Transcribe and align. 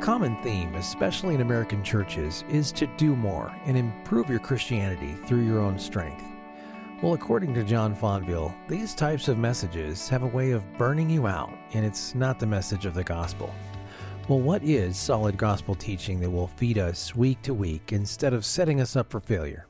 common 0.00 0.34
theme, 0.42 0.74
especially 0.76 1.34
in 1.34 1.42
American 1.42 1.84
churches, 1.84 2.42
is 2.48 2.72
to 2.72 2.86
do 2.96 3.14
more 3.14 3.54
and 3.66 3.76
improve 3.76 4.30
your 4.30 4.38
Christianity 4.38 5.14
through 5.26 5.44
your 5.44 5.60
own 5.60 5.78
strength. 5.78 6.24
Well, 7.02 7.12
according 7.12 7.52
to 7.54 7.64
John 7.64 7.94
Fonville, 7.94 8.54
these 8.66 8.94
types 8.94 9.28
of 9.28 9.36
messages 9.36 10.08
have 10.08 10.22
a 10.22 10.28
way 10.28 10.52
of 10.52 10.64
burning 10.78 11.10
you 11.10 11.26
out, 11.26 11.52
and 11.74 11.84
it's 11.84 12.14
not 12.14 12.38
the 12.38 12.46
message 12.46 12.86
of 12.86 12.94
the 12.94 13.04
gospel. 13.04 13.54
Well, 14.26 14.40
what 14.40 14.62
is 14.62 14.96
solid 14.96 15.36
gospel 15.36 15.74
teaching 15.74 16.18
that 16.20 16.30
will 16.30 16.48
feed 16.48 16.78
us 16.78 17.14
week 17.14 17.42
to 17.42 17.52
week 17.52 17.92
instead 17.92 18.32
of 18.32 18.46
setting 18.46 18.80
us 18.80 18.96
up 18.96 19.10
for 19.10 19.20
failure? 19.20 19.66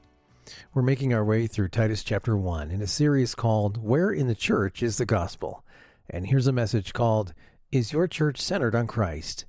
We're 0.75 0.83
making 0.83 1.13
our 1.13 1.25
way 1.25 1.49
through 1.49 1.69
Titus 1.69 2.05
chapter 2.05 2.37
1 2.37 2.71
in 2.71 2.83
a 2.83 2.87
series 2.87 3.35
called 3.35 3.83
Where 3.83 4.13
in 4.13 4.29
the 4.29 4.35
Church 4.37 4.81
is 4.81 4.97
the 4.97 5.07
Gospel? 5.07 5.65
And 6.09 6.29
here's 6.29 6.47
a 6.47 6.53
message 6.53 6.93
called 6.93 7.35
Is 7.73 7.93
Your 7.93 8.07
Church 8.07 8.41
Centered 8.41 8.77
on 8.77 8.87
Christ? 8.87 9.45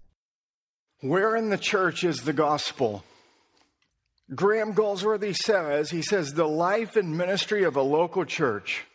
Where 1.01 1.35
in 1.35 1.49
the 1.49 1.57
church 1.57 2.03
is 2.03 2.21
the 2.21 2.33
gospel? 2.33 3.03
Graham 4.33 4.73
Goldsworthy 4.73 5.33
says, 5.33 5.89
he 5.89 6.03
says, 6.03 6.33
the 6.33 6.47
life 6.47 6.95
and 6.95 7.17
ministry 7.17 7.63
of 7.63 7.75
a 7.75 7.81
local 7.81 8.23
church 8.23 8.85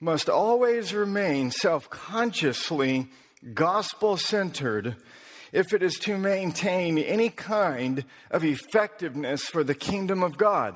must 0.00 0.28
always 0.28 0.92
remain 0.92 1.50
self 1.50 1.88
consciously 1.88 3.08
gospel 3.54 4.18
centered 4.18 4.96
if 5.50 5.72
it 5.72 5.82
is 5.82 5.94
to 6.00 6.18
maintain 6.18 6.98
any 6.98 7.30
kind 7.30 8.04
of 8.30 8.44
effectiveness 8.44 9.44
for 9.44 9.64
the 9.64 9.74
kingdom 9.74 10.22
of 10.22 10.36
God. 10.36 10.74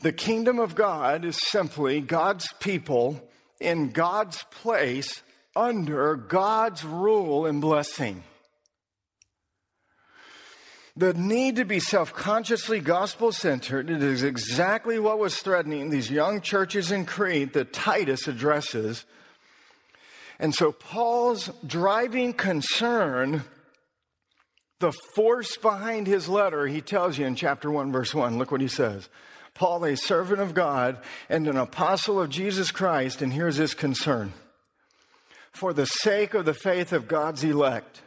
The 0.00 0.12
kingdom 0.12 0.58
of 0.58 0.74
God 0.74 1.24
is 1.24 1.36
simply 1.36 2.00
God's 2.00 2.52
people 2.60 3.28
in 3.60 3.90
God's 3.90 4.44
place 4.50 5.22
under 5.54 6.16
God's 6.16 6.84
rule 6.84 7.44
and 7.44 7.60
blessing. 7.60 8.22
The 10.96 11.14
need 11.14 11.56
to 11.56 11.64
be 11.64 11.80
self 11.80 12.12
consciously 12.12 12.80
gospel 12.80 13.32
centered 13.32 13.88
is 13.88 14.22
exactly 14.22 14.98
what 14.98 15.18
was 15.18 15.38
threatening 15.38 15.88
these 15.88 16.10
young 16.10 16.40
churches 16.42 16.92
in 16.92 17.06
Crete 17.06 17.54
that 17.54 17.72
Titus 17.72 18.28
addresses. 18.28 19.06
And 20.38 20.54
so, 20.54 20.72
Paul's 20.72 21.50
driving 21.66 22.34
concern, 22.34 23.44
the 24.80 24.92
force 25.14 25.56
behind 25.56 26.06
his 26.06 26.28
letter, 26.28 26.66
he 26.66 26.80
tells 26.82 27.16
you 27.16 27.24
in 27.24 27.36
chapter 27.36 27.70
1, 27.70 27.90
verse 27.90 28.14
1. 28.14 28.36
Look 28.36 28.50
what 28.50 28.60
he 28.60 28.68
says 28.68 29.08
Paul, 29.54 29.84
a 29.86 29.96
servant 29.96 30.40
of 30.40 30.52
God 30.52 30.98
and 31.30 31.48
an 31.48 31.56
apostle 31.56 32.20
of 32.20 32.28
Jesus 32.28 32.70
Christ, 32.70 33.22
and 33.22 33.32
here's 33.32 33.56
his 33.56 33.72
concern 33.72 34.34
for 35.52 35.72
the 35.72 35.86
sake 35.86 36.34
of 36.34 36.44
the 36.44 36.54
faith 36.54 36.92
of 36.92 37.08
God's 37.08 37.44
elect 37.44 38.02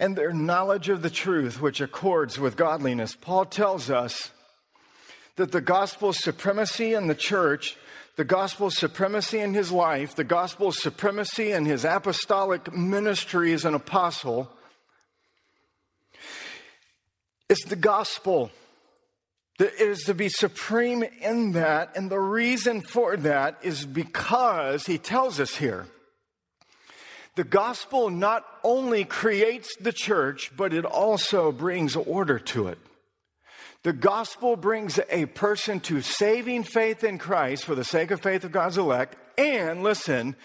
and 0.00 0.16
their 0.16 0.32
knowledge 0.32 0.88
of 0.88 1.02
the 1.02 1.10
truth, 1.10 1.60
which 1.60 1.82
accords 1.82 2.40
with 2.40 2.56
godliness. 2.56 3.14
Paul 3.14 3.44
tells 3.44 3.90
us 3.90 4.30
that 5.36 5.52
the 5.52 5.60
gospel's 5.60 6.18
supremacy 6.18 6.94
in 6.94 7.06
the 7.06 7.14
church, 7.14 7.76
the 8.16 8.24
gospel's 8.24 8.78
supremacy 8.78 9.38
in 9.38 9.52
his 9.52 9.70
life, 9.70 10.16
the 10.16 10.24
gospel's 10.24 10.82
supremacy 10.82 11.52
in 11.52 11.66
his 11.66 11.84
apostolic 11.84 12.72
ministry 12.72 13.52
as 13.52 13.66
an 13.66 13.74
apostle, 13.74 14.50
is 17.50 17.58
the 17.68 17.76
gospel. 17.76 18.50
That 19.58 19.74
is 19.78 20.04
to 20.04 20.14
be 20.14 20.30
supreme 20.30 21.02
in 21.02 21.52
that, 21.52 21.94
and 21.94 22.10
the 22.10 22.18
reason 22.18 22.80
for 22.80 23.18
that 23.18 23.58
is 23.62 23.84
because 23.84 24.86
he 24.86 24.96
tells 24.96 25.38
us 25.38 25.56
here 25.56 25.86
the 27.36 27.44
gospel 27.44 28.10
not 28.10 28.44
only 28.64 29.04
creates 29.04 29.76
the 29.76 29.92
church, 29.92 30.50
but 30.56 30.72
it 30.72 30.84
also 30.84 31.52
brings 31.52 31.96
order 31.96 32.38
to 32.38 32.68
it. 32.68 32.78
The 33.82 33.92
gospel 33.92 34.56
brings 34.56 34.98
a 35.08 35.26
person 35.26 35.80
to 35.80 36.02
saving 36.02 36.64
faith 36.64 37.02
in 37.02 37.18
Christ 37.18 37.64
for 37.64 37.74
the 37.74 37.84
sake 37.84 38.10
of 38.10 38.20
faith 38.20 38.44
of 38.44 38.52
God's 38.52 38.76
elect. 38.76 39.16
And 39.38 39.82
listen, 39.82 40.36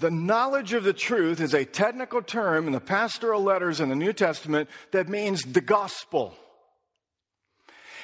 the 0.00 0.10
knowledge 0.10 0.72
of 0.72 0.82
the 0.82 0.92
truth 0.92 1.40
is 1.40 1.54
a 1.54 1.64
technical 1.64 2.20
term 2.20 2.66
in 2.66 2.72
the 2.72 2.80
pastoral 2.80 3.42
letters 3.42 3.80
in 3.80 3.90
the 3.90 3.94
New 3.94 4.12
Testament 4.12 4.68
that 4.90 5.08
means 5.08 5.42
the 5.42 5.60
gospel. 5.60 6.34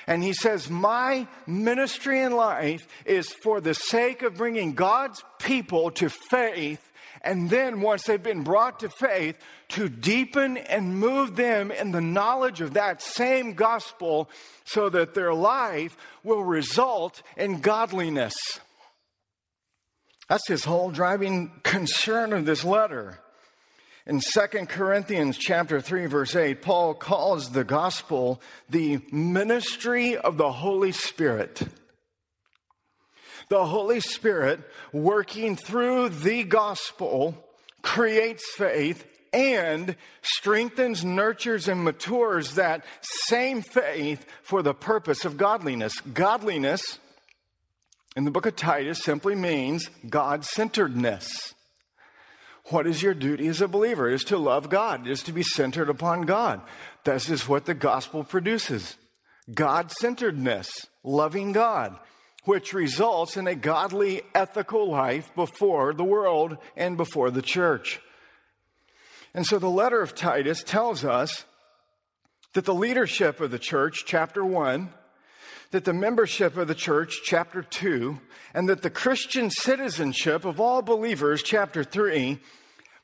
And 0.07 0.23
he 0.23 0.33
says, 0.33 0.71
My 0.71 1.27
ministry 1.47 2.21
in 2.21 2.33
life 2.33 2.87
is 3.05 3.33
for 3.33 3.61
the 3.61 3.75
sake 3.75 4.23
of 4.23 4.37
bringing 4.37 4.75
God's 4.75 5.23
people 5.41 5.91
to 5.93 6.09
faith 6.09 6.90
and 7.23 7.51
then, 7.51 7.83
once 7.83 8.05
they've 8.05 8.23
been 8.23 8.45
brought 8.45 8.81
to 8.81 8.89
faith, 8.89 9.37
to 9.71 9.89
deepen 9.89 10.57
and 10.57 10.99
move 10.99 11.37
them 11.37 11.71
in 11.71 11.93
the 11.93 12.01
knowledge 12.01 12.61
of 12.61 12.75
that 12.75 13.03
same 13.03 13.53
gospel 13.53 14.31
so 14.65 14.89
that 14.89 15.15
their 15.15 15.35
life 15.35 15.97
will 16.25 16.43
result 16.43 17.23
in 17.37 17.61
godliness. 17.61 18.35
That's 20.29 20.49
his 20.49 20.65
whole 20.65 20.91
driving 20.91 21.51
concern 21.63 22.33
of 22.33 22.47
this 22.47 22.65
letter. 22.65 23.19
In 24.07 24.21
2 24.21 24.41
Corinthians 24.67 25.37
chapter 25.37 25.81
3 25.81 26.07
verse 26.07 26.35
8, 26.35 26.63
Paul 26.63 26.95
calls 26.95 27.51
the 27.51 27.65
gospel 27.65 28.41
the 28.69 29.01
ministry 29.13 30.17
of 30.17 30.39
the 30.39 30.51
Holy 30.51 30.93
Spirit 30.93 31.63
the 33.51 33.67
Holy 33.67 33.99
Spirit 33.99 34.61
working 34.93 35.57
through 35.57 36.09
the 36.09 36.45
gospel 36.45 37.35
creates 37.83 38.45
faith 38.55 39.05
and 39.33 39.97
strengthens, 40.23 41.05
nurtures, 41.05 41.67
and 41.67 41.85
matures 41.85 42.55
that 42.55 42.85
same 43.03 43.61
faith 43.61 44.25
for 44.43 44.63
the 44.63 44.73
purpose 44.73 45.25
of 45.25 45.37
godliness. 45.37 46.01
Godliness 46.01 47.01
in 48.15 48.25
the 48.25 48.31
book 48.31 48.47
of 48.47 48.55
Titus 48.55 49.03
simply 49.03 49.35
means 49.35 49.91
God 50.09 50.45
centeredness. 50.45 51.55
What 52.67 52.87
is 52.87 53.03
your 53.03 53.15
duty 53.15 53.49
as 53.49 53.61
a 53.61 53.67
believer? 53.67 54.09
It 54.09 54.15
is 54.15 54.25
to 54.25 54.39
love 54.39 54.71
God, 54.71 55.09
it 55.09 55.11
is 55.11 55.25
to 55.25 55.33
be 55.33 55.43
centered 55.43 55.89
upon 55.89 56.23
God. 56.23 56.61
This 57.03 57.29
is 57.29 57.49
what 57.49 57.65
the 57.65 57.75
gospel 57.75 58.23
produces 58.23 58.97
God 59.53 59.91
centeredness, 59.91 60.71
loving 61.03 61.51
God 61.51 61.99
which 62.45 62.73
results 62.73 63.37
in 63.37 63.47
a 63.47 63.55
godly, 63.55 64.23
ethical 64.35 64.91
life 64.91 65.35
before 65.35 65.93
the 65.93 66.05
world 66.05 66.57
and 66.77 66.97
before 66.97 67.31
the 67.31 67.43
church. 67.43 68.01
And 69.35 69.47
so 69.47 69.59
the 69.59 69.71
letter 69.71 70.01
of 70.01 70.15
Titus 70.15 70.63
tells 70.63 71.05
us 71.05 71.45
that 72.55 72.65
the 72.65 72.75
leadership 72.75 73.41
of 73.41 73.51
the 73.51 73.59
church, 73.59 74.05
chapter 74.07 74.45
1, 74.45 74.91
that 75.71 75.85
the 75.85 75.93
membership 75.93 76.57
of 76.57 76.67
the 76.67 76.75
church, 76.75 77.21
chapter 77.23 77.63
2, 77.63 78.19
and 78.55 78.69
that 78.69 78.83
the 78.83 78.91
Christian 78.91 79.51
citizenship 79.51 80.45
of 80.45 80.61
all 80.61 80.83
believers, 80.83 81.43
chapter 81.43 81.85
3, 81.85 82.41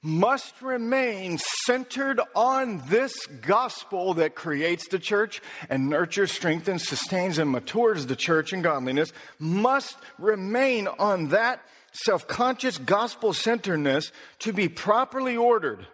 must 0.07 0.63
remain 0.63 1.37
centered 1.65 2.21
on 2.37 2.81
this 2.87 3.27
gospel 3.27 4.15
that 4.15 4.37
creates 4.37 4.87
the 4.87 5.01
church 5.01 5.43
and 5.69 5.91
nurtures, 5.91 6.31
strengthens, 6.31 6.87
sustains, 6.87 7.39
and 7.39 7.51
matures 7.51 8.07
the 8.07 8.15
church 8.15 8.53
in 8.53 8.63
godliness, 8.63 9.13
must 9.41 9.97
remain 10.17 10.87
on 10.87 11.31
that 11.31 11.61
self 11.93 12.29
conscious 12.29 12.79
gospel 12.79 13.33
centeredness 13.33 14.13
to 14.39 14.53
be 14.53 14.69
properly 14.69 15.37
ordered. 15.37 15.89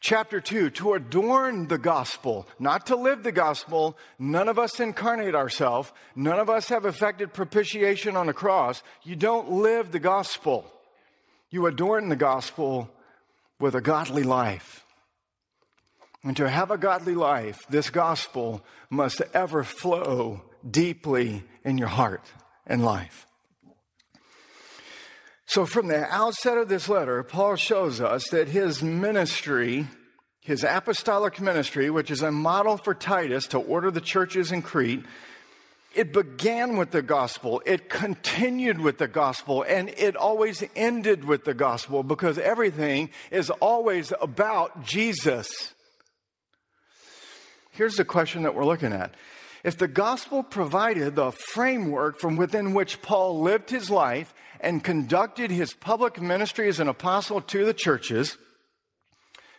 Chapter 0.00 0.40
2, 0.40 0.70
to 0.70 0.94
adorn 0.94 1.68
the 1.68 1.78
gospel, 1.78 2.48
not 2.58 2.86
to 2.86 2.96
live 2.96 3.22
the 3.22 3.30
gospel. 3.30 3.96
None 4.18 4.48
of 4.48 4.58
us 4.58 4.80
incarnate 4.80 5.36
ourselves. 5.36 5.92
None 6.16 6.40
of 6.40 6.50
us 6.50 6.68
have 6.70 6.84
effected 6.84 7.32
propitiation 7.32 8.16
on 8.16 8.26
the 8.26 8.32
cross. 8.32 8.82
You 9.04 9.14
don't 9.14 9.52
live 9.52 9.92
the 9.92 10.00
gospel. 10.00 10.68
You 11.52 11.66
adorn 11.66 12.08
the 12.08 12.16
gospel 12.16 12.90
with 13.60 13.74
a 13.74 13.82
godly 13.82 14.22
life. 14.22 14.86
And 16.24 16.34
to 16.38 16.48
have 16.48 16.70
a 16.70 16.78
godly 16.78 17.14
life, 17.14 17.66
this 17.68 17.90
gospel 17.90 18.64
must 18.88 19.20
ever 19.34 19.62
flow 19.62 20.42
deeply 20.68 21.44
in 21.62 21.76
your 21.76 21.88
heart 21.88 22.24
and 22.66 22.82
life. 22.82 23.26
So, 25.44 25.66
from 25.66 25.88
the 25.88 26.06
outset 26.06 26.56
of 26.56 26.70
this 26.70 26.88
letter, 26.88 27.22
Paul 27.22 27.56
shows 27.56 28.00
us 28.00 28.26
that 28.30 28.48
his 28.48 28.82
ministry, 28.82 29.86
his 30.40 30.64
apostolic 30.64 31.38
ministry, 31.38 31.90
which 31.90 32.10
is 32.10 32.22
a 32.22 32.32
model 32.32 32.78
for 32.78 32.94
Titus 32.94 33.46
to 33.48 33.58
order 33.58 33.90
the 33.90 34.00
churches 34.00 34.52
in 34.52 34.62
Crete, 34.62 35.04
it 35.94 36.12
began 36.12 36.76
with 36.76 36.90
the 36.90 37.02
gospel, 37.02 37.62
it 37.66 37.88
continued 37.88 38.80
with 38.80 38.98
the 38.98 39.08
gospel, 39.08 39.64
and 39.66 39.88
it 39.90 40.16
always 40.16 40.64
ended 40.74 41.24
with 41.24 41.44
the 41.44 41.54
gospel 41.54 42.02
because 42.02 42.38
everything 42.38 43.10
is 43.30 43.50
always 43.50 44.12
about 44.20 44.84
Jesus. 44.84 45.74
Here's 47.70 47.96
the 47.96 48.04
question 48.04 48.42
that 48.42 48.54
we're 48.54 48.64
looking 48.64 48.92
at. 48.92 49.14
If 49.64 49.78
the 49.78 49.88
gospel 49.88 50.42
provided 50.42 51.14
the 51.14 51.30
framework 51.30 52.18
from 52.18 52.36
within 52.36 52.74
which 52.74 53.00
Paul 53.00 53.40
lived 53.40 53.70
his 53.70 53.90
life 53.90 54.34
and 54.60 54.82
conducted 54.82 55.50
his 55.50 55.72
public 55.72 56.20
ministry 56.20 56.68
as 56.68 56.80
an 56.80 56.88
apostle 56.88 57.40
to 57.40 57.64
the 57.64 57.74
churches, 57.74 58.36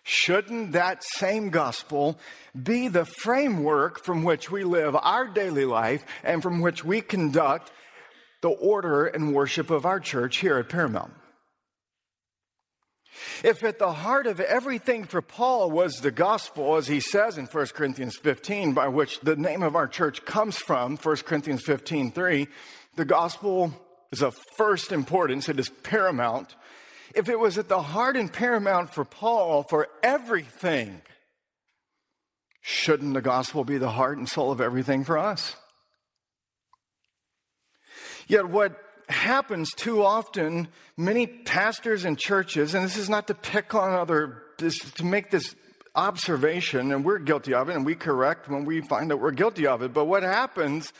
Shouldn't 0.03 0.73
that 0.73 1.03
same 1.03 1.49
gospel 1.49 2.19
be 2.61 2.89
the 2.89 3.05
framework 3.05 4.03
from 4.03 4.23
which 4.23 4.51
we 4.51 4.65
live 4.65 4.95
our 4.95 5.27
daily 5.27 5.65
life 5.65 6.05
and 6.23 6.43
from 6.43 6.59
which 6.59 6.83
we 6.83 7.01
conduct 7.01 7.71
the 8.41 8.49
order 8.49 9.05
and 9.05 9.33
worship 9.33 9.69
of 9.69 9.85
our 9.85 10.01
church 10.01 10.37
here 10.37 10.57
at 10.57 10.67
Paramount? 10.67 11.13
If 13.43 13.63
at 13.63 13.79
the 13.79 13.93
heart 13.93 14.27
of 14.27 14.39
everything 14.39 15.05
for 15.05 15.21
Paul 15.21 15.71
was 15.71 15.95
the 15.95 16.11
gospel, 16.11 16.75
as 16.75 16.87
he 16.87 16.99
says 16.99 17.37
in 17.37 17.45
1 17.45 17.67
Corinthians 17.67 18.17
15, 18.17 18.73
by 18.73 18.87
which 18.87 19.19
the 19.21 19.35
name 19.35 19.63
of 19.63 19.75
our 19.75 19.87
church 19.87 20.25
comes 20.25 20.57
from, 20.57 20.97
1 20.97 21.15
Corinthians 21.17 21.61
15, 21.63 22.11
3, 22.11 22.47
the 22.95 23.05
gospel 23.05 23.73
is 24.11 24.21
of 24.21 24.37
first 24.57 24.91
importance, 24.91 25.47
it 25.47 25.59
is 25.59 25.69
paramount 25.69 26.55
if 27.13 27.29
it 27.29 27.39
was 27.39 27.57
at 27.57 27.69
the 27.69 27.81
heart 27.81 28.17
and 28.17 28.31
paramount 28.31 28.93
for 28.93 29.05
Paul 29.05 29.63
for 29.63 29.87
everything, 30.01 31.01
shouldn't 32.61 33.13
the 33.13 33.21
gospel 33.21 33.63
be 33.63 33.77
the 33.77 33.89
heart 33.89 34.17
and 34.17 34.27
soul 34.27 34.51
of 34.51 34.61
everything 34.61 35.03
for 35.03 35.17
us? 35.17 35.55
Yet, 38.27 38.49
what 38.49 38.79
happens 39.09 39.71
too 39.73 40.03
often, 40.03 40.69
many 40.97 41.27
pastors 41.27 42.05
and 42.05 42.17
churches, 42.17 42.73
and 42.73 42.83
this 42.83 42.97
is 42.97 43.09
not 43.09 43.27
to 43.27 43.33
pick 43.33 43.75
on 43.75 43.93
other, 43.93 44.41
this, 44.57 44.79
to 44.93 45.05
make 45.05 45.29
this 45.29 45.55
observation, 45.95 46.91
and 46.91 47.05
we're 47.05 47.19
guilty 47.19 47.53
of 47.53 47.69
it, 47.69 47.75
and 47.75 47.85
we 47.85 47.95
correct 47.95 48.49
when 48.49 48.65
we 48.65 48.81
find 48.81 49.11
that 49.11 49.17
we're 49.17 49.31
guilty 49.31 49.67
of 49.67 49.81
it. 49.81 49.93
But 49.93 50.05
what 50.05 50.23
happens 50.23 50.91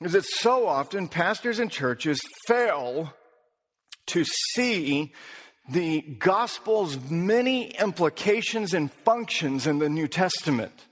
is 0.00 0.12
that 0.12 0.24
so 0.24 0.66
often 0.66 1.08
pastors 1.08 1.58
and 1.58 1.70
churches 1.70 2.20
fail 2.46 3.14
to 4.06 4.24
see 4.24 5.12
the 5.68 6.00
gospel's 6.00 6.98
many 7.10 7.70
implications 7.70 8.74
and 8.74 8.92
functions 8.92 9.66
in 9.66 9.78
the 9.78 9.88
New 9.88 10.08
Testament. 10.08 10.86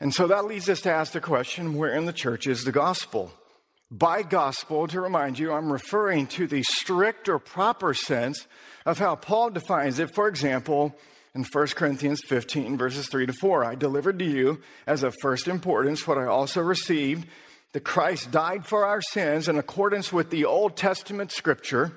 And 0.00 0.14
so 0.14 0.28
that 0.28 0.44
leads 0.44 0.68
us 0.68 0.80
to 0.82 0.92
ask 0.92 1.12
the 1.12 1.20
question 1.20 1.74
where 1.74 1.92
in 1.92 2.06
the 2.06 2.12
church 2.12 2.46
is 2.46 2.64
the 2.64 2.72
gospel? 2.72 3.32
By 3.90 4.22
gospel, 4.22 4.86
to 4.88 5.00
remind 5.00 5.38
you, 5.38 5.52
I'm 5.52 5.72
referring 5.72 6.26
to 6.28 6.46
the 6.46 6.62
strict 6.62 7.28
or 7.28 7.38
proper 7.38 7.94
sense 7.94 8.46
of 8.86 8.98
how 8.98 9.16
Paul 9.16 9.50
defines 9.50 9.98
it. 9.98 10.14
For 10.14 10.28
example, 10.28 10.94
in 11.34 11.44
1 11.44 11.66
Corinthians 11.68 12.20
15, 12.26 12.76
verses 12.76 13.08
3 13.08 13.26
to 13.26 13.32
4, 13.32 13.64
I 13.64 13.74
delivered 13.74 14.18
to 14.20 14.24
you 14.24 14.60
as 14.86 15.02
of 15.02 15.14
first 15.20 15.48
importance 15.48 16.06
what 16.06 16.18
I 16.18 16.26
also 16.26 16.60
received 16.60 17.26
that 17.72 17.84
Christ 17.84 18.30
died 18.30 18.64
for 18.64 18.86
our 18.86 19.02
sins 19.02 19.48
in 19.48 19.58
accordance 19.58 20.12
with 20.12 20.30
the 20.30 20.44
Old 20.44 20.76
Testament 20.76 21.32
scripture, 21.32 21.92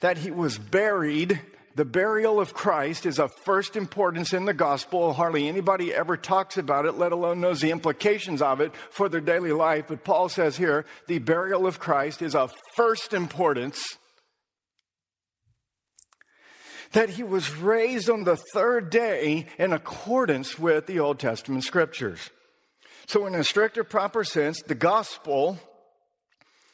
that 0.00 0.18
he 0.18 0.30
was 0.30 0.58
buried. 0.58 1.40
The 1.74 1.84
burial 1.84 2.40
of 2.40 2.54
Christ 2.54 3.06
is 3.06 3.20
of 3.20 3.32
first 3.44 3.76
importance 3.76 4.32
in 4.32 4.46
the 4.46 4.54
gospel. 4.54 5.12
Hardly 5.12 5.46
anybody 5.46 5.94
ever 5.94 6.16
talks 6.16 6.58
about 6.58 6.86
it, 6.86 6.98
let 6.98 7.12
alone 7.12 7.40
knows 7.40 7.60
the 7.60 7.70
implications 7.70 8.42
of 8.42 8.60
it 8.60 8.74
for 8.90 9.08
their 9.08 9.20
daily 9.20 9.52
life. 9.52 9.84
But 9.86 10.02
Paul 10.02 10.28
says 10.28 10.56
here 10.56 10.86
the 11.06 11.20
burial 11.20 11.68
of 11.68 11.78
Christ 11.78 12.20
is 12.20 12.34
of 12.34 12.52
first 12.74 13.12
importance. 13.12 13.84
That 16.92 17.10
he 17.10 17.22
was 17.22 17.54
raised 17.54 18.10
on 18.10 18.24
the 18.24 18.38
third 18.54 18.90
day 18.90 19.46
in 19.56 19.72
accordance 19.72 20.58
with 20.58 20.86
the 20.86 20.98
Old 20.98 21.20
Testament 21.20 21.62
scriptures. 21.62 22.30
So, 23.08 23.24
in 23.24 23.34
a 23.34 23.42
stricter, 23.42 23.84
proper 23.84 24.22
sense, 24.22 24.60
the 24.60 24.74
gospel 24.74 25.58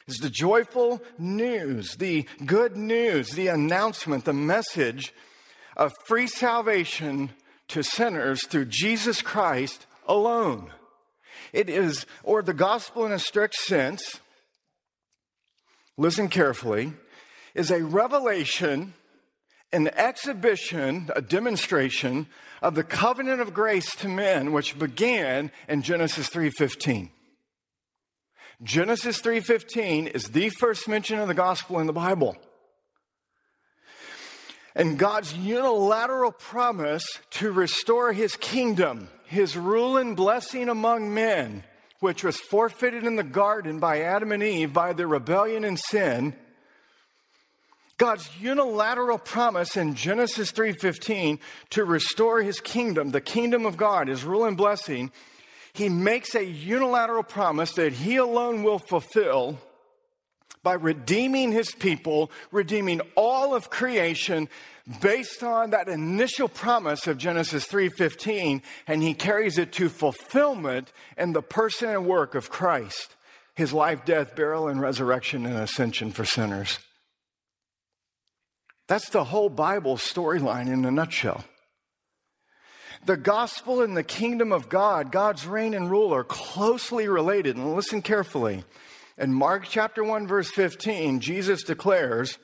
is 0.05 0.17
the 0.17 0.29
joyful 0.29 1.01
news, 1.17 1.95
the 1.95 2.27
good 2.45 2.75
news, 2.75 3.29
the 3.29 3.47
announcement, 3.47 4.25
the 4.25 4.33
message 4.33 5.13
of 5.77 5.93
free 6.07 6.27
salvation 6.27 7.29
to 7.69 7.83
sinners 7.83 8.45
through 8.45 8.65
Jesus 8.65 9.21
Christ 9.21 9.85
alone. 10.09 10.71
It 11.53 11.69
is, 11.69 12.05
or 12.21 12.41
the 12.41 12.53
gospel 12.53 13.05
in 13.05 13.13
a 13.13 13.19
strict 13.19 13.55
sense, 13.55 14.19
listen 15.95 16.27
carefully, 16.27 16.91
is 17.53 17.71
a 17.71 17.81
revelation, 17.81 18.93
an 19.75 19.89
exhibition, 19.89 21.09
a 21.15 21.21
demonstration 21.21 22.27
of 22.61 22.75
the 22.75 22.83
covenant 22.83 23.41
of 23.41 23.53
grace 23.53 23.93
to 23.97 24.07
men 24.07 24.53
which 24.53 24.79
began 24.79 25.51
in 25.67 25.81
Genesis 25.81 26.29
3:15. 26.29 27.11
Genesis 28.63 29.19
3:15 29.19 30.07
is 30.07 30.29
the 30.29 30.49
first 30.49 30.87
mention 30.87 31.19
of 31.19 31.27
the 31.27 31.33
gospel 31.33 31.79
in 31.79 31.87
the 31.87 31.93
Bible. 31.93 32.37
And 34.73 34.97
God's 34.97 35.33
unilateral 35.33 36.31
promise 36.31 37.05
to 37.31 37.51
restore 37.51 38.13
his 38.13 38.37
kingdom, 38.37 39.09
his 39.25 39.57
rule 39.57 39.97
and 39.97 40.15
blessing 40.15 40.69
among 40.69 41.13
men, 41.13 41.65
which 41.99 42.23
was 42.23 42.39
forfeited 42.39 43.03
in 43.03 43.17
the 43.17 43.23
garden 43.23 43.79
by 43.79 44.01
Adam 44.01 44.31
and 44.31 44.41
Eve 44.41 44.71
by 44.71 44.93
their 44.93 45.07
rebellion 45.07 45.65
and 45.65 45.79
sin, 45.79 46.33
God's 47.97 48.29
unilateral 48.39 49.17
promise 49.17 49.77
in 49.77 49.95
Genesis 49.95 50.51
3:15 50.51 51.39
to 51.69 51.85
restore 51.85 52.41
his 52.41 52.59
kingdom, 52.59 53.11
the 53.11 53.21
kingdom 53.21 53.65
of 53.65 53.77
God, 53.77 54.09
his 54.09 54.25
rule 54.25 54.43
and 54.43 54.57
blessing, 54.57 55.11
he 55.73 55.87
makes 55.87 56.35
a 56.35 56.43
unilateral 56.43 57.23
promise 57.23 57.71
that 57.73 57.93
he 57.93 58.17
alone 58.17 58.63
will 58.63 58.79
fulfill 58.79 59.59
by 60.61 60.73
redeeming 60.73 61.51
his 61.51 61.71
people, 61.71 62.31
redeeming 62.51 62.99
all 63.15 63.53
of 63.53 63.69
creation 63.69 64.49
based 64.99 65.43
on 65.43 65.69
that 65.69 65.87
initial 65.87 66.49
promise 66.49 67.07
of 67.07 67.17
Genesis 67.17 67.65
3:15 67.65 68.61
and 68.87 69.03
he 69.03 69.13
carries 69.13 69.57
it 69.57 69.71
to 69.73 69.87
fulfillment 69.87 70.91
in 71.17 71.33
the 71.33 71.41
person 71.41 71.89
and 71.89 72.05
work 72.05 72.35
of 72.35 72.49
Christ, 72.49 73.15
his 73.53 73.71
life, 73.71 74.03
death, 74.03 74.35
burial 74.35 74.67
and 74.67 74.81
resurrection 74.81 75.45
and 75.45 75.55
ascension 75.55 76.11
for 76.11 76.25
sinners. 76.25 76.79
That's 78.87 79.09
the 79.09 79.23
whole 79.23 79.49
Bible 79.49 79.97
storyline 79.97 80.67
in 80.71 80.85
a 80.85 80.91
nutshell. 80.91 81.43
The 83.05 83.17
gospel 83.17 83.81
and 83.81 83.95
the 83.95 84.03
kingdom 84.03 84.51
of 84.51 84.69
God, 84.69 85.11
God's 85.11 85.45
reign 85.45 85.73
and 85.73 85.89
rule, 85.89 86.13
are 86.13 86.23
closely 86.23 87.07
related. 87.07 87.55
And 87.55 87.75
listen 87.75 88.01
carefully. 88.01 88.63
In 89.17 89.33
Mark 89.33 89.65
chapter 89.69 90.03
1, 90.03 90.27
verse 90.27 90.49
15, 90.51 91.19
Jesus 91.19 91.63
declares, 91.63 92.37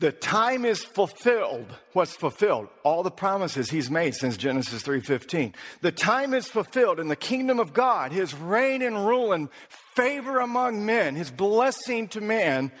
the 0.00 0.12
time 0.12 0.64
is 0.64 0.84
fulfilled. 0.84 1.66
What's 1.92 2.16
fulfilled? 2.16 2.68
All 2.82 3.02
the 3.02 3.10
promises 3.10 3.70
he's 3.70 3.90
made 3.90 4.14
since 4.14 4.36
Genesis 4.36 4.82
3:15. 4.82 5.54
The 5.82 5.92
time 5.92 6.34
is 6.34 6.48
fulfilled 6.48 6.98
in 6.98 7.08
the 7.08 7.16
kingdom 7.16 7.60
of 7.60 7.72
God, 7.72 8.10
his 8.10 8.34
reign 8.34 8.82
and 8.82 9.06
rule 9.06 9.32
and 9.32 9.48
favor 9.94 10.40
among 10.40 10.84
men, 10.84 11.14
his 11.14 11.30
blessing 11.30 12.08
to 12.08 12.20
man 12.20 12.72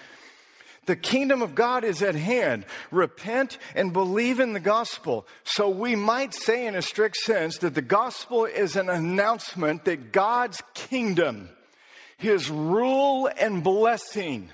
the 0.86 0.96
kingdom 0.96 1.42
of 1.42 1.54
God 1.54 1.84
is 1.84 2.02
at 2.02 2.14
hand. 2.14 2.64
Repent 2.90 3.58
and 3.74 3.92
believe 3.92 4.40
in 4.40 4.52
the 4.52 4.60
gospel. 4.60 5.26
So 5.44 5.68
we 5.68 5.96
might 5.96 6.34
say, 6.34 6.66
in 6.66 6.74
a 6.74 6.82
strict 6.82 7.16
sense, 7.16 7.58
that 7.58 7.74
the 7.74 7.82
gospel 7.82 8.44
is 8.44 8.76
an 8.76 8.88
announcement 8.88 9.84
that 9.84 10.12
God's 10.12 10.62
kingdom, 10.74 11.48
his 12.16 12.50
rule 12.50 13.30
and 13.38 13.62
blessing, 13.62 14.50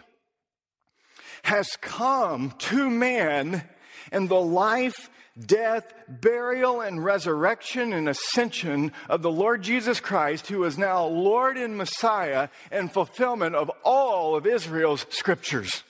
has 1.42 1.68
come 1.80 2.52
to 2.58 2.90
man 2.90 3.68
in 4.12 4.28
the 4.28 4.40
life, 4.40 5.10
death, 5.38 5.92
burial, 6.08 6.80
and 6.80 7.02
resurrection 7.02 7.92
and 7.92 8.08
ascension 8.08 8.92
of 9.08 9.22
the 9.22 9.30
Lord 9.30 9.62
Jesus 9.62 10.00
Christ, 10.00 10.48
who 10.48 10.64
is 10.64 10.76
now 10.76 11.06
Lord 11.06 11.56
and 11.56 11.76
Messiah 11.76 12.48
and 12.70 12.92
fulfillment 12.92 13.54
of 13.54 13.70
all 13.84 14.36
of 14.36 14.46
Israel's 14.46 15.06
scriptures. 15.08 15.82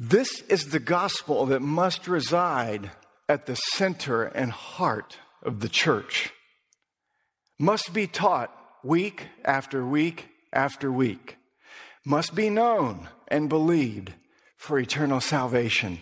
This 0.00 0.42
is 0.42 0.66
the 0.66 0.78
gospel 0.78 1.46
that 1.46 1.60
must 1.60 2.06
reside 2.06 2.92
at 3.28 3.46
the 3.46 3.56
center 3.56 4.22
and 4.22 4.52
heart 4.52 5.18
of 5.42 5.58
the 5.58 5.68
church, 5.68 6.32
must 7.58 7.92
be 7.92 8.06
taught 8.06 8.54
week 8.84 9.26
after 9.44 9.84
week 9.84 10.28
after 10.52 10.92
week, 10.92 11.36
must 12.06 12.36
be 12.36 12.48
known 12.48 13.08
and 13.26 13.48
believed 13.48 14.12
for 14.56 14.78
eternal 14.78 15.20
salvation. 15.20 15.98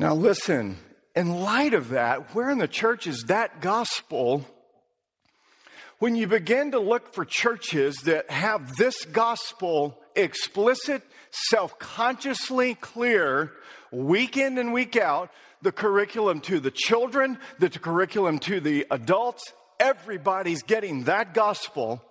Now, 0.00 0.16
listen, 0.16 0.78
in 1.14 1.42
light 1.42 1.74
of 1.74 1.90
that, 1.90 2.34
where 2.34 2.50
in 2.50 2.58
the 2.58 2.66
church 2.66 3.06
is 3.06 3.26
that 3.28 3.60
gospel? 3.60 4.44
When 6.04 6.16
you 6.16 6.26
begin 6.26 6.72
to 6.72 6.80
look 6.80 7.14
for 7.14 7.24
churches 7.24 7.96
that 8.04 8.30
have 8.30 8.76
this 8.76 9.06
gospel 9.06 9.98
explicit, 10.14 11.02
self 11.30 11.78
consciously 11.78 12.74
clear, 12.74 13.52
week 13.90 14.36
in 14.36 14.58
and 14.58 14.74
week 14.74 14.96
out, 14.96 15.30
the 15.62 15.72
curriculum 15.72 16.42
to 16.42 16.60
the 16.60 16.70
children, 16.70 17.38
the 17.58 17.70
curriculum 17.70 18.38
to 18.40 18.60
the 18.60 18.86
adults. 18.90 19.50
Everybody's 19.80 20.62
getting 20.62 21.04
that 21.04 21.32
gospel. 21.32 22.02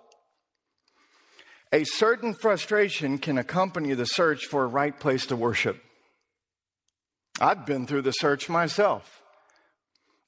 A 1.72 1.84
certain 1.84 2.34
frustration 2.34 3.18
can 3.18 3.38
accompany 3.38 3.94
the 3.94 4.06
search 4.06 4.46
for 4.46 4.64
a 4.64 4.66
right 4.66 4.98
place 4.98 5.26
to 5.26 5.36
worship. 5.36 5.80
I've 7.40 7.64
been 7.64 7.86
through 7.86 8.02
the 8.02 8.10
search 8.10 8.48
myself. 8.48 9.22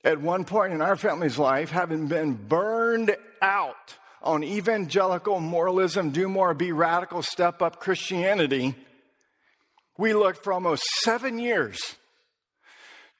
At 0.06 0.20
one 0.20 0.44
point 0.44 0.72
in 0.72 0.80
our 0.80 0.94
family's 0.94 1.36
life, 1.36 1.70
having 1.70 2.06
been 2.06 2.34
burned 2.34 3.16
out 3.42 3.96
on 4.22 4.44
evangelical 4.44 5.40
moralism, 5.40 6.10
do 6.10 6.28
more, 6.28 6.54
be 6.54 6.70
radical, 6.70 7.22
step 7.22 7.60
up 7.60 7.80
Christianity, 7.80 8.76
we 9.98 10.14
looked 10.14 10.44
for 10.44 10.52
almost 10.52 10.84
seven 11.02 11.40
years 11.40 11.96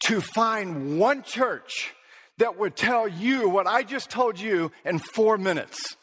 to 0.05 0.21
find 0.21 1.00
one 1.00 1.25
church 1.25 1.93
that 2.38 2.57
would 2.57 2.76
tell 2.76 3.09
you 3.09 3.49
what 3.49 3.66
I 3.66 3.83
just 3.83 4.09
told 4.09 4.38
you 4.38 4.71
in 4.85 5.00
four 5.00 5.38
minutes. 5.38 5.97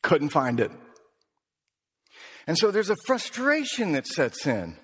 Couldn't 0.00 0.30
find 0.30 0.60
it. 0.60 0.70
And 2.46 2.56
so 2.56 2.70
there's 2.70 2.88
a 2.88 2.96
frustration 3.04 3.92
that 3.92 4.06
sets 4.06 4.46
in. 4.46 4.78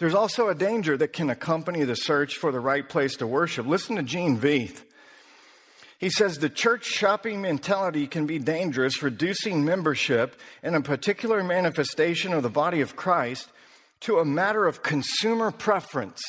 There's 0.00 0.14
also 0.14 0.48
a 0.48 0.54
danger 0.54 0.96
that 0.96 1.12
can 1.12 1.28
accompany 1.28 1.84
the 1.84 1.94
search 1.94 2.38
for 2.38 2.50
the 2.50 2.58
right 2.58 2.88
place 2.88 3.16
to 3.16 3.26
worship. 3.26 3.66
Listen 3.66 3.96
to 3.96 4.02
Gene 4.02 4.38
Veith. 4.38 4.82
He 5.98 6.08
says 6.08 6.38
the 6.38 6.48
church 6.48 6.86
shopping 6.86 7.42
mentality 7.42 8.06
can 8.06 8.24
be 8.24 8.38
dangerous, 8.38 9.02
reducing 9.02 9.62
membership 9.62 10.40
in 10.62 10.74
a 10.74 10.80
particular 10.80 11.44
manifestation 11.44 12.32
of 12.32 12.42
the 12.42 12.48
body 12.48 12.80
of 12.80 12.96
Christ 12.96 13.50
to 14.00 14.20
a 14.20 14.24
matter 14.24 14.66
of 14.66 14.82
consumer 14.82 15.50
preference, 15.50 16.22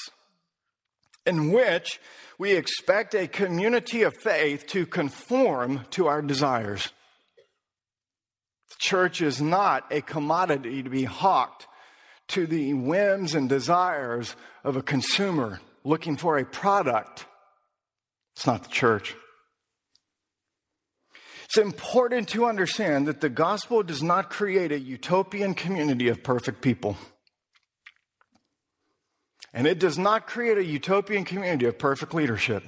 in 1.25 1.53
which 1.53 2.01
we 2.37 2.51
expect 2.51 3.15
a 3.15 3.25
community 3.25 4.01
of 4.01 4.13
faith 4.17 4.67
to 4.67 4.85
conform 4.85 5.85
to 5.91 6.07
our 6.07 6.21
desires. 6.21 6.89
The 8.71 8.75
church 8.79 9.21
is 9.21 9.41
not 9.41 9.85
a 9.89 10.01
commodity 10.01 10.83
to 10.83 10.89
be 10.89 11.05
hawked 11.05 11.67
to 12.31 12.47
the 12.47 12.73
whims 12.73 13.35
and 13.35 13.47
desires 13.47 14.35
of 14.63 14.75
a 14.75 14.81
consumer 14.81 15.59
looking 15.83 16.17
for 16.17 16.38
a 16.38 16.45
product. 16.45 17.25
It's 18.35 18.47
not 18.47 18.63
the 18.63 18.69
church. 18.69 19.15
It's 21.45 21.57
important 21.57 22.29
to 22.29 22.45
understand 22.45 23.07
that 23.07 23.19
the 23.19 23.29
gospel 23.29 23.83
does 23.83 24.01
not 24.01 24.29
create 24.29 24.71
a 24.71 24.79
utopian 24.79 25.53
community 25.53 26.07
of 26.07 26.23
perfect 26.23 26.61
people. 26.61 26.95
And 29.53 29.67
it 29.67 29.79
does 29.79 29.97
not 29.97 30.27
create 30.27 30.57
a 30.57 30.63
utopian 30.63 31.25
community 31.25 31.65
of 31.65 31.77
perfect 31.77 32.13
leadership. 32.13 32.63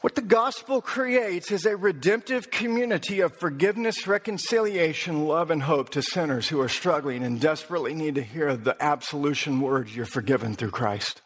What 0.00 0.14
the 0.14 0.22
gospel 0.22 0.80
creates 0.80 1.52
is 1.52 1.66
a 1.66 1.76
redemptive 1.76 2.50
community 2.50 3.20
of 3.20 3.36
forgiveness, 3.38 4.06
reconciliation, 4.06 5.26
love, 5.26 5.50
and 5.50 5.62
hope 5.62 5.90
to 5.90 6.00
sinners 6.00 6.48
who 6.48 6.58
are 6.60 6.70
struggling 6.70 7.22
and 7.22 7.38
desperately 7.38 7.92
need 7.92 8.14
to 8.14 8.22
hear 8.22 8.56
the 8.56 8.76
absolution 8.80 9.60
word 9.60 9.90
you're 9.90 10.06
forgiven 10.06 10.54
through 10.54 10.70
Christ. 10.70 11.20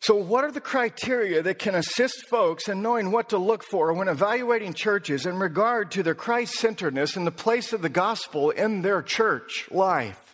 So, 0.00 0.16
what 0.16 0.42
are 0.42 0.50
the 0.50 0.60
criteria 0.60 1.40
that 1.42 1.60
can 1.60 1.76
assist 1.76 2.26
folks 2.28 2.68
in 2.68 2.82
knowing 2.82 3.12
what 3.12 3.28
to 3.28 3.38
look 3.38 3.62
for 3.62 3.92
when 3.92 4.08
evaluating 4.08 4.72
churches 4.72 5.24
in 5.24 5.38
regard 5.38 5.92
to 5.92 6.02
their 6.02 6.16
Christ 6.16 6.54
centeredness 6.54 7.14
and 7.14 7.24
the 7.26 7.30
place 7.30 7.72
of 7.72 7.82
the 7.82 7.88
gospel 7.88 8.50
in 8.50 8.82
their 8.82 9.02
church 9.02 9.68
life? 9.70 10.27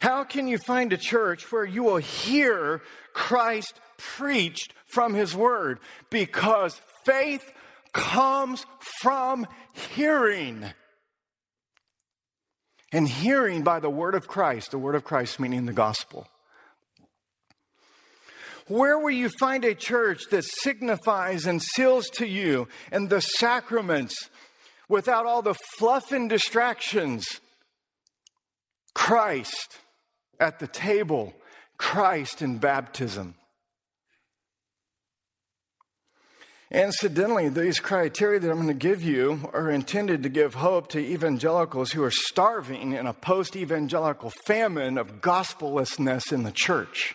How 0.00 0.22
can 0.24 0.46
you 0.46 0.58
find 0.58 0.92
a 0.92 0.96
church 0.96 1.50
where 1.50 1.64
you 1.64 1.82
will 1.82 1.96
hear 1.96 2.82
Christ 3.12 3.80
preached 3.96 4.72
from 4.86 5.14
his 5.14 5.34
word? 5.34 5.80
Because 6.08 6.80
faith 7.04 7.52
comes 7.92 8.64
from 9.00 9.46
hearing. 9.72 10.64
And 12.92 13.08
hearing 13.08 13.62
by 13.64 13.80
the 13.80 13.90
word 13.90 14.14
of 14.14 14.28
Christ, 14.28 14.70
the 14.70 14.78
word 14.78 14.94
of 14.94 15.04
Christ 15.04 15.40
meaning 15.40 15.66
the 15.66 15.72
gospel. 15.72 16.26
Where 18.68 18.98
will 18.98 19.10
you 19.10 19.30
find 19.30 19.64
a 19.64 19.74
church 19.74 20.24
that 20.30 20.44
signifies 20.44 21.46
and 21.46 21.60
seals 21.60 22.08
to 22.10 22.26
you 22.26 22.68
and 22.92 23.08
the 23.08 23.20
sacraments 23.20 24.14
without 24.88 25.26
all 25.26 25.42
the 25.42 25.56
fluff 25.78 26.12
and 26.12 26.30
distractions? 26.30 27.40
Christ 28.94 29.78
at 30.40 30.58
the 30.58 30.66
table, 30.66 31.34
Christ 31.76 32.42
in 32.42 32.58
baptism. 32.58 33.34
Incidentally, 36.70 37.48
these 37.48 37.80
criteria 37.80 38.38
that 38.40 38.50
I'm 38.50 38.56
going 38.56 38.68
to 38.68 38.74
give 38.74 39.02
you 39.02 39.48
are 39.54 39.70
intended 39.70 40.22
to 40.24 40.28
give 40.28 40.54
hope 40.54 40.88
to 40.88 40.98
evangelicals 40.98 41.92
who 41.92 42.02
are 42.02 42.10
starving 42.10 42.92
in 42.92 43.06
a 43.06 43.14
post 43.14 43.56
evangelical 43.56 44.30
famine 44.44 44.98
of 44.98 45.22
gospellessness 45.22 46.30
in 46.30 46.42
the 46.42 46.52
church. 46.52 47.14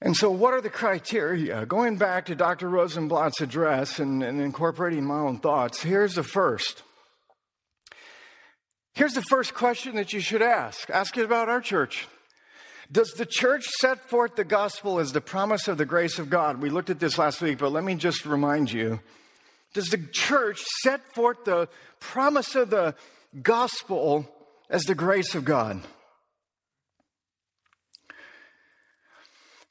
And 0.00 0.14
so, 0.14 0.30
what 0.30 0.54
are 0.54 0.60
the 0.60 0.70
criteria? 0.70 1.66
Going 1.66 1.96
back 1.96 2.26
to 2.26 2.36
Dr. 2.36 2.68
Rosenbladt's 2.68 3.40
address 3.40 3.98
and, 3.98 4.22
and, 4.22 4.40
incorporating 4.40 5.04
my 5.04 5.18
own 5.18 5.38
thoughts, 5.38 5.82
here's 5.82 6.14
the 6.14 6.22
first. 6.22 6.82
Here's 8.96 9.12
the 9.12 9.20
first 9.20 9.52
question 9.52 9.96
that 9.96 10.14
you 10.14 10.20
should 10.20 10.40
ask 10.40 10.88
ask 10.88 11.18
it 11.18 11.26
about 11.26 11.50
our 11.50 11.60
church. 11.60 12.08
Does 12.90 13.10
the 13.10 13.26
church 13.26 13.64
set 13.78 14.08
forth 14.08 14.36
the 14.36 14.44
gospel 14.44 14.98
as 14.98 15.12
the 15.12 15.20
promise 15.20 15.68
of 15.68 15.76
the 15.76 15.84
grace 15.84 16.18
of 16.18 16.30
God? 16.30 16.62
We 16.62 16.70
looked 16.70 16.88
at 16.88 16.98
this 16.98 17.18
last 17.18 17.42
week, 17.42 17.58
but 17.58 17.72
let 17.72 17.84
me 17.84 17.94
just 17.94 18.24
remind 18.24 18.72
you. 18.72 19.00
Does 19.74 19.90
the 19.90 19.98
church 19.98 20.62
set 20.82 21.02
forth 21.14 21.44
the 21.44 21.68
promise 22.00 22.54
of 22.54 22.70
the 22.70 22.94
gospel 23.42 24.26
as 24.70 24.84
the 24.84 24.94
grace 24.94 25.34
of 25.34 25.44
God? 25.44 25.82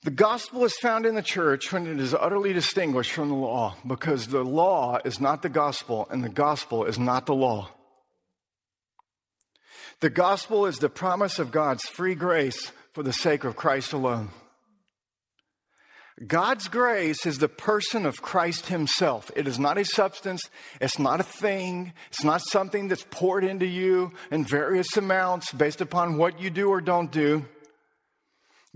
The 0.04 0.12
gospel 0.12 0.66
is 0.66 0.78
found 0.84 1.08
in 1.08 1.16
the 1.16 1.24
church 1.24 1.74
when 1.74 1.88
it 1.88 2.00
is 2.00 2.14
utterly 2.14 2.54
distinguished 2.54 3.14
from 3.14 3.30
the 3.30 3.36
law 3.36 3.76
because 3.88 4.28
the 4.28 4.44
law 4.44 5.00
is 5.04 5.20
not 5.20 5.42
the 5.42 5.50
gospel 5.50 6.08
and 6.12 6.24
the 6.24 6.30
gospel 6.30 6.86
is 6.86 7.00
not 7.00 7.26
the 7.26 7.34
law. 7.34 7.72
The 10.02 10.10
gospel 10.10 10.66
is 10.66 10.80
the 10.80 10.90
promise 10.90 11.40
of 11.40 11.52
God's 11.52 11.84
free 11.84 12.16
grace 12.16 12.72
for 12.94 13.04
the 13.04 13.14
sake 13.14 13.44
of 13.44 13.56
Christ 13.56 13.94
alone. 13.94 14.30
God's 16.26 16.70
grace 16.70 17.26
is 17.26 17.40
the 17.40 17.50
person 17.50 18.06
of 18.06 18.22
Christ 18.22 18.68
Himself. 18.68 19.30
It 19.36 19.48
is 19.48 19.60
not 19.60 19.78
a 19.78 19.84
substance, 19.84 20.50
it's 20.80 20.98
not 20.98 21.20
a 21.20 21.24
thing, 21.24 21.92
it's 22.10 22.24
not 22.24 22.42
something 22.42 22.88
that's 22.88 23.06
poured 23.12 23.44
into 23.44 23.66
you 23.66 24.14
in 24.32 24.46
various 24.46 24.96
amounts 24.96 25.52
based 25.52 25.82
upon 25.82 26.18
what 26.18 26.40
you 26.40 26.50
do 26.50 26.70
or 26.70 26.80
don't 26.80 27.12
do. 27.12 27.46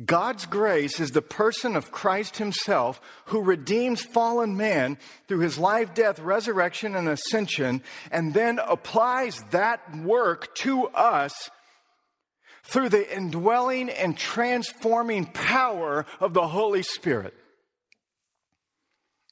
God's 0.05 0.45
grace 0.45 0.99
is 0.99 1.11
the 1.11 1.21
person 1.21 1.75
of 1.75 1.91
Christ 1.91 2.37
Himself 2.37 3.01
who 3.25 3.41
redeems 3.41 4.01
fallen 4.01 4.55
man 4.55 4.97
through 5.27 5.39
His 5.39 5.57
life, 5.57 5.93
death, 5.93 6.19
resurrection, 6.19 6.95
and 6.95 7.09
ascension, 7.09 7.83
and 8.11 8.33
then 8.33 8.59
applies 8.59 9.43
that 9.51 9.97
work 9.97 10.55
to 10.55 10.87
us 10.89 11.49
through 12.63 12.89
the 12.89 13.15
indwelling 13.15 13.89
and 13.89 14.17
transforming 14.17 15.25
power 15.25 16.05
of 16.19 16.33
the 16.33 16.47
Holy 16.47 16.83
Spirit. 16.83 17.33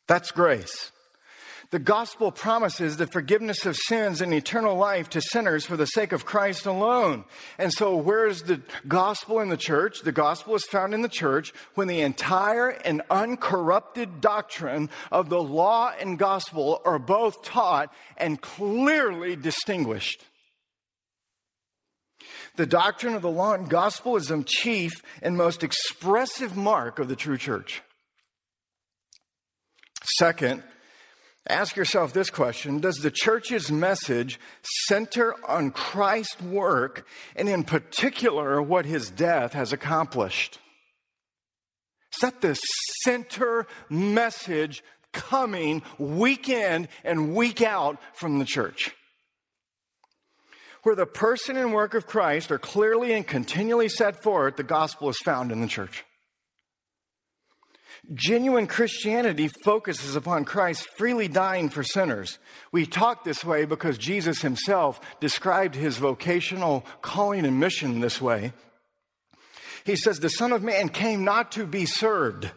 That's 0.07 0.31
grace. 0.31 0.91
The 1.69 1.79
gospel 1.79 2.31
promises 2.31 2.95
the 2.95 3.07
forgiveness 3.07 3.65
of 3.65 3.75
sins 3.75 4.21
and 4.21 4.33
eternal 4.33 4.77
life 4.77 5.09
to 5.09 5.21
sinners 5.21 5.65
for 5.65 5.75
the 5.75 5.85
sake 5.85 6.13
of 6.13 6.23
Christ 6.23 6.65
alone. 6.65 7.25
And 7.57 7.73
so, 7.73 7.97
where 7.97 8.25
is 8.25 8.43
the 8.43 8.61
gospel 8.87 9.41
in 9.41 9.49
the 9.49 9.57
church? 9.57 10.01
The 10.01 10.13
gospel 10.13 10.55
is 10.55 10.63
found 10.63 10.93
in 10.93 11.01
the 11.01 11.09
church 11.09 11.53
when 11.75 11.89
the 11.89 11.99
entire 11.99 12.69
and 12.69 13.01
uncorrupted 13.09 14.21
doctrine 14.21 14.89
of 15.11 15.27
the 15.27 15.43
law 15.43 15.91
and 15.99 16.17
gospel 16.17 16.81
are 16.85 16.99
both 16.99 17.43
taught 17.43 17.93
and 18.15 18.39
clearly 18.39 19.35
distinguished. 19.35 20.23
The 22.55 22.65
doctrine 22.65 23.13
of 23.13 23.21
the 23.21 23.29
law 23.29 23.53
and 23.53 23.69
gospel 23.69 24.15
is 24.15 24.27
the 24.27 24.41
chief 24.43 24.93
and 25.21 25.35
most 25.35 25.63
expressive 25.63 26.55
mark 26.55 26.97
of 26.97 27.09
the 27.09 27.15
true 27.17 27.37
church. 27.37 27.81
Second, 30.17 30.63
ask 31.49 31.75
yourself 31.75 32.13
this 32.13 32.29
question 32.29 32.79
Does 32.79 32.97
the 32.97 33.11
church's 33.11 33.71
message 33.71 34.39
center 34.87 35.35
on 35.47 35.71
Christ's 35.71 36.41
work 36.41 37.07
and, 37.35 37.47
in 37.49 37.63
particular, 37.63 38.61
what 38.61 38.85
his 38.85 39.09
death 39.09 39.53
has 39.53 39.73
accomplished? 39.73 40.59
Is 42.13 42.19
that 42.21 42.41
the 42.41 42.55
center 43.03 43.67
message 43.89 44.83
coming 45.13 45.83
week 45.97 46.49
in 46.49 46.87
and 47.03 47.35
week 47.35 47.61
out 47.61 47.99
from 48.13 48.39
the 48.39 48.45
church? 48.45 48.95
Where 50.83 50.95
the 50.95 51.05
person 51.05 51.57
and 51.57 51.73
work 51.73 51.93
of 51.93 52.07
Christ 52.07 52.51
are 52.51 52.57
clearly 52.57 53.13
and 53.13 53.27
continually 53.27 53.89
set 53.89 54.23
forth, 54.23 54.55
the 54.55 54.63
gospel 54.63 55.09
is 55.09 55.17
found 55.25 55.51
in 55.51 55.61
the 55.61 55.67
church. 55.67 56.05
Genuine 58.13 58.67
Christianity 58.67 59.49
focuses 59.65 60.15
upon 60.15 60.45
Christ 60.45 60.87
freely 60.97 61.27
dying 61.27 61.69
for 61.69 61.83
sinners. 61.83 62.39
We 62.71 62.85
talk 62.85 63.23
this 63.23 63.43
way 63.43 63.65
because 63.65 63.97
Jesus 63.97 64.41
himself 64.41 65.01
described 65.19 65.75
his 65.75 65.97
vocational 65.97 66.85
calling 67.01 67.45
and 67.45 67.59
mission 67.59 67.99
this 67.99 68.21
way. 68.21 68.53
He 69.83 69.97
says, 69.97 70.19
The 70.19 70.29
Son 70.29 70.53
of 70.53 70.63
Man 70.63 70.87
came 70.87 71.25
not 71.25 71.51
to 71.53 71.65
be 71.65 71.85
served, 71.85 72.49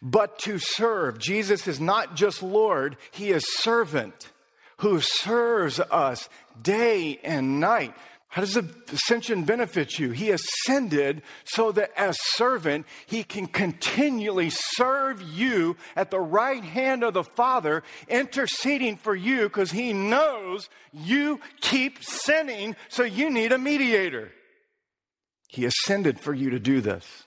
but 0.00 0.38
to 0.40 0.58
serve. 0.58 1.18
Jesus 1.18 1.68
is 1.68 1.78
not 1.78 2.16
just 2.16 2.42
Lord, 2.42 2.96
he 3.10 3.30
is 3.30 3.44
servant 3.46 4.30
who 4.78 5.00
serves 5.00 5.80
us 5.80 6.28
day 6.60 7.18
and 7.22 7.60
night. 7.60 7.94
How 8.28 8.42
does 8.42 8.54
the 8.54 8.68
ascension 8.92 9.44
benefit 9.44 9.98
you? 9.98 10.10
He 10.10 10.30
ascended 10.30 11.22
so 11.44 11.72
that 11.72 11.90
as 11.96 12.16
servant, 12.34 12.84
he 13.06 13.24
can 13.24 13.46
continually 13.46 14.50
serve 14.50 15.22
you 15.22 15.76
at 15.96 16.10
the 16.10 16.20
right 16.20 16.62
hand 16.62 17.02
of 17.02 17.14
the 17.14 17.24
Father, 17.24 17.82
interceding 18.06 18.98
for 18.98 19.16
you 19.16 19.44
because 19.44 19.70
he 19.70 19.94
knows 19.94 20.68
you 20.92 21.40
keep 21.62 22.04
sinning, 22.04 22.76
so 22.90 23.02
you 23.02 23.30
need 23.30 23.52
a 23.52 23.58
mediator. 23.58 24.30
He 25.48 25.64
ascended 25.64 26.20
for 26.20 26.34
you 26.34 26.50
to 26.50 26.58
do 26.58 26.82
this. 26.82 27.24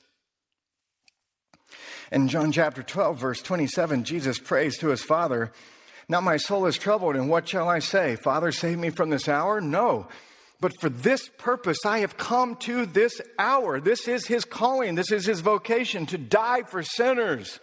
In 2.12 2.28
John 2.28 2.52
chapter 2.52 2.84
12, 2.84 3.18
verse 3.18 3.42
27, 3.42 4.04
Jesus 4.04 4.38
prays 4.38 4.78
to 4.78 4.90
his 4.90 5.02
Father, 5.02 5.52
Now 6.08 6.22
my 6.22 6.38
soul 6.38 6.68
is 6.68 6.78
troubled, 6.78 7.16
and 7.16 7.28
what 7.28 7.50
shall 7.50 7.68
I 7.68 7.80
say? 7.80 8.18
Father, 8.18 8.52
save 8.52 8.78
me 8.78 8.92
from 8.92 9.10
this 9.10 9.28
hour? 9.28 9.62
No. 9.62 10.08
But 10.62 10.80
for 10.80 10.90
this 10.90 11.28
purpose, 11.40 11.80
I 11.86 12.00
have 12.00 12.18
come 12.18 12.56
to 12.58 12.86
this 12.86 13.20
hour. 13.40 13.80
This 13.82 14.08
is 14.08 14.28
his 14.28 14.46
calling. 14.46 14.94
This 14.94 15.12
is 15.12 15.26
his 15.26 15.42
vocation 15.42 16.06
to 16.06 16.20
die 16.20 16.62
for 16.62 16.84
sinners. 16.84 17.60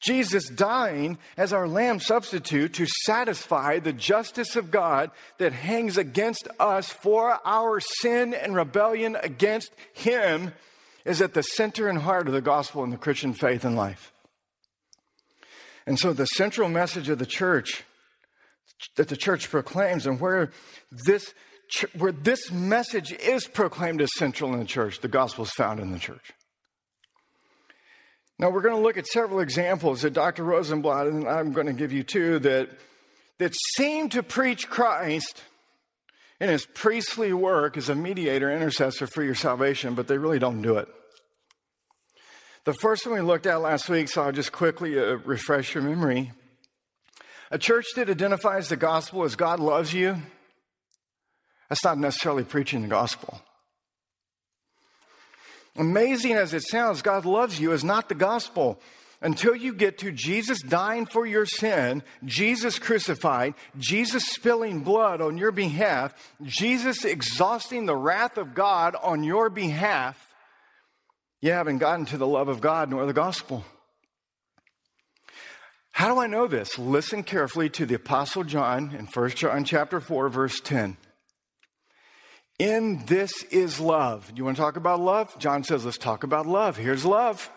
Jesus 0.00 0.48
dying 0.48 1.18
as 1.36 1.52
our 1.52 1.66
lamb 1.66 1.98
substitute 2.00 2.74
to 2.74 2.86
satisfy 3.04 3.78
the 3.78 3.92
justice 3.92 4.54
of 4.54 4.70
God 4.70 5.10
that 5.38 5.52
hangs 5.52 5.96
against 5.96 6.46
us 6.58 6.90
for 6.90 7.38
our 7.44 7.80
sin 7.80 8.32
and 8.32 8.54
rebellion 8.54 9.16
against 9.22 9.72
him 9.92 10.52
is 11.04 11.20
at 11.22 11.34
the 11.34 11.42
center 11.42 11.88
and 11.88 11.98
heart 11.98 12.28
of 12.28 12.34
the 12.34 12.40
gospel 12.40 12.84
and 12.84 12.92
the 12.92 12.98
Christian 12.98 13.32
faith 13.32 13.64
and 13.64 13.76
life. 13.76 14.12
And 15.86 15.98
so 15.98 16.12
the 16.12 16.26
central 16.26 16.68
message 16.68 17.08
of 17.08 17.18
the 17.18 17.26
church 17.26 17.84
that 18.96 19.08
the 19.08 19.16
church 19.16 19.50
proclaims 19.50 20.06
and 20.06 20.20
where 20.20 20.50
this 21.04 21.34
where 21.96 22.12
this 22.12 22.50
message 22.50 23.12
is 23.12 23.46
proclaimed 23.46 24.02
as 24.02 24.10
central 24.16 24.52
in 24.52 24.58
the 24.58 24.64
church 24.64 25.00
the 25.00 25.08
gospel 25.08 25.44
is 25.44 25.52
found 25.52 25.80
in 25.80 25.92
the 25.92 25.98
church. 25.98 26.32
Now 28.38 28.50
we're 28.50 28.62
going 28.62 28.74
to 28.74 28.80
look 28.80 28.96
at 28.96 29.06
several 29.06 29.40
examples 29.40 30.02
that 30.02 30.12
dr 30.12 30.42
Rosenbladt 30.42 31.08
and 31.08 31.28
i'm 31.28 31.52
going 31.52 31.66
to 31.66 31.72
give 31.72 31.92
you 31.92 32.02
two 32.02 32.38
that 32.40 32.70
that 33.38 33.54
seem 33.76 34.08
to 34.10 34.22
preach 34.22 34.68
christ 34.68 35.42
in 36.40 36.48
his 36.48 36.66
priestly 36.66 37.32
work 37.32 37.76
as 37.76 37.88
a 37.88 37.94
mediator 37.94 38.50
intercessor 38.50 39.06
for 39.06 39.22
your 39.22 39.34
salvation 39.34 39.94
but 39.94 40.08
they 40.08 40.18
really 40.18 40.38
don't 40.38 40.62
do 40.62 40.76
it. 40.76 40.88
The 42.64 42.74
first 42.74 43.06
one 43.06 43.14
we 43.14 43.20
looked 43.20 43.46
at 43.46 43.60
last 43.60 43.88
week 43.88 44.08
so 44.08 44.22
i'll 44.22 44.32
just 44.32 44.52
quickly 44.52 44.98
uh, 44.98 45.18
refresh 45.24 45.74
your 45.74 45.84
memory 45.84 46.32
a 47.50 47.58
church 47.58 47.86
that 47.96 48.08
identifies 48.08 48.68
the 48.68 48.76
gospel 48.76 49.24
as 49.24 49.36
God 49.36 49.60
loves 49.60 49.92
you, 49.92 50.16
that's 51.68 51.84
not 51.84 51.98
necessarily 51.98 52.44
preaching 52.44 52.82
the 52.82 52.88
gospel. 52.88 53.40
Amazing 55.76 56.32
as 56.32 56.52
it 56.52 56.62
sounds, 56.68 57.02
God 57.02 57.24
loves 57.24 57.60
you 57.60 57.72
is 57.72 57.84
not 57.84 58.08
the 58.08 58.14
gospel. 58.14 58.80
Until 59.22 59.54
you 59.54 59.74
get 59.74 59.98
to 59.98 60.12
Jesus 60.12 60.62
dying 60.62 61.04
for 61.04 61.26
your 61.26 61.44
sin, 61.44 62.02
Jesus 62.24 62.78
crucified, 62.78 63.54
Jesus 63.78 64.26
spilling 64.28 64.80
blood 64.80 65.20
on 65.20 65.36
your 65.36 65.52
behalf, 65.52 66.14
Jesus 66.42 67.04
exhausting 67.04 67.84
the 67.84 67.96
wrath 67.96 68.38
of 68.38 68.54
God 68.54 68.96
on 68.96 69.22
your 69.22 69.50
behalf, 69.50 70.26
you 71.42 71.52
haven't 71.52 71.78
gotten 71.78 72.06
to 72.06 72.16
the 72.16 72.26
love 72.26 72.48
of 72.48 72.60
God 72.60 72.90
nor 72.90 73.04
the 73.06 73.12
gospel. 73.12 73.64
How 75.92 76.12
do 76.12 76.20
I 76.20 76.26
know 76.26 76.46
this? 76.46 76.78
Listen 76.78 77.22
carefully 77.22 77.68
to 77.70 77.86
the 77.86 77.94
apostle 77.94 78.44
John 78.44 78.94
in 78.96 79.06
1 79.06 79.30
John 79.30 79.64
chapter 79.64 80.00
4 80.00 80.28
verse 80.28 80.60
10. 80.60 80.96
In 82.58 83.04
this 83.06 83.42
is 83.44 83.80
love. 83.80 84.30
You 84.34 84.44
want 84.44 84.56
to 84.58 84.62
talk 84.62 84.76
about 84.76 85.00
love? 85.00 85.36
John 85.38 85.64
says, 85.64 85.84
let's 85.84 85.96
talk 85.96 86.24
about 86.24 86.46
love. 86.46 86.76
Here's 86.76 87.06
love. 87.06 87.50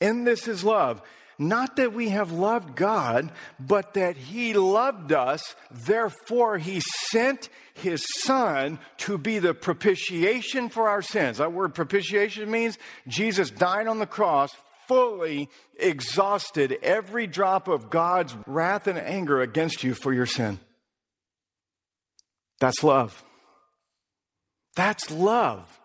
In 0.00 0.24
this 0.24 0.48
is 0.48 0.64
love. 0.64 1.00
Not 1.38 1.76
that 1.76 1.92
we 1.92 2.08
have 2.08 2.32
loved 2.32 2.74
God, 2.74 3.30
but 3.60 3.94
that 3.94 4.16
He 4.16 4.54
loved 4.54 5.12
us. 5.12 5.42
Therefore, 5.70 6.58
He 6.58 6.80
sent 6.80 7.48
His 7.74 8.04
Son 8.22 8.78
to 8.98 9.18
be 9.18 9.38
the 9.38 9.54
propitiation 9.54 10.68
for 10.68 10.88
our 10.88 11.02
sins. 11.02 11.38
That 11.38 11.52
word 11.52 11.74
propitiation 11.74 12.50
means 12.50 12.78
Jesus 13.06 13.50
died 13.50 13.86
on 13.86 13.98
the 13.98 14.06
cross 14.06 14.50
fully 14.86 15.48
exhausted 15.78 16.78
every 16.82 17.26
drop 17.26 17.68
of 17.68 17.90
God's 17.90 18.36
wrath 18.46 18.86
and 18.86 18.98
anger 18.98 19.40
against 19.40 19.84
you 19.84 19.94
for 19.94 20.12
your 20.12 20.26
sin. 20.26 20.58
That's 22.60 22.82
love. 22.82 23.24
That's 24.74 25.10
love. 25.10 25.80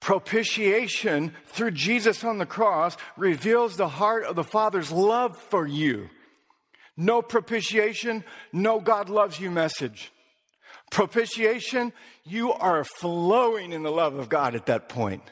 Propitiation 0.00 1.34
through 1.46 1.72
Jesus 1.72 2.22
on 2.22 2.38
the 2.38 2.46
cross 2.46 2.96
reveals 3.16 3.76
the 3.76 3.88
heart 3.88 4.24
of 4.24 4.36
the 4.36 4.44
Father's 4.44 4.92
love 4.92 5.36
for 5.36 5.66
you. 5.66 6.08
No 6.96 7.22
propitiation, 7.22 8.24
no 8.52 8.80
God 8.80 9.08
loves 9.08 9.40
you 9.40 9.50
message. 9.50 10.12
Propitiation, 10.90 11.92
you 12.24 12.52
are 12.52 12.84
flowing 12.84 13.72
in 13.72 13.82
the 13.82 13.90
love 13.90 14.14
of 14.14 14.28
God 14.28 14.54
at 14.54 14.66
that 14.66 14.88
point. 14.88 15.22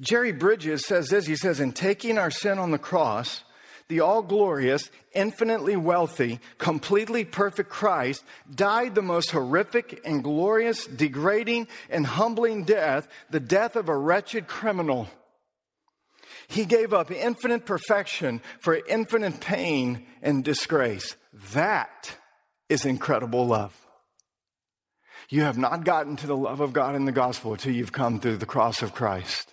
Jerry 0.00 0.32
Bridges 0.32 0.86
says 0.86 1.08
this 1.08 1.26
he 1.26 1.36
says, 1.36 1.60
In 1.60 1.72
taking 1.72 2.18
our 2.18 2.30
sin 2.30 2.58
on 2.58 2.70
the 2.70 2.78
cross, 2.78 3.44
the 3.88 4.00
all 4.00 4.22
glorious, 4.22 4.90
infinitely 5.12 5.76
wealthy, 5.76 6.40
completely 6.58 7.24
perfect 7.24 7.68
Christ 7.68 8.24
died 8.54 8.94
the 8.94 9.02
most 9.02 9.32
horrific 9.32 10.00
and 10.04 10.24
glorious, 10.24 10.86
degrading 10.86 11.68
and 11.90 12.06
humbling 12.06 12.64
death, 12.64 13.08
the 13.30 13.40
death 13.40 13.76
of 13.76 13.88
a 13.88 13.96
wretched 13.96 14.46
criminal. 14.46 15.08
He 16.48 16.64
gave 16.64 16.94
up 16.94 17.10
infinite 17.10 17.66
perfection 17.66 18.40
for 18.60 18.80
infinite 18.88 19.40
pain 19.40 20.06
and 20.22 20.42
disgrace. 20.44 21.16
That 21.52 22.16
is 22.68 22.84
incredible 22.84 23.46
love. 23.46 23.76
You 25.28 25.42
have 25.42 25.58
not 25.58 25.84
gotten 25.84 26.16
to 26.16 26.26
the 26.26 26.36
love 26.36 26.60
of 26.60 26.72
God 26.72 26.96
in 26.96 27.04
the 27.04 27.12
gospel 27.12 27.52
until 27.52 27.72
you've 27.72 27.92
come 27.92 28.18
through 28.18 28.38
the 28.38 28.46
cross 28.46 28.82
of 28.82 28.94
Christ. 28.94 29.52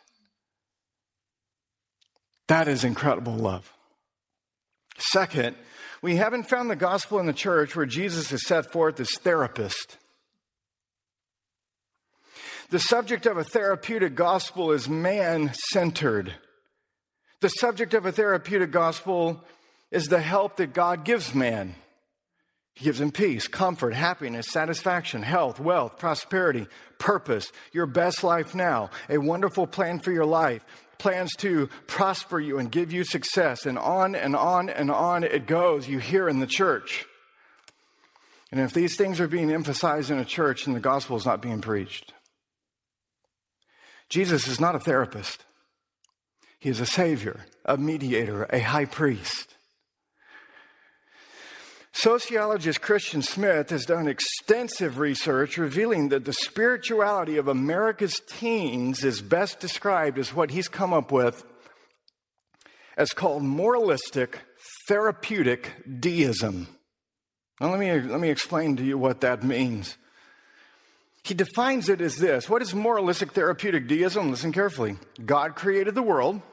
That 2.47 2.67
is 2.67 2.83
incredible 2.83 3.33
love. 3.33 3.71
Second, 4.97 5.55
we 6.01 6.15
haven't 6.15 6.49
found 6.49 6.69
the 6.69 6.75
gospel 6.75 7.19
in 7.19 7.25
the 7.25 7.33
church 7.33 7.75
where 7.75 7.85
Jesus 7.85 8.31
is 8.31 8.45
set 8.45 8.71
forth 8.71 8.99
as 8.99 9.11
therapist. 9.11 9.97
The 12.69 12.79
subject 12.79 13.25
of 13.25 13.37
a 13.37 13.43
therapeutic 13.43 14.15
gospel 14.15 14.71
is 14.71 14.89
man 14.89 15.51
centered. 15.71 16.33
The 17.39 17.49
subject 17.49 17.93
of 17.93 18.05
a 18.05 18.11
therapeutic 18.11 18.71
gospel 18.71 19.43
is 19.91 20.07
the 20.07 20.19
help 20.19 20.57
that 20.57 20.73
God 20.73 21.05
gives 21.05 21.33
man. 21.33 21.75
He 22.73 22.85
gives 22.85 22.99
him 22.99 23.11
peace, 23.11 23.47
comfort, 23.47 23.93
happiness, 23.93 24.47
satisfaction, 24.51 25.23
health, 25.23 25.59
wealth, 25.59 25.97
prosperity, 25.97 26.67
purpose, 26.99 27.51
your 27.71 27.85
best 27.85 28.23
life 28.23 28.53
now, 28.53 28.91
a 29.09 29.17
wonderful 29.17 29.65
plan 29.65 29.99
for 29.99 30.11
your 30.11 30.25
life, 30.25 30.63
plans 30.99 31.35
to 31.37 31.69
prosper 31.87 32.39
you 32.39 32.59
and 32.59 32.71
give 32.71 32.91
you 32.91 33.03
success, 33.03 33.65
and 33.65 33.77
on 33.77 34.15
and 34.15 34.35
on 34.35 34.69
and 34.69 34.91
on 34.91 35.23
it 35.23 35.47
goes, 35.47 35.87
you 35.87 35.99
hear 35.99 36.29
in 36.29 36.39
the 36.39 36.47
church. 36.47 37.05
And 38.51 38.61
if 38.61 38.73
these 38.73 38.95
things 38.95 39.19
are 39.19 39.27
being 39.27 39.51
emphasized 39.51 40.09
in 40.09 40.17
a 40.17 40.25
church, 40.25 40.65
then 40.65 40.73
the 40.73 40.79
gospel 40.79 41.17
is 41.17 41.25
not 41.25 41.41
being 41.41 41.61
preached. 41.61 42.13
Jesus 44.09 44.47
is 44.47 44.59
not 44.59 44.75
a 44.75 44.79
therapist, 44.79 45.43
he 46.59 46.69
is 46.69 46.79
a 46.79 46.85
savior, 46.85 47.45
a 47.65 47.77
mediator, 47.77 48.43
a 48.45 48.59
high 48.59 48.85
priest. 48.85 49.56
Sociologist 51.99 52.79
Christian 52.79 53.23
Smith 53.23 53.71
has 53.71 53.83
done 53.83 54.07
extensive 54.07 54.99
research 54.99 55.57
revealing 55.57 56.09
that 56.09 56.25
the 56.25 56.33
spirituality 56.33 57.37
of 57.37 57.47
America's 57.47 58.21
teens 58.27 59.03
is 59.03 59.19
best 59.19 59.59
described 59.59 60.19
as 60.19 60.31
what 60.31 60.51
he's 60.51 60.67
come 60.67 60.93
up 60.93 61.11
with 61.11 61.43
as 62.97 63.09
called 63.13 63.41
moralistic 63.41 64.41
therapeutic 64.87 65.71
deism. 65.99 66.67
Now, 67.59 67.71
let 67.71 67.79
me, 67.79 67.91
let 67.99 68.19
me 68.19 68.29
explain 68.29 68.75
to 68.75 68.83
you 68.83 68.99
what 68.99 69.21
that 69.21 69.43
means. 69.43 69.97
He 71.23 71.33
defines 71.33 71.89
it 71.89 71.99
as 71.99 72.17
this 72.17 72.47
What 72.47 72.61
is 72.61 72.75
moralistic 72.75 73.31
therapeutic 73.31 73.87
deism? 73.87 74.29
Listen 74.29 74.51
carefully. 74.51 74.97
God 75.25 75.55
created 75.55 75.95
the 75.95 76.03
world. 76.03 76.43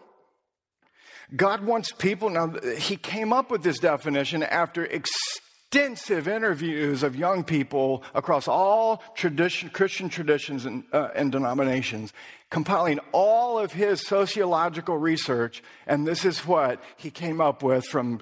God 1.34 1.64
wants 1.64 1.92
people. 1.92 2.30
Now, 2.30 2.54
he 2.76 2.96
came 2.96 3.32
up 3.32 3.50
with 3.50 3.62
this 3.62 3.78
definition 3.78 4.42
after 4.42 4.84
extensive 4.84 6.28
interviews 6.28 7.02
of 7.02 7.16
young 7.16 7.44
people 7.44 8.04
across 8.14 8.46
all 8.46 9.02
tradition, 9.14 9.70
Christian 9.70 10.08
traditions 10.08 10.66
and, 10.66 10.84
uh, 10.92 11.08
and 11.14 11.32
denominations, 11.32 12.12
compiling 12.50 13.00
all 13.12 13.58
of 13.58 13.72
his 13.72 14.06
sociological 14.06 14.96
research. 14.96 15.62
And 15.86 16.06
this 16.06 16.24
is 16.24 16.46
what 16.46 16.82
he 16.96 17.10
came 17.10 17.40
up 17.40 17.62
with 17.62 17.86
from 17.86 18.20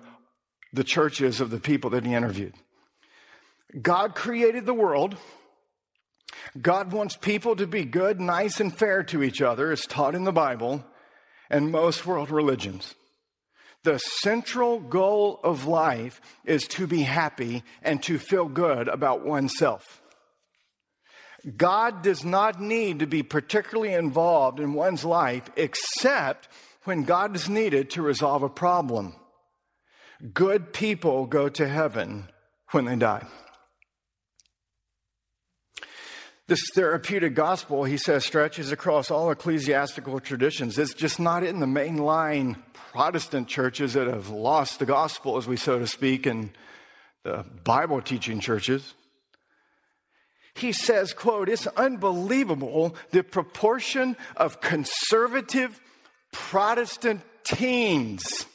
the 0.73 0.85
churches 0.85 1.41
of 1.41 1.51
the 1.51 1.61
people 1.61 1.91
that 1.91 2.07
he 2.07 2.15
interviewed. 2.15 2.55
God 3.81 4.15
created 4.15 4.65
the 4.65 4.75
world. 4.75 5.17
God 6.61 6.93
wants 6.93 7.17
people 7.17 7.57
to 7.57 7.67
be 7.67 7.85
good, 7.85 8.21
nice, 8.21 8.61
and 8.61 8.77
fair 8.77 9.03
to 9.05 9.23
each 9.23 9.43
other, 9.43 9.73
as 9.73 9.83
taught 9.83 10.15
in 10.15 10.25
the 10.25 10.33
Bible 10.33 10.85
and 11.53 11.71
most 11.71 12.07
world 12.07 12.31
religions. 12.31 12.97
The 13.85 13.99
central 13.99 14.81
goal 14.81 15.39
of 15.45 15.67
life 15.67 16.21
is 16.45 16.67
to 16.69 16.87
be 16.87 17.03
happy 17.03 17.63
and 17.83 18.03
to 18.05 18.19
feel 18.19 18.47
good 18.47 18.89
about 18.89 19.25
oneself. 19.25 20.01
God 21.57 22.03
does 22.03 22.25
not 22.25 22.61
need 22.61 23.01
to 23.01 23.07
be 23.07 23.23
particularly 23.23 23.93
involved 23.93 24.61
in 24.61 24.75
one's 24.75 25.05
life 25.05 25.51
except 25.57 26.49
when 26.85 27.03
God 27.03 27.35
is 27.35 27.49
needed 27.49 27.91
to 27.91 28.03
resolve 28.03 28.45
a 28.45 28.49
problem. 28.49 29.15
Good 30.33 30.73
people 30.73 31.27
go 31.27 31.49
to 31.49 31.69
heaven 31.69 32.29
when 32.71 32.85
they 32.85 32.97
die. 32.97 33.27
This 36.49 36.63
therapeutic 36.75 37.35
gospel, 37.35 37.85
he 37.85 37.97
says, 37.97 38.25
stretches 38.25 38.73
across 38.73 39.11
all 39.11 39.31
ecclesiastical 39.31 40.19
traditions. 40.21 40.77
It's 40.77 40.93
just 40.93 41.21
not 41.21 41.45
in 41.45 41.61
the 41.61 41.67
mainline 41.67 42.57
Protestant 42.73 43.49
churches 43.49 43.95
that 43.95 44.07
have 44.07 44.29
lost 44.29 44.79
the 44.79 44.87
gospel, 44.87 45.37
as 45.37 45.47
we 45.47 45.57
so 45.57 45.79
to 45.79 45.87
speak, 45.87 46.27
and 46.27 46.51
the 47.23 47.45
Bible 47.65 48.03
teaching 48.03 48.41
churches. 48.41 48.95
He 50.55 50.73
says, 50.73 51.15
quote, 51.15 51.49
it's 51.49 51.67
unbelievable 51.69 52.97
the 53.11 53.23
proportion 53.23 54.17
of 54.37 54.61
conservative 54.61 55.81
Protestant 56.33 57.23
teens 57.45 58.47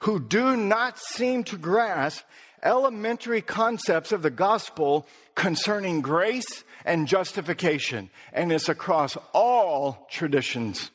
who 0.00 0.20
do 0.20 0.56
not 0.56 0.98
seem 0.98 1.44
to 1.44 1.58
grasp 1.58 2.22
elementary 2.62 3.42
concepts 3.42 4.12
of 4.12 4.22
the 4.22 4.30
gospel 4.30 5.06
concerning 5.34 6.00
grace 6.00 6.64
and 6.86 7.06
justification, 7.06 8.08
and 8.32 8.50
it's 8.52 8.70
across 8.70 9.18
all 9.34 10.06
traditions. 10.10 10.90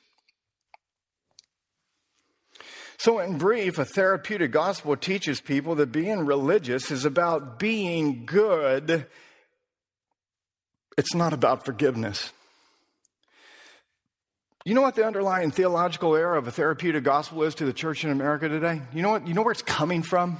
So, 2.97 3.19
in 3.19 3.37
brief, 3.37 3.77
a 3.77 3.85
therapeutic 3.85 4.51
gospel 4.51 4.95
teaches 4.95 5.41
people 5.41 5.75
that 5.75 5.91
being 5.91 6.25
religious 6.25 6.91
is 6.91 7.03
about 7.03 7.59
being 7.59 8.25
good, 8.25 9.05
it's 10.97 11.13
not 11.13 11.33
about 11.33 11.65
forgiveness. 11.65 12.31
You 14.63 14.75
know 14.75 14.83
what 14.83 14.93
the 14.93 15.05
underlying 15.05 15.49
theological 15.49 16.15
error 16.15 16.35
of 16.37 16.47
a 16.47 16.51
therapeutic 16.51 17.03
gospel 17.03 17.41
is 17.43 17.55
to 17.55 17.65
the 17.65 17.73
church 17.73 18.03
in 18.03 18.11
America 18.11 18.47
today? 18.47 18.81
You 18.93 19.01
know 19.01 19.09
what? 19.09 19.27
You 19.27 19.33
know 19.33 19.41
where 19.41 19.51
it's 19.51 19.63
coming 19.63 20.03
from? 20.03 20.37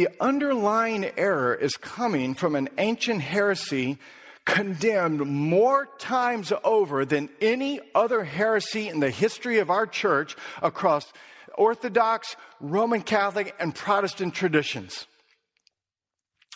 The 0.00 0.08
underlying 0.18 1.10
error 1.18 1.54
is 1.54 1.76
coming 1.76 2.32
from 2.32 2.54
an 2.54 2.70
ancient 2.78 3.20
heresy 3.20 3.98
condemned 4.46 5.20
more 5.26 5.90
times 5.98 6.54
over 6.64 7.04
than 7.04 7.28
any 7.42 7.82
other 7.94 8.24
heresy 8.24 8.88
in 8.88 9.00
the 9.00 9.10
history 9.10 9.58
of 9.58 9.68
our 9.68 9.86
church 9.86 10.36
across 10.62 11.12
Orthodox, 11.52 12.34
Roman 12.60 13.02
Catholic, 13.02 13.54
and 13.60 13.74
Protestant 13.74 14.32
traditions. 14.32 15.06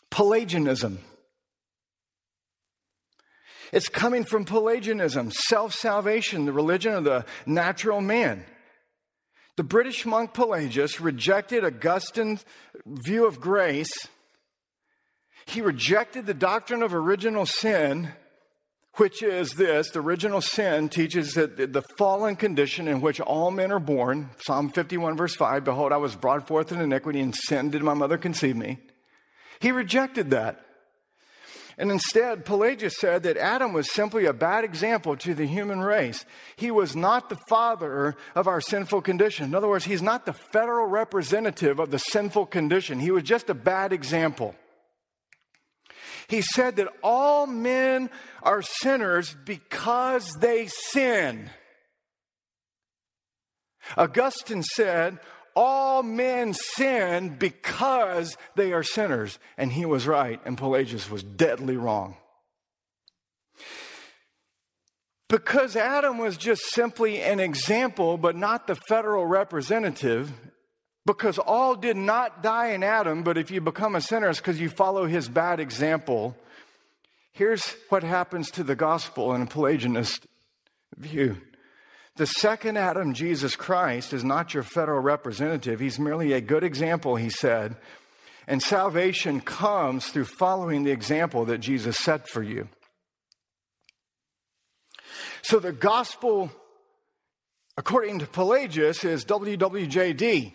Pelagianism. 0.08 1.00
It's 3.72 3.90
coming 3.90 4.24
from 4.24 4.46
Pelagianism, 4.46 5.32
self 5.32 5.74
salvation, 5.74 6.46
the 6.46 6.54
religion 6.54 6.94
of 6.94 7.04
the 7.04 7.26
natural 7.44 8.00
man. 8.00 8.46
The 9.56 9.62
British 9.62 10.04
monk 10.04 10.34
Pelagius 10.34 11.00
rejected 11.00 11.64
Augustine's 11.64 12.44
view 12.86 13.26
of 13.26 13.40
grace. 13.40 13.92
He 15.46 15.60
rejected 15.60 16.26
the 16.26 16.34
doctrine 16.34 16.82
of 16.82 16.92
original 16.92 17.46
sin, 17.46 18.12
which 18.94 19.22
is 19.22 19.52
this 19.52 19.90
the 19.90 20.00
original 20.00 20.40
sin 20.40 20.88
teaches 20.88 21.34
that 21.34 21.56
the 21.56 21.84
fallen 21.98 22.34
condition 22.34 22.88
in 22.88 23.00
which 23.00 23.20
all 23.20 23.52
men 23.52 23.70
are 23.70 23.78
born, 23.78 24.30
Psalm 24.44 24.70
51, 24.70 25.16
verse 25.16 25.36
5, 25.36 25.62
Behold, 25.62 25.92
I 25.92 25.98
was 25.98 26.16
brought 26.16 26.48
forth 26.48 26.72
in 26.72 26.80
iniquity, 26.80 27.20
and 27.20 27.34
sin 27.34 27.70
did 27.70 27.82
my 27.82 27.94
mother 27.94 28.18
conceive 28.18 28.56
me. 28.56 28.78
He 29.60 29.70
rejected 29.70 30.30
that. 30.30 30.63
And 31.76 31.90
instead, 31.90 32.44
Pelagius 32.44 32.96
said 32.98 33.24
that 33.24 33.36
Adam 33.36 33.72
was 33.72 33.90
simply 33.90 34.26
a 34.26 34.32
bad 34.32 34.64
example 34.64 35.16
to 35.16 35.34
the 35.34 35.46
human 35.46 35.80
race. 35.80 36.24
He 36.56 36.70
was 36.70 36.94
not 36.94 37.28
the 37.28 37.38
father 37.48 38.16
of 38.34 38.46
our 38.46 38.60
sinful 38.60 39.02
condition. 39.02 39.46
In 39.46 39.54
other 39.54 39.68
words, 39.68 39.84
he's 39.84 40.02
not 40.02 40.24
the 40.24 40.32
federal 40.32 40.86
representative 40.86 41.80
of 41.80 41.90
the 41.90 41.98
sinful 41.98 42.46
condition. 42.46 43.00
He 43.00 43.10
was 43.10 43.24
just 43.24 43.50
a 43.50 43.54
bad 43.54 43.92
example. 43.92 44.54
He 46.28 46.42
said 46.42 46.76
that 46.76 46.88
all 47.02 47.46
men 47.46 48.08
are 48.42 48.62
sinners 48.62 49.36
because 49.44 50.30
they 50.40 50.68
sin. 50.68 51.50
Augustine 53.96 54.62
said, 54.62 55.18
all 55.56 56.02
men 56.02 56.54
sin 56.54 57.36
because 57.38 58.36
they 58.56 58.72
are 58.72 58.82
sinners. 58.82 59.38
And 59.56 59.72
he 59.72 59.84
was 59.84 60.06
right, 60.06 60.40
and 60.44 60.58
Pelagius 60.58 61.10
was 61.10 61.22
deadly 61.22 61.76
wrong. 61.76 62.16
Because 65.28 65.74
Adam 65.74 66.18
was 66.18 66.36
just 66.36 66.62
simply 66.72 67.20
an 67.20 67.40
example, 67.40 68.18
but 68.18 68.36
not 68.36 68.66
the 68.66 68.74
federal 68.74 69.26
representative, 69.26 70.32
because 71.06 71.38
all 71.38 71.74
did 71.74 71.96
not 71.96 72.42
die 72.42 72.68
in 72.68 72.82
Adam, 72.82 73.22
but 73.22 73.38
if 73.38 73.50
you 73.50 73.60
become 73.60 73.94
a 73.94 74.00
sinner, 74.00 74.28
it's 74.28 74.38
because 74.38 74.60
you 74.60 74.68
follow 74.68 75.06
his 75.06 75.28
bad 75.28 75.60
example. 75.60 76.36
Here's 77.32 77.74
what 77.88 78.02
happens 78.02 78.50
to 78.52 78.62
the 78.62 78.76
gospel 78.76 79.34
in 79.34 79.42
a 79.42 79.46
Pelagianist 79.46 80.26
view 80.96 81.38
the 82.16 82.26
second 82.26 82.78
Adam, 82.78 83.12
Jesus 83.12 83.56
Christ, 83.56 84.12
is 84.12 84.22
not 84.22 84.54
your 84.54 84.62
federal 84.62 85.00
representative. 85.00 85.80
He's 85.80 85.98
merely 85.98 86.32
a 86.32 86.40
good 86.40 86.62
example, 86.62 87.16
he 87.16 87.28
said. 87.28 87.76
And 88.46 88.62
salvation 88.62 89.40
comes 89.40 90.06
through 90.06 90.26
following 90.26 90.84
the 90.84 90.92
example 90.92 91.46
that 91.46 91.58
Jesus 91.58 91.96
set 91.96 92.28
for 92.28 92.42
you. 92.42 92.68
So 95.42 95.58
the 95.58 95.72
gospel, 95.72 96.52
according 97.76 98.20
to 98.20 98.26
Pelagius, 98.26 99.04
is 99.04 99.24
WWJD. 99.24 100.52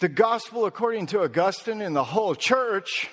The 0.00 0.08
gospel, 0.08 0.64
according 0.64 1.06
to 1.06 1.22
Augustine 1.22 1.80
and 1.80 1.96
the 1.96 2.04
whole 2.04 2.36
church, 2.36 3.08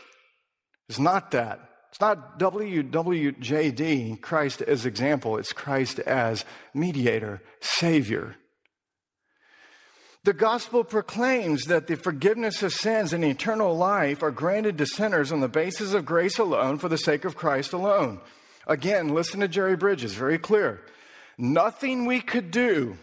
is 0.88 1.00
not 1.00 1.32
that. 1.32 1.60
It's 1.95 2.01
not 2.01 2.38
WWJD, 2.39 4.19
Christ 4.19 4.62
as 4.62 4.86
example, 4.86 5.38
it's 5.38 5.53
Christ 5.53 5.99
as 5.99 6.43
mediator, 6.73 7.41
Savior. 7.62 8.36
The 10.25 10.34
gospel 10.34 10.84
proclaims 10.84 11.67
that 11.67 11.88
the 11.88 11.95
forgiveness 11.95 12.62
of 12.63 12.73
sins 12.73 13.13
and 13.13 13.23
eternal 13.23 13.77
life 13.77 14.21
are 14.23 14.31
granted 14.31 14.77
to 14.79 14.86
sinners 14.86 15.31
on 15.31 15.39
the 15.39 15.47
basis 15.47 15.93
of 15.93 16.05
grace 16.05 16.38
alone 16.38 16.79
for 16.79 16.89
the 16.89 16.97
sake 16.97 17.23
of 17.23 17.38
Christ 17.38 17.71
alone. 17.71 18.19
Again, 18.67 19.08
listen 19.08 19.39
to 19.39 19.47
Jerry 19.47 19.77
Bridges, 19.77 20.15
very 20.15 20.38
clear. 20.38 20.81
Nothing 21.38 22.05
we 22.05 22.19
could 22.19 22.51
do 22.51 22.97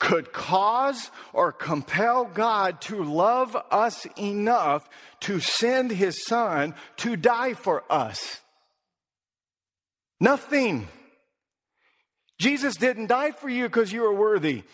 could 0.00 0.32
cause 0.32 1.12
or 1.32 1.52
compel 1.52 2.24
God 2.24 2.80
to 2.82 3.04
love 3.04 3.56
us 3.70 4.06
enough 4.18 4.88
to 5.20 5.38
send 5.38 5.92
his 5.92 6.24
son 6.24 6.74
to 6.96 7.14
die 7.14 7.54
for 7.54 7.84
us. 7.88 8.40
Nothing. 10.18 10.88
Jesus 12.40 12.74
didn't 12.76 13.06
die 13.06 13.30
for 13.30 13.48
you 13.48 13.64
because 13.64 13.92
you 13.92 14.00
were 14.00 14.14
worthy. 14.14 14.64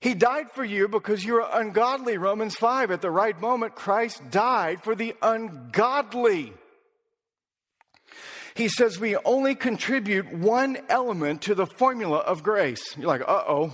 He 0.00 0.14
died 0.14 0.50
for 0.52 0.64
you 0.64 0.86
because 0.86 1.24
you 1.24 1.34
were 1.34 1.48
ungodly. 1.50 2.18
Romans 2.18 2.54
5. 2.54 2.90
At 2.90 3.02
the 3.02 3.10
right 3.10 3.40
moment, 3.40 3.74
Christ 3.74 4.30
died 4.30 4.82
for 4.82 4.94
the 4.94 5.14
ungodly. 5.22 6.52
He 8.54 8.68
says 8.68 9.00
we 9.00 9.16
only 9.16 9.54
contribute 9.54 10.30
one 10.30 10.76
element 10.90 11.42
to 11.42 11.54
the 11.54 11.66
formula 11.66 12.18
of 12.18 12.42
grace. 12.42 12.96
You're 12.98 13.06
like, 13.06 13.22
uh 13.22 13.44
oh. 13.48 13.72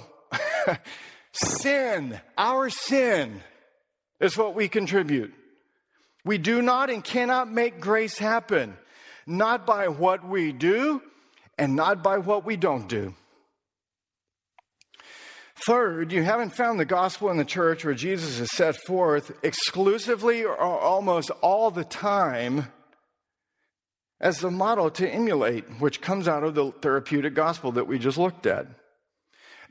Sin, 1.32 2.20
our 2.36 2.70
sin, 2.70 3.42
is 4.20 4.36
what 4.36 4.54
we 4.54 4.68
contribute. 4.68 5.32
We 6.24 6.38
do 6.38 6.60
not 6.60 6.90
and 6.90 7.02
cannot 7.02 7.50
make 7.50 7.80
grace 7.80 8.18
happen, 8.18 8.76
not 9.26 9.66
by 9.66 9.88
what 9.88 10.26
we 10.26 10.52
do 10.52 11.02
and 11.56 11.76
not 11.76 12.02
by 12.02 12.18
what 12.18 12.44
we 12.44 12.56
don't 12.56 12.88
do. 12.88 13.14
Third, 15.66 16.12
you 16.12 16.22
haven't 16.22 16.54
found 16.54 16.78
the 16.78 16.84
gospel 16.84 17.30
in 17.30 17.36
the 17.36 17.44
church 17.44 17.84
where 17.84 17.94
Jesus 17.94 18.38
is 18.38 18.50
set 18.50 18.76
forth 18.86 19.32
exclusively 19.42 20.44
or 20.44 20.56
almost 20.56 21.30
all 21.40 21.70
the 21.70 21.84
time 21.84 22.68
as 24.20 24.38
the 24.38 24.50
model 24.50 24.90
to 24.90 25.08
emulate, 25.08 25.64
which 25.80 26.00
comes 26.00 26.28
out 26.28 26.44
of 26.44 26.54
the 26.54 26.70
therapeutic 26.70 27.34
gospel 27.34 27.72
that 27.72 27.86
we 27.86 27.98
just 27.98 28.18
looked 28.18 28.46
at. 28.46 28.66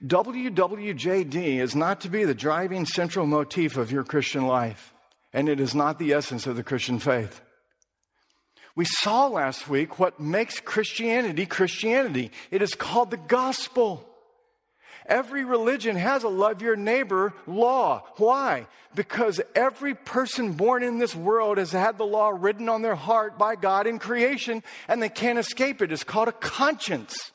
WWJD 0.06 1.60
is 1.60 1.76
not 1.76 2.02
to 2.02 2.10
be 2.10 2.24
the 2.24 2.36
driving 2.36 2.86
central 2.86 3.26
motif 3.26 3.78
of 3.78 3.92
your 3.92 4.04
Christian 4.04 4.46
life, 4.46 4.94
and 5.34 5.50
it 5.50 5.60
is 5.60 5.74
not 5.74 5.98
the 5.98 6.14
essence 6.14 6.46
of 6.46 6.56
the 6.56 6.64
Christian 6.64 7.00
faith. 7.00 7.42
We 8.76 8.86
saw 8.86 9.26
last 9.26 9.68
week 9.68 9.98
what 9.98 10.20
makes 10.20 10.60
Christianity 10.60 11.48
Christianity. 11.48 12.32
It 12.52 12.62
is 12.62 12.76
called 12.76 13.10
the 13.10 13.18
gospel. 13.18 14.08
Every 15.08 15.44
religion 15.46 15.96
has 15.96 16.24
a 16.24 16.30
love 16.30 16.62
your 16.62 16.76
neighbor 16.76 17.34
law. 17.48 18.04
Why? 18.18 18.68
Because 18.94 19.42
every 19.56 19.96
person 19.96 20.52
born 20.52 20.84
in 20.84 21.00
this 21.00 21.16
world 21.16 21.58
has 21.58 21.72
had 21.72 21.98
the 21.98 22.06
law 22.06 22.30
written 22.30 22.70
on 22.70 22.84
their 22.84 22.94
heart 22.94 23.40
by 23.40 23.56
God 23.56 23.88
in 23.88 23.98
creation 23.98 24.62
and 24.88 25.02
they 25.02 25.10
can't 25.10 25.40
escape 25.40 25.82
it. 25.82 25.92
It's 25.92 26.04
called 26.04 26.28
a 26.28 26.34
conscience. 26.34 27.32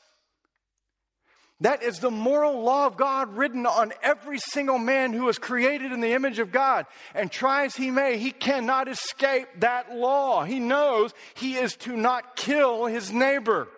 That 1.63 1.81
is 1.81 1.99
the 1.99 2.11
moral 2.11 2.61
law 2.61 2.87
of 2.87 2.97
God 2.97 3.37
written 3.37 3.65
on 3.65 3.93
every 4.03 4.37
single 4.37 4.77
man 4.77 5.13
who 5.13 5.23
was 5.23 5.39
created 5.39 5.93
in 5.93 6.01
the 6.01 6.11
image 6.11 6.39
of 6.39 6.51
God. 6.51 6.85
And 7.15 7.31
try 7.31 7.63
as 7.63 7.73
he 7.73 7.89
may, 7.89 8.17
he 8.17 8.31
cannot 8.31 8.89
escape 8.89 9.47
that 9.59 9.95
law. 9.95 10.43
He 10.43 10.59
knows 10.59 11.13
he 11.35 11.55
is 11.55 11.77
to 11.77 11.95
not 11.95 12.35
kill 12.35 12.87
his 12.87 13.13
neighbor. 13.13 13.69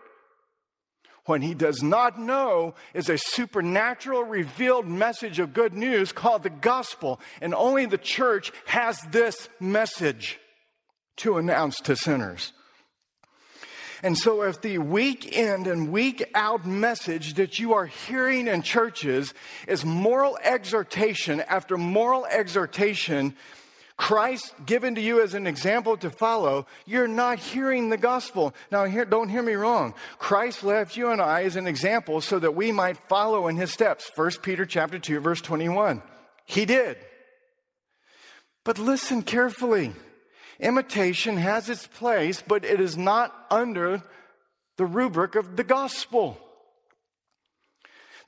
What 1.25 1.43
he 1.43 1.53
does 1.53 1.83
not 1.83 2.19
know 2.19 2.73
is 2.95 3.07
a 3.07 3.19
supernatural 3.19 4.23
revealed 4.23 4.87
message 4.87 5.37
of 5.37 5.53
good 5.53 5.75
news 5.75 6.11
called 6.11 6.41
the 6.41 6.49
gospel. 6.49 7.19
And 7.39 7.53
only 7.53 7.85
the 7.85 7.99
church 7.99 8.51
has 8.65 8.99
this 9.11 9.47
message 9.59 10.39
to 11.17 11.37
announce 11.37 11.79
to 11.81 11.95
sinners. 11.95 12.51
And 14.05 14.15
so, 14.15 14.43
if 14.43 14.61
the 14.61 14.77
week 14.77 15.35
in 15.35 15.65
and 15.65 15.91
week 15.91 16.29
out 16.35 16.63
message 16.63 17.33
that 17.33 17.57
you 17.57 17.73
are 17.73 17.87
hearing 17.87 18.47
in 18.47 18.61
churches 18.61 19.33
is 19.67 19.83
moral 19.83 20.37
exhortation 20.43 21.41
after 21.41 21.75
moral 21.75 22.23
exhortation, 22.27 23.35
Christ 23.97 24.53
given 24.63 24.93
to 24.93 25.01
you 25.01 25.23
as 25.23 25.33
an 25.33 25.47
example 25.47 25.97
to 25.97 26.11
follow, 26.11 26.67
you're 26.85 27.07
not 27.07 27.39
hearing 27.39 27.89
the 27.89 27.97
gospel. 27.97 28.53
Now, 28.71 28.85
don't 28.85 29.29
hear 29.29 29.41
me 29.41 29.53
wrong. 29.53 29.95
Christ 30.19 30.63
left 30.63 30.95
you 30.95 31.09
and 31.09 31.19
I 31.19 31.41
as 31.41 31.55
an 31.55 31.65
example 31.65 32.21
so 32.21 32.37
that 32.37 32.53
we 32.53 32.71
might 32.71 32.97
follow 33.09 33.47
in 33.47 33.55
his 33.55 33.73
steps. 33.73 34.11
1 34.15 34.33
Peter 34.43 34.67
chapter 34.67 34.99
2, 34.99 35.19
verse 35.19 35.41
21. 35.41 36.03
He 36.45 36.65
did. 36.65 36.97
But 38.63 38.77
listen 38.77 39.23
carefully. 39.23 39.93
Imitation 40.59 41.37
has 41.37 41.69
its 41.69 41.87
place, 41.87 42.43
but 42.45 42.63
it 42.63 42.79
is 42.79 42.97
not 42.97 43.33
under 43.51 44.01
the 44.77 44.85
rubric 44.85 45.35
of 45.35 45.55
the 45.55 45.63
gospel. 45.63 46.37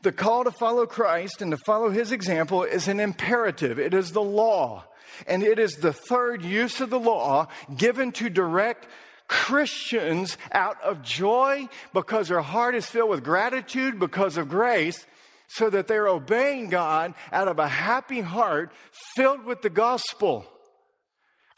The 0.02 0.12
call 0.12 0.44
to 0.44 0.52
follow 0.52 0.86
Christ 0.86 1.42
and 1.42 1.52
to 1.52 1.58
follow 1.66 1.90
his 1.90 2.12
example 2.12 2.64
is 2.64 2.88
an 2.88 3.00
imperative. 3.00 3.80
It 3.80 3.94
is 3.94 4.12
the 4.12 4.22
law. 4.22 4.86
And 5.26 5.42
it 5.42 5.58
is 5.58 5.74
the 5.74 5.94
third 5.94 6.44
use 6.44 6.82
of 6.82 6.90
the 6.90 7.00
law 7.00 7.48
given 7.76 8.12
to 8.14 8.30
direct 8.30 8.88
Christians 9.28 10.38
out 10.52 10.82
of 10.82 11.02
joy 11.02 11.68
because 11.94 12.28
their 12.28 12.42
heart 12.42 12.76
is 12.76 12.86
filled 12.86 13.10
with 13.10 13.24
gratitude 13.24 14.00
because 14.00 14.38
of 14.38 14.50
grace, 14.50 15.06
so 15.48 15.70
that 15.70 15.88
they're 15.88 16.08
obeying 16.08 16.70
God 16.70 17.14
out 17.32 17.48
of 17.48 17.58
a 17.58 17.68
happy 17.68 18.22
heart 18.22 18.72
filled 19.16 19.46
with 19.46 19.62
the 19.62 19.70
gospel 19.70 20.46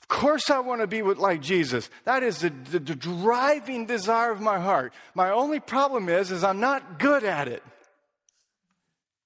course 0.09 0.49
I 0.49 0.59
want 0.59 0.81
to 0.81 0.87
be 0.87 1.01
with, 1.01 1.17
like 1.17 1.41
Jesus. 1.41 1.89
That 2.03 2.23
is 2.23 2.39
the, 2.39 2.49
the, 2.49 2.79
the 2.79 2.95
driving 2.95 3.85
desire 3.85 4.31
of 4.31 4.41
my 4.41 4.59
heart. 4.59 4.91
My 5.15 5.29
only 5.29 5.61
problem 5.61 6.09
is, 6.09 6.31
is 6.31 6.43
I'm 6.43 6.59
not 6.59 6.99
good 6.99 7.23
at 7.23 7.47
it. 7.47 7.63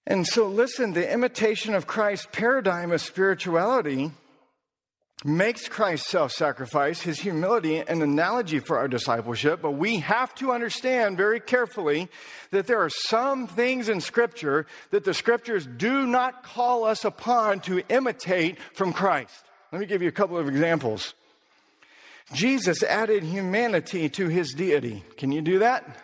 And 0.05 0.27
so 0.27 0.47
listen, 0.47 0.93
the 0.93 1.11
imitation 1.11 1.73
of 1.73 1.87
Christ's 1.87 2.27
paradigm 2.31 2.91
of 2.91 3.01
spirituality 3.01 4.11
makes 5.25 5.69
Christ's 5.69 6.09
self-sacrifice, 6.09 7.01
his 7.01 7.19
humility, 7.19 7.77
an 7.77 8.01
analogy 8.01 8.59
for 8.59 8.77
our 8.77 8.89
discipleship, 8.89 9.61
but 9.61 9.71
we 9.71 9.99
have 9.99 10.35
to 10.35 10.51
understand 10.51 11.15
very 11.15 11.39
carefully 11.39 12.09
that 12.51 12.67
there 12.67 12.81
are 12.81 12.89
some 12.89 13.47
things 13.47 13.87
in 13.87 14.01
scripture 14.01 14.65
that 14.91 15.05
the 15.05 15.13
scriptures 15.13 15.65
do 15.65 16.05
not 16.05 16.43
call 16.43 16.83
us 16.83 17.05
upon 17.05 17.61
to 17.61 17.81
imitate 17.87 18.57
from 18.73 18.91
Christ. 18.91 19.45
Let 19.73 19.79
me 19.79 19.87
give 19.87 20.03
you 20.03 20.07
a 20.07 20.11
couple 20.11 20.37
of 20.37 20.47
examples. 20.47 21.15
Jesus 22.31 22.83
added 22.83 23.23
humanity 23.23 24.07
to 24.07 24.27
his 24.27 24.53
deity. 24.53 25.03
Can 25.17 25.31
you 25.31 25.41
do 25.41 25.59
that? 25.59 25.97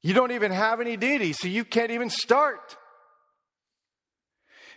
You 0.00 0.14
don't 0.14 0.30
even 0.30 0.52
have 0.52 0.80
any 0.80 0.96
deity, 0.96 1.32
so 1.32 1.48
you 1.48 1.64
can't 1.64 1.90
even 1.90 2.10
start. 2.10 2.76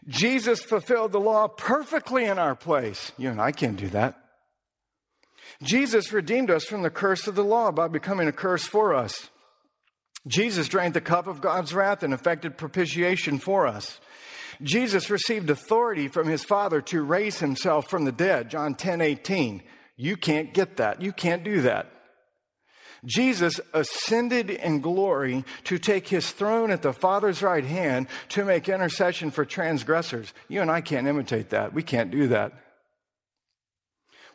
Jesus 0.07 0.63
fulfilled 0.63 1.11
the 1.11 1.19
law 1.19 1.47
perfectly 1.47 2.25
in 2.25 2.39
our 2.39 2.55
place. 2.55 3.11
You 3.19 3.29
and 3.29 3.39
I 3.39 3.51
can't 3.51 3.77
do 3.77 3.89
that. 3.89 4.15
Jesus 5.61 6.11
redeemed 6.11 6.49
us 6.49 6.65
from 6.65 6.81
the 6.81 6.89
curse 6.89 7.27
of 7.27 7.35
the 7.35 7.43
law 7.43 7.71
by 7.71 7.87
becoming 7.87 8.27
a 8.27 8.31
curse 8.31 8.65
for 8.65 8.95
us. 8.95 9.29
Jesus 10.25 10.67
drank 10.67 10.95
the 10.95 11.01
cup 11.01 11.27
of 11.27 11.39
God's 11.39 11.71
wrath 11.71 12.01
and 12.01 12.15
effected 12.15 12.57
propitiation 12.57 13.37
for 13.37 13.67
us. 13.67 13.99
Jesus 14.61 15.09
received 15.09 15.49
authority 15.49 16.07
from 16.07 16.27
his 16.27 16.43
Father 16.43 16.81
to 16.81 17.01
raise 17.01 17.39
himself 17.39 17.89
from 17.89 18.05
the 18.05 18.11
dead, 18.11 18.49
John 18.49 18.75
10 18.75 19.01
18. 19.01 19.63
You 19.95 20.17
can't 20.17 20.53
get 20.53 20.77
that. 20.77 21.01
You 21.01 21.11
can't 21.11 21.43
do 21.43 21.61
that. 21.61 21.91
Jesus 23.05 23.59
ascended 23.73 24.49
in 24.49 24.81
glory 24.81 25.45
to 25.65 25.77
take 25.77 26.07
his 26.07 26.31
throne 26.31 26.71
at 26.71 26.81
the 26.81 26.93
Father's 26.93 27.41
right 27.41 27.63
hand 27.63 28.07
to 28.29 28.43
make 28.43 28.67
intercession 28.67 29.31
for 29.31 29.45
transgressors. 29.45 30.33
You 30.47 30.61
and 30.61 30.71
I 30.71 30.81
can't 30.81 31.07
imitate 31.07 31.49
that. 31.51 31.73
We 31.73 31.83
can't 31.83 32.11
do 32.11 32.27
that. 32.29 32.53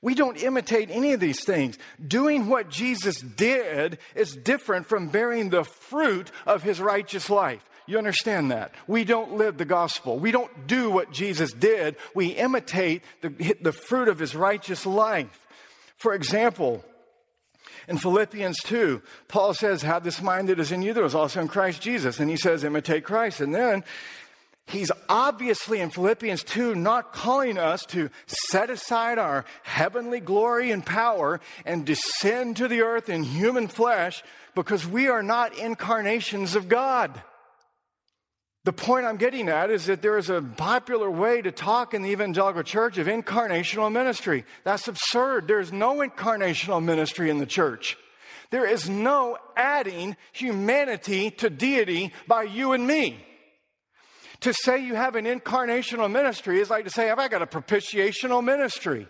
We 0.01 0.15
don't 0.17 0.43
imitate 0.43 0.91
any 0.91 1.13
of 1.13 1.21
these 1.21 1.45
things. 1.45 1.79
Doing 2.05 2.49
what 2.49 2.69
Jesus 2.69 3.21
did 3.21 3.99
is 4.17 4.35
different 4.35 4.87
from 4.87 5.09
bearing 5.09 5.51
the 5.51 5.65
fruit 5.65 6.31
of 6.45 6.65
his 6.65 6.81
righteous 6.81 7.31
life. 7.31 7.63
You 7.87 7.99
understand 7.99 8.51
that? 8.51 8.73
We 8.87 9.05
don't 9.05 9.35
live 9.35 9.59
the 9.59 9.65
gospel. 9.65 10.19
We 10.19 10.31
don't 10.31 10.67
do 10.67 10.91
what 10.91 11.13
Jesus 11.13 11.53
did. 11.53 11.97
We 12.15 12.29
imitate 12.29 13.03
the, 13.21 13.57
the 13.61 13.73
fruit 13.73 14.09
of 14.09 14.19
his 14.19 14.35
righteous 14.35 14.87
life. 14.87 15.47
For 15.97 16.15
example, 16.15 16.85
in 17.89 17.99
Philippians 17.99 18.59
2, 18.65 19.03
Paul 19.29 19.55
says, 19.55 19.83
Have 19.83 20.05
this 20.05 20.23
mind 20.23 20.49
that 20.49 20.61
is 20.61 20.73
in 20.73 20.83
you 20.83 20.93
that 20.93 21.03
was 21.03 21.15
also 21.15 21.41
in 21.41 21.49
Christ 21.49 21.83
Jesus. 21.83 22.21
And 22.21 22.31
he 22.31 22.37
says, 22.37 22.65
Imitate 22.65 23.05
Christ. 23.05 23.41
And 23.41 23.55
then 23.55 23.85
he's 24.67 24.93
obviously 25.09 25.81
in 25.81 25.91
Philippians 25.91 26.45
2 26.45 26.75
not 26.75 27.13
calling 27.13 27.59
us 27.59 27.85
to 27.87 28.11
set 28.27 28.71
aside 28.71 29.19
our 29.19 29.45
heavenly 29.63 30.21
glory 30.21 30.71
and 30.71 30.85
power 30.85 31.41
and 31.65 31.85
descend 31.85 32.57
to 32.59 32.69
the 32.69 32.83
earth 32.83 33.09
in 33.09 33.25
human 33.25 33.67
flesh 33.67 34.23
because 34.55 34.87
we 34.87 35.09
are 35.09 35.23
not 35.23 35.57
incarnations 35.59 36.55
of 36.55 36.69
God. 36.69 37.21
The 38.65 38.73
point 38.73 39.07
I'm 39.07 39.17
getting 39.17 39.49
at 39.49 39.71
is 39.71 39.87
that 39.87 40.03
there 40.03 40.17
is 40.17 40.31
a 40.31 40.41
popular 40.41 41.11
way 41.11 41.43
to 41.43 41.51
talk 41.51 41.95
in 41.95 42.03
the 42.03 42.11
evangelical 42.11 42.63
church 42.63 42.97
of 42.97 43.09
incarnational 43.09 43.91
ministry. 43.91 44.45
That's 44.63 44.87
absurd. 44.87 45.49
There's 45.49 45.73
no 45.73 45.97
incarnational 45.97 46.83
ministry 46.83 47.29
in 47.29 47.39
the 47.39 47.47
church. 47.47 47.97
There 48.51 48.65
is 48.67 48.89
no 48.89 49.37
adding 49.57 50.17
humanity 50.31 51.31
to 51.33 51.51
deity 51.51 52.13
by 52.29 52.45
you 52.45 52.73
and 52.73 52.87
me. 52.87 53.25
To 54.41 54.53
say 54.53 54.85
you 54.85 54.95
have 54.95 55.17
an 55.17 55.25
incarnational 55.25 56.11
ministry 56.11 56.61
is 56.61 56.71
like 56.71 56.85
to 56.85 56.91
say, 56.91 57.11
I've 57.11 57.31
got 57.31 57.43
a 57.43 57.47
propitiational 57.47 58.45
ministry. 58.45 59.09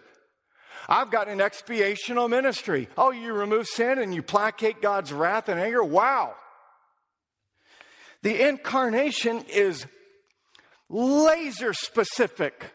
I've 0.88 1.10
got 1.10 1.28
an 1.28 1.38
expiational 1.38 2.28
ministry. 2.28 2.88
Oh, 2.96 3.10
you 3.10 3.32
remove 3.32 3.66
sin 3.66 3.98
and 3.98 4.14
you 4.14 4.22
placate 4.22 4.80
God's 4.80 5.12
wrath 5.12 5.48
and 5.48 5.60
anger? 5.60 5.84
Wow. 5.84 6.34
The 8.22 8.48
incarnation 8.48 9.44
is 9.48 9.86
laser 10.88 11.72
specific. 11.72 12.72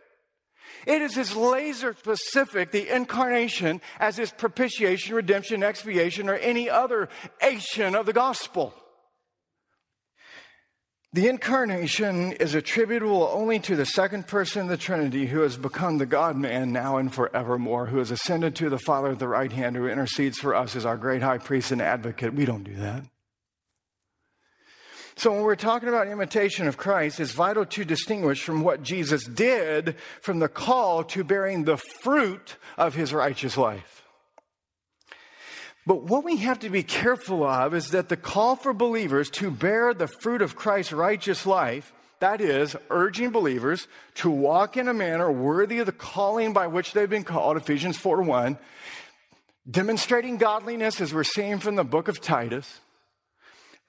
It 0.85 1.01
is 1.01 1.17
as 1.17 1.35
laser 1.35 1.93
specific, 1.93 2.71
the 2.71 2.93
incarnation, 2.93 3.81
as 3.99 4.19
is 4.19 4.31
propitiation, 4.31 5.15
redemption, 5.15 5.63
expiation, 5.63 6.29
or 6.29 6.35
any 6.35 6.69
other 6.69 7.09
ation 7.41 7.95
of 7.95 8.05
the 8.05 8.13
gospel. 8.13 8.73
The 11.13 11.29
incarnation 11.29 12.33
is 12.33 12.53
attributable 12.53 13.29
only 13.33 13.59
to 13.61 13.75
the 13.75 13.85
second 13.85 14.27
person 14.27 14.63
of 14.63 14.67
the 14.67 14.77
Trinity 14.77 15.25
who 15.25 15.41
has 15.41 15.57
become 15.57 15.97
the 15.97 16.05
God 16.05 16.35
man 16.35 16.71
now 16.71 16.97
and 16.97 17.13
forevermore, 17.13 17.87
who 17.87 17.97
has 17.97 18.11
ascended 18.11 18.55
to 18.55 18.69
the 18.69 18.77
Father 18.77 19.11
at 19.11 19.19
the 19.19 19.27
right 19.27 19.51
hand, 19.51 19.75
who 19.75 19.87
intercedes 19.87 20.37
for 20.37 20.53
us 20.53 20.75
as 20.75 20.85
our 20.85 20.97
great 20.97 21.21
high 21.21 21.37
priest 21.37 21.71
and 21.71 21.81
advocate. 21.81 22.33
We 22.33 22.45
don't 22.45 22.63
do 22.63 22.75
that. 22.75 23.03
So, 25.17 25.31
when 25.31 25.41
we're 25.41 25.55
talking 25.55 25.89
about 25.89 26.07
imitation 26.07 26.67
of 26.67 26.77
Christ, 26.77 27.19
it's 27.19 27.31
vital 27.31 27.65
to 27.65 27.83
distinguish 27.83 28.43
from 28.43 28.61
what 28.61 28.83
Jesus 28.83 29.25
did 29.25 29.95
from 30.21 30.37
the 30.37 30.47
call 30.47 31.03
to 31.05 31.23
bearing 31.23 31.63
the 31.63 31.77
fruit 31.77 32.57
of 32.77 32.93
his 32.93 33.11
righteous 33.11 33.57
life. 33.57 34.03
But 35.87 36.03
what 36.03 36.23
we 36.23 36.37
have 36.37 36.59
to 36.59 36.69
be 36.69 36.83
careful 36.83 37.43
of 37.43 37.73
is 37.73 37.89
that 37.89 38.09
the 38.09 38.15
call 38.15 38.55
for 38.55 38.73
believers 38.73 39.31
to 39.31 39.49
bear 39.49 39.91
the 39.91 40.07
fruit 40.07 40.43
of 40.43 40.55
Christ's 40.55 40.93
righteous 40.93 41.47
life, 41.47 41.91
that 42.19 42.39
is, 42.39 42.75
urging 42.91 43.31
believers 43.31 43.87
to 44.15 44.29
walk 44.29 44.77
in 44.77 44.87
a 44.87 44.93
manner 44.93 45.31
worthy 45.31 45.79
of 45.79 45.87
the 45.87 45.91
calling 45.93 46.53
by 46.53 46.67
which 46.67 46.93
they've 46.93 47.09
been 47.09 47.23
called, 47.23 47.57
Ephesians 47.57 47.97
4 47.97 48.21
1, 48.21 48.55
demonstrating 49.67 50.37
godliness 50.37 51.01
as 51.01 51.11
we're 51.11 51.23
seeing 51.23 51.57
from 51.57 51.75
the 51.75 51.83
book 51.83 52.07
of 52.07 52.21
Titus. 52.21 52.81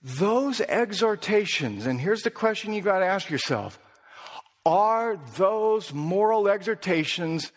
Those 0.03 0.61
exhortations, 0.61 1.87
and 1.87 2.01
here's 2.01 2.23
the 2.23 2.31
question 2.31 2.73
you've 2.73 2.85
got 2.85 3.01
to 3.01 3.07
ask 3.07 3.31
yourself 3.31 3.79
are 4.65 5.17
those 5.37 5.93
moral 5.95 6.49
exhortations 6.49 7.53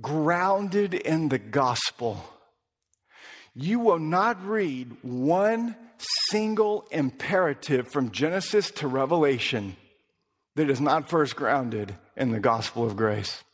grounded 0.00 0.94
in 0.94 1.28
the 1.28 1.38
gospel? 1.38 2.24
you 3.54 3.78
will 3.78 3.98
not 3.98 4.44
read 4.44 4.96
one 5.02 5.76
single 5.98 6.86
imperative 6.90 7.88
from 7.88 8.10
Genesis 8.10 8.70
to 8.72 8.88
Revelation 8.88 9.76
that 10.56 10.68
is 10.68 10.80
not 10.80 11.08
first 11.08 11.36
grounded 11.36 11.94
in 12.16 12.32
the 12.32 12.40
gospel 12.40 12.84
of 12.84 12.96
grace. 12.96 13.44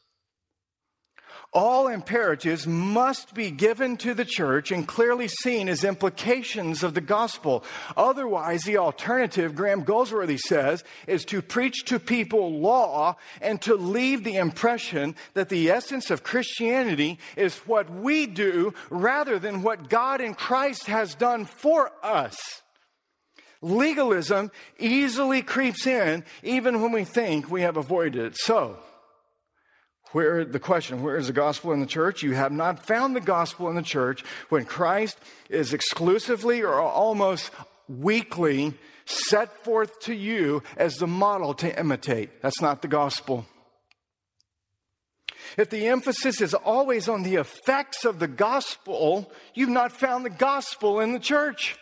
All 1.53 1.89
imperatives 1.89 2.65
must 2.65 3.35
be 3.35 3.51
given 3.51 3.97
to 3.99 4.15
the 4.15 4.25
church 4.25 4.71
and 4.71 4.87
clearly 4.87 5.27
seen 5.27 5.69
as 5.69 5.83
implications 5.83 6.85
of 6.85 6.95
the 6.95 7.01
gospel. 7.01 7.65
Otherwise, 7.97 8.63
the 8.63 8.77
alternative, 8.77 9.57
Graham 9.57 9.83
Goldsworthy 9.83 10.39
says, 10.39 10.85
is 11.09 11.25
to 11.25 11.43
preach 11.43 11.87
to 11.87 11.99
people 11.99 12.61
law 12.61 13.17
and 13.43 13.61
to 13.63 13.75
leave 13.75 14.23
the 14.23 14.37
impression 14.37 15.17
that 15.35 15.49
the 15.49 15.71
essence 15.71 16.13
of 16.13 16.23
Christianity 16.23 17.19
is 17.35 17.57
what 17.67 17.91
we 17.91 18.27
do 18.27 18.73
rather 18.89 19.41
than 19.41 19.63
what 19.63 19.89
God 19.89 20.21
in 20.21 20.35
Christ 20.35 20.87
has 20.87 21.17
done 21.17 21.47
for 21.47 21.91
us. 22.01 22.63
Legalism 23.61 24.53
easily 24.79 25.43
creeps 25.43 25.85
in 25.85 26.25
even 26.45 26.81
when 26.81 26.93
we 26.93 27.03
think 27.03 27.51
we 27.51 27.63
have 27.63 27.77
avoided 27.77 28.25
it. 28.25 28.37
So, 28.37 28.79
where 30.13 30.45
the 30.45 30.59
question, 30.59 31.03
where 31.03 31.17
is 31.17 31.29
the 31.29 31.33
gospel 31.33 31.73
in 31.73 31.81
the 31.81 31.87
church? 31.87 32.23
You 32.23 32.35
have 32.35 32.53
not 32.53 32.87
found 32.87 33.15
the 33.15 33.21
gospel 33.21 33.69
in 33.69 33.77
the 33.77 33.83
church 33.83 34.25
when 34.49 34.65
Christ 34.65 35.19
is 35.49 35.73
exclusively 35.73 36.63
or 36.63 36.81
almost 36.81 37.51
weekly 37.89 38.75
set 39.05 39.65
forth 39.65 40.01
to 40.01 40.15
you 40.15 40.63
as 40.77 40.97
the 40.97 41.07
model 41.07 41.55
to 41.55 41.79
imitate. 41.79 42.43
That's 42.43 42.61
not 42.61 42.83
the 42.83 42.89
gospel. 42.89 43.47
If 45.57 45.71
the 45.71 45.89
emphasis 45.89 46.41
is 46.41 46.55
always 46.55 47.09
on 47.09 47.23
the 47.23 47.37
effects 47.37 48.05
of 48.05 48.19
the 48.19 48.29
gospel, 48.29 49.33
you've 49.55 49.69
not 49.69 49.93
found 49.93 50.25
the 50.25 50.31
gospel 50.31 51.01
in 51.01 51.13
the 51.13 51.19
church. 51.19 51.77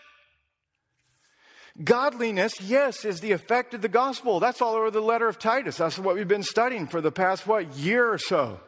Godliness, 1.83 2.61
yes, 2.61 3.05
is 3.05 3.21
the 3.21 3.33
effect 3.33 3.73
of 3.73 3.83
the 3.83 3.89
gospel. 3.89 4.41
That's 4.41 4.61
all 4.61 4.75
over 4.75 4.91
the 4.91 5.01
letter 5.01 5.29
of 5.29 5.39
Titus. 5.39 5.77
That's 5.77 5.99
what 5.99 6.17
we've 6.17 6.27
been 6.27 6.43
studying 6.43 6.89
for 6.89 7.01
the 7.01 7.13
past, 7.13 7.47
what, 7.47 7.77
year 7.77 8.13
or 8.13 8.19
so. 8.19 8.61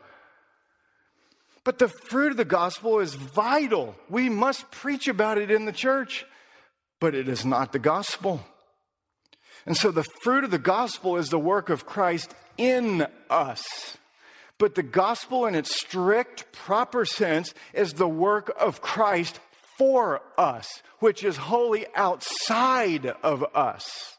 But 1.65 1.79
the 1.79 1.89
fruit 1.89 2.31
of 2.31 2.37
the 2.37 2.45
gospel 2.45 3.01
is 3.01 3.15
vital. 3.15 3.97
We 4.09 4.29
must 4.29 4.71
preach 4.71 5.09
about 5.09 5.39
it 5.39 5.51
in 5.51 5.65
the 5.65 5.73
church, 5.73 6.25
but 7.01 7.15
it 7.15 7.29
is 7.29 7.45
not 7.45 7.73
the 7.73 7.79
gospel. 7.79 8.47
And 9.67 9.77
so 9.77 9.91
the 9.91 10.07
fruit 10.23 10.45
of 10.45 10.51
the 10.51 10.59
gospel 10.59 11.17
is 11.17 11.29
the 11.29 11.39
work 11.39 11.69
of 11.69 11.87
Christ 11.87 12.35
in 12.57 13.07
us. 13.29 13.63
But 14.57 14.75
the 14.75 14.83
gospel, 14.83 15.47
in 15.47 15.55
its 15.55 15.75
strict, 15.75 16.53
proper 16.53 17.05
sense, 17.05 17.55
is 17.73 17.95
the 17.95 18.09
work 18.09 18.53
of 18.61 18.81
Christ 18.81 19.41
for 19.81 20.21
us, 20.37 20.83
which 20.99 21.25
is 21.25 21.39
wholly 21.39 21.87
outside 21.95 23.07
of 23.07 23.43
us. 23.55 24.19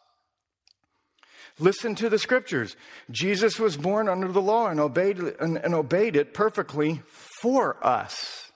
Listen 1.59 1.93
to 1.93 2.09
the 2.09 2.17
scriptures. 2.17 2.75
Jesus 3.11 3.59
was 3.59 3.77
born 3.77 4.09
under 4.09 4.31
the 4.31 4.41
law 4.41 4.69
and 4.69 4.79
obeyed, 4.79 5.19
and, 5.19 5.57
and 5.57 5.75
obeyed 5.75 6.15
it 6.15 6.33
perfectly 6.33 7.03
for 7.41 7.77
us. 7.85 8.51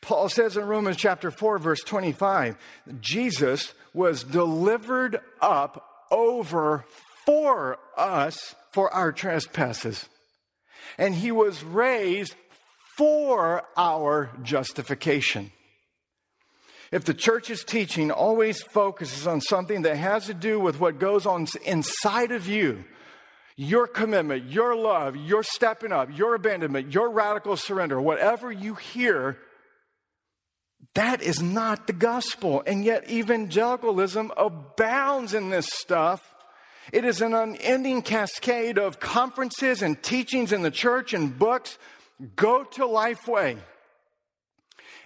Paul 0.00 0.28
says 0.28 0.56
in 0.56 0.64
Romans 0.64 0.96
chapter 0.96 1.32
4, 1.32 1.58
verse 1.58 1.80
25, 1.80 2.56
Jesus 3.00 3.74
was 3.92 4.22
delivered 4.22 5.18
up 5.40 5.84
over 6.12 6.84
for 7.26 7.78
us 7.96 8.54
for 8.70 8.94
our 8.94 9.10
trespasses. 9.10 10.08
And 10.98 11.16
he 11.16 11.32
was 11.32 11.64
raised 11.64 12.36
for 12.96 13.64
our 13.76 14.30
justification. 14.44 15.50
If 16.94 17.04
the 17.04 17.12
church's 17.12 17.64
teaching 17.64 18.12
always 18.12 18.62
focuses 18.62 19.26
on 19.26 19.40
something 19.40 19.82
that 19.82 19.96
has 19.96 20.26
to 20.26 20.32
do 20.32 20.60
with 20.60 20.78
what 20.78 21.00
goes 21.00 21.26
on 21.26 21.48
inside 21.64 22.30
of 22.30 22.46
you, 22.46 22.84
your 23.56 23.88
commitment, 23.88 24.48
your 24.48 24.76
love, 24.76 25.16
your 25.16 25.42
stepping 25.42 25.90
up, 25.90 26.16
your 26.16 26.36
abandonment, 26.36 26.94
your 26.94 27.10
radical 27.10 27.56
surrender, 27.56 28.00
whatever 28.00 28.52
you 28.52 28.76
hear, 28.76 29.38
that 30.94 31.20
is 31.20 31.42
not 31.42 31.88
the 31.88 31.92
gospel. 31.92 32.62
And 32.64 32.84
yet, 32.84 33.10
evangelicalism 33.10 34.30
abounds 34.36 35.34
in 35.34 35.50
this 35.50 35.66
stuff. 35.72 36.32
It 36.92 37.04
is 37.04 37.20
an 37.20 37.34
unending 37.34 38.02
cascade 38.02 38.78
of 38.78 39.00
conferences 39.00 39.82
and 39.82 40.00
teachings 40.00 40.52
in 40.52 40.62
the 40.62 40.70
church 40.70 41.12
and 41.12 41.36
books. 41.36 41.76
Go 42.36 42.62
to 42.62 42.82
Lifeway 42.82 43.58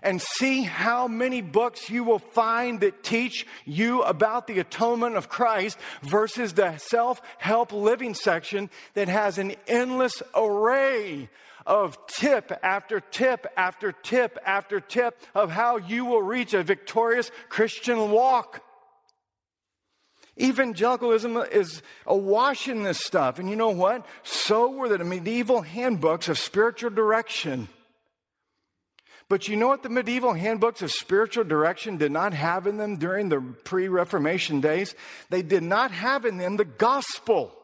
and 0.03 0.21
see 0.21 0.63
how 0.63 1.09
many 1.09 1.41
books 1.41 1.91
you 1.91 2.05
will 2.05 2.19
find 2.19 2.81
that 2.81 3.03
teach 3.03 3.47
you 3.65 4.03
about 4.03 4.47
the 4.47 4.59
atonement 4.61 5.17
of 5.17 5.29
Christ 5.29 5.79
versus 6.03 6.55
the 6.55 6.77
self 6.79 7.21
help 7.39 7.73
living 7.73 8.15
section 8.15 8.71
that 8.95 9.09
has 9.09 9.39
an 9.39 9.55
endless 9.67 10.23
array 10.35 11.29
of 11.67 11.99
tip 12.07 12.51
after 12.63 12.99
tip 12.99 13.47
after 13.57 13.93
tip 13.93 14.39
after 14.45 14.81
tip 14.81 15.21
of 15.35 15.51
how 15.51 15.77
you 15.77 16.07
will 16.07 16.23
reach 16.23 16.55
a 16.55 16.63
victorious 16.63 17.31
Christian 17.49 18.11
walk. 18.11 18.63
Evangelicalism 20.41 21.37
is 21.51 21.83
awash 22.07 22.69
in 22.69 22.85
this 22.85 23.01
stuff. 23.05 23.39
And 23.39 23.51
you 23.51 23.57
know 23.57 23.71
what? 23.71 24.07
So 24.23 24.71
were 24.71 24.89
the 24.89 25.05
medieval 25.05 25.63
handbooks 25.63 26.29
of 26.29 26.39
spiritual 26.39 26.91
direction. 26.91 27.69
But 29.29 29.47
you 29.47 29.57
know 29.57 29.69
what 29.69 29.83
the 29.83 29.91
medieval 29.91 30.33
handbooks 30.33 30.81
of 30.81 30.91
spiritual 30.91 31.45
direction 31.45 31.99
did 31.99 32.11
not 32.11 32.33
have 32.33 32.67
in 32.67 32.79
them 32.79 32.97
during 32.97 33.29
the 33.29 33.41
pre 33.41 33.89
Reformation 33.89 34.61
days? 34.61 34.95
They 35.29 35.43
did 35.43 35.63
not 35.63 35.91
have 35.91 36.25
in 36.25 36.39
them 36.39 36.57
the 36.57 36.65
gospel. 36.65 37.55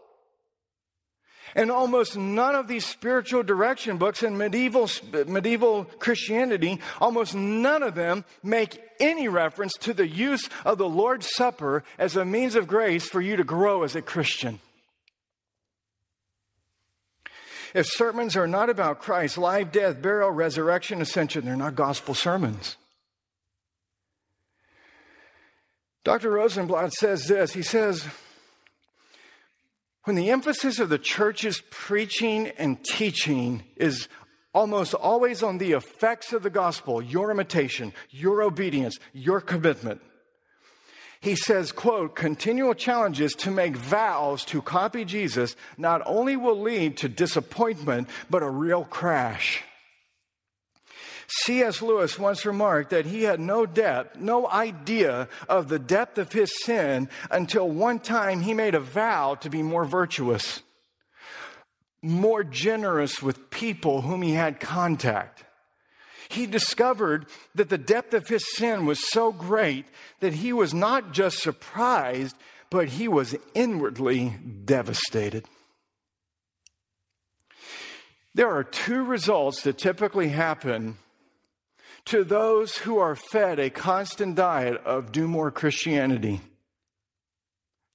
And 1.54 1.70
almost 1.70 2.16
none 2.16 2.54
of 2.54 2.68
these 2.68 2.84
spiritual 2.84 3.42
direction 3.44 3.96
books 3.96 4.22
in 4.22 4.36
medieval, 4.36 4.90
medieval 5.26 5.84
Christianity, 5.84 6.80
almost 7.00 7.34
none 7.34 7.82
of 7.82 7.94
them 7.94 8.24
make 8.42 8.82
any 8.98 9.28
reference 9.28 9.74
to 9.74 9.94
the 9.94 10.08
use 10.08 10.48
of 10.64 10.78
the 10.78 10.88
Lord's 10.88 11.32
Supper 11.34 11.84
as 11.96 12.16
a 12.16 12.24
means 12.24 12.56
of 12.56 12.66
grace 12.66 13.08
for 13.08 13.20
you 13.20 13.36
to 13.36 13.44
grow 13.44 13.84
as 13.84 13.94
a 13.94 14.02
Christian. 14.02 14.58
If 17.74 17.86
sermons 17.88 18.36
are 18.36 18.46
not 18.46 18.70
about 18.70 19.00
Christ, 19.00 19.36
life, 19.36 19.72
death, 19.72 20.00
burial, 20.00 20.30
resurrection, 20.30 21.02
ascension, 21.02 21.44
they're 21.44 21.56
not 21.56 21.74
gospel 21.74 22.14
sermons. 22.14 22.76
Dr. 26.04 26.30
Rosenbladt 26.30 26.92
says 26.92 27.26
this 27.26 27.52
he 27.52 27.62
says, 27.62 28.06
when 30.04 30.16
the 30.16 30.30
emphasis 30.30 30.78
of 30.78 30.90
the 30.90 30.98
church's 30.98 31.62
preaching 31.70 32.48
and 32.58 32.82
teaching 32.84 33.64
is 33.76 34.08
almost 34.52 34.94
always 34.94 35.42
on 35.42 35.58
the 35.58 35.72
effects 35.72 36.32
of 36.32 36.42
the 36.42 36.50
gospel, 36.50 37.02
your 37.02 37.30
imitation, 37.30 37.92
your 38.10 38.42
obedience, 38.42 38.98
your 39.12 39.40
commitment, 39.40 40.00
he 41.24 41.36
says, 41.36 41.72
quote, 41.72 42.14
continual 42.14 42.74
challenges 42.74 43.32
to 43.32 43.50
make 43.50 43.76
vows 43.76 44.44
to 44.44 44.60
copy 44.60 45.06
Jesus 45.06 45.56
not 45.78 46.02
only 46.04 46.36
will 46.36 46.60
lead 46.60 46.98
to 46.98 47.08
disappointment, 47.08 48.10
but 48.28 48.42
a 48.42 48.50
real 48.50 48.84
crash. 48.84 49.64
C.S. 51.26 51.80
Lewis 51.80 52.18
once 52.18 52.44
remarked 52.44 52.90
that 52.90 53.06
he 53.06 53.22
had 53.22 53.40
no 53.40 53.64
depth, 53.64 54.18
no 54.18 54.46
idea 54.46 55.30
of 55.48 55.68
the 55.68 55.78
depth 55.78 56.18
of 56.18 56.30
his 56.30 56.52
sin 56.62 57.08
until 57.30 57.70
one 57.70 58.00
time 58.00 58.42
he 58.42 58.52
made 58.52 58.74
a 58.74 58.80
vow 58.80 59.34
to 59.36 59.48
be 59.48 59.62
more 59.62 59.86
virtuous, 59.86 60.60
more 62.02 62.44
generous 62.44 63.22
with 63.22 63.48
people 63.48 64.02
whom 64.02 64.20
he 64.20 64.32
had 64.32 64.60
contact. 64.60 65.43
He 66.28 66.46
discovered 66.46 67.26
that 67.54 67.68
the 67.68 67.78
depth 67.78 68.14
of 68.14 68.28
his 68.28 68.44
sin 68.56 68.86
was 68.86 69.10
so 69.10 69.32
great 69.32 69.86
that 70.20 70.34
he 70.34 70.52
was 70.52 70.72
not 70.74 71.12
just 71.12 71.38
surprised, 71.38 72.36
but 72.70 72.88
he 72.88 73.08
was 73.08 73.36
inwardly 73.54 74.36
devastated. 74.64 75.46
There 78.34 78.50
are 78.50 78.64
two 78.64 79.04
results 79.04 79.62
that 79.62 79.78
typically 79.78 80.28
happen 80.28 80.98
to 82.06 82.24
those 82.24 82.78
who 82.78 82.98
are 82.98 83.16
fed 83.16 83.58
a 83.58 83.70
constant 83.70 84.34
diet 84.34 84.76
of 84.84 85.12
do 85.12 85.28
more 85.28 85.50
Christianity. 85.50 86.40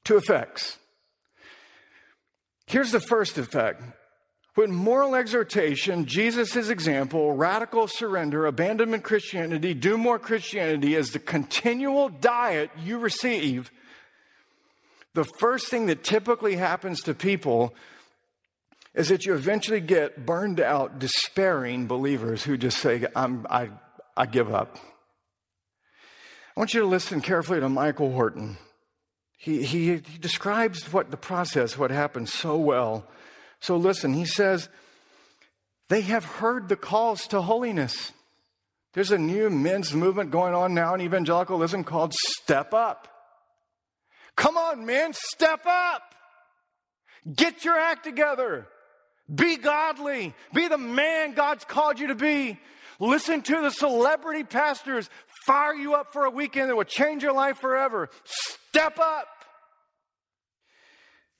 Two 0.03 0.17
effects. 0.17 0.77
Here's 2.65 2.91
the 2.91 2.99
first 2.99 3.37
effect. 3.37 3.81
When 4.59 4.73
moral 4.73 5.15
exhortation, 5.15 6.05
Jesus' 6.05 6.67
example, 6.67 7.31
radical 7.31 7.87
surrender, 7.87 8.45
abandonment 8.45 9.05
Christianity, 9.05 9.73
do 9.73 9.97
more 9.97 10.19
Christianity 10.19 10.95
is 10.95 11.11
the 11.11 11.19
continual 11.19 12.09
diet 12.09 12.69
you 12.83 12.99
receive, 12.99 13.71
the 15.13 15.23
first 15.23 15.69
thing 15.69 15.85
that 15.85 16.03
typically 16.03 16.57
happens 16.57 16.99
to 17.03 17.13
people 17.13 17.73
is 18.93 19.07
that 19.07 19.25
you 19.25 19.33
eventually 19.33 19.79
get 19.79 20.25
burned 20.25 20.59
out, 20.59 20.99
despairing 20.99 21.87
believers 21.87 22.43
who 22.43 22.57
just 22.57 22.79
say, 22.79 23.05
i 23.15 23.69
I 24.17 24.25
give 24.25 24.53
up. 24.53 24.75
I 26.57 26.59
want 26.59 26.73
you 26.73 26.81
to 26.81 26.85
listen 26.85 27.21
carefully 27.21 27.61
to 27.61 27.69
Michael 27.69 28.11
Horton. 28.11 28.57
He, 29.37 29.63
he, 29.63 29.95
he 29.95 30.17
describes 30.19 30.91
what 30.91 31.11
the 31.11 31.15
process, 31.15 31.77
what 31.77 31.91
happens 31.91 32.33
so 32.33 32.57
well. 32.57 33.07
So 33.61 33.77
listen, 33.77 34.13
he 34.13 34.25
says, 34.25 34.69
they 35.89 36.01
have 36.01 36.23
heard 36.23 36.69
the 36.69 36.75
calls 36.75 37.27
to 37.27 37.41
holiness. 37.41 38.11
There's 38.93 39.11
a 39.11 39.17
new 39.17 39.49
men's 39.49 39.93
movement 39.93 40.31
going 40.31 40.53
on 40.53 40.73
now 40.73 40.95
in 40.95 41.01
evangelicalism 41.01 41.83
called 41.83 42.13
Step 42.13 42.73
Up. 42.73 43.07
Come 44.35 44.57
on, 44.57 44.85
men, 44.85 45.13
step 45.13 45.65
up. 45.65 46.15
Get 47.35 47.65
your 47.65 47.77
act 47.77 48.05
together. 48.05 48.67
Be 49.33 49.57
godly. 49.57 50.33
Be 50.53 50.67
the 50.67 50.77
man 50.77 51.33
God's 51.33 51.65
called 51.65 51.99
you 51.99 52.07
to 52.07 52.15
be. 52.15 52.57
Listen 52.99 53.41
to 53.41 53.61
the 53.61 53.69
celebrity 53.69 54.43
pastors 54.43 55.09
fire 55.45 55.73
you 55.73 55.93
up 55.93 56.13
for 56.13 56.25
a 56.25 56.29
weekend 56.29 56.69
that 56.69 56.75
will 56.75 56.83
change 56.83 57.23
your 57.23 57.33
life 57.33 57.57
forever. 57.57 58.09
Step 58.23 58.97
up. 58.99 59.27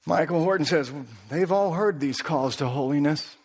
Michael 0.05 0.43
Horton 0.43 0.65
says 0.65 0.91
they've 1.29 1.51
all 1.51 1.73
heard 1.73 1.99
these 1.99 2.21
calls 2.21 2.57
to 2.57 2.67
holiness. 2.67 3.35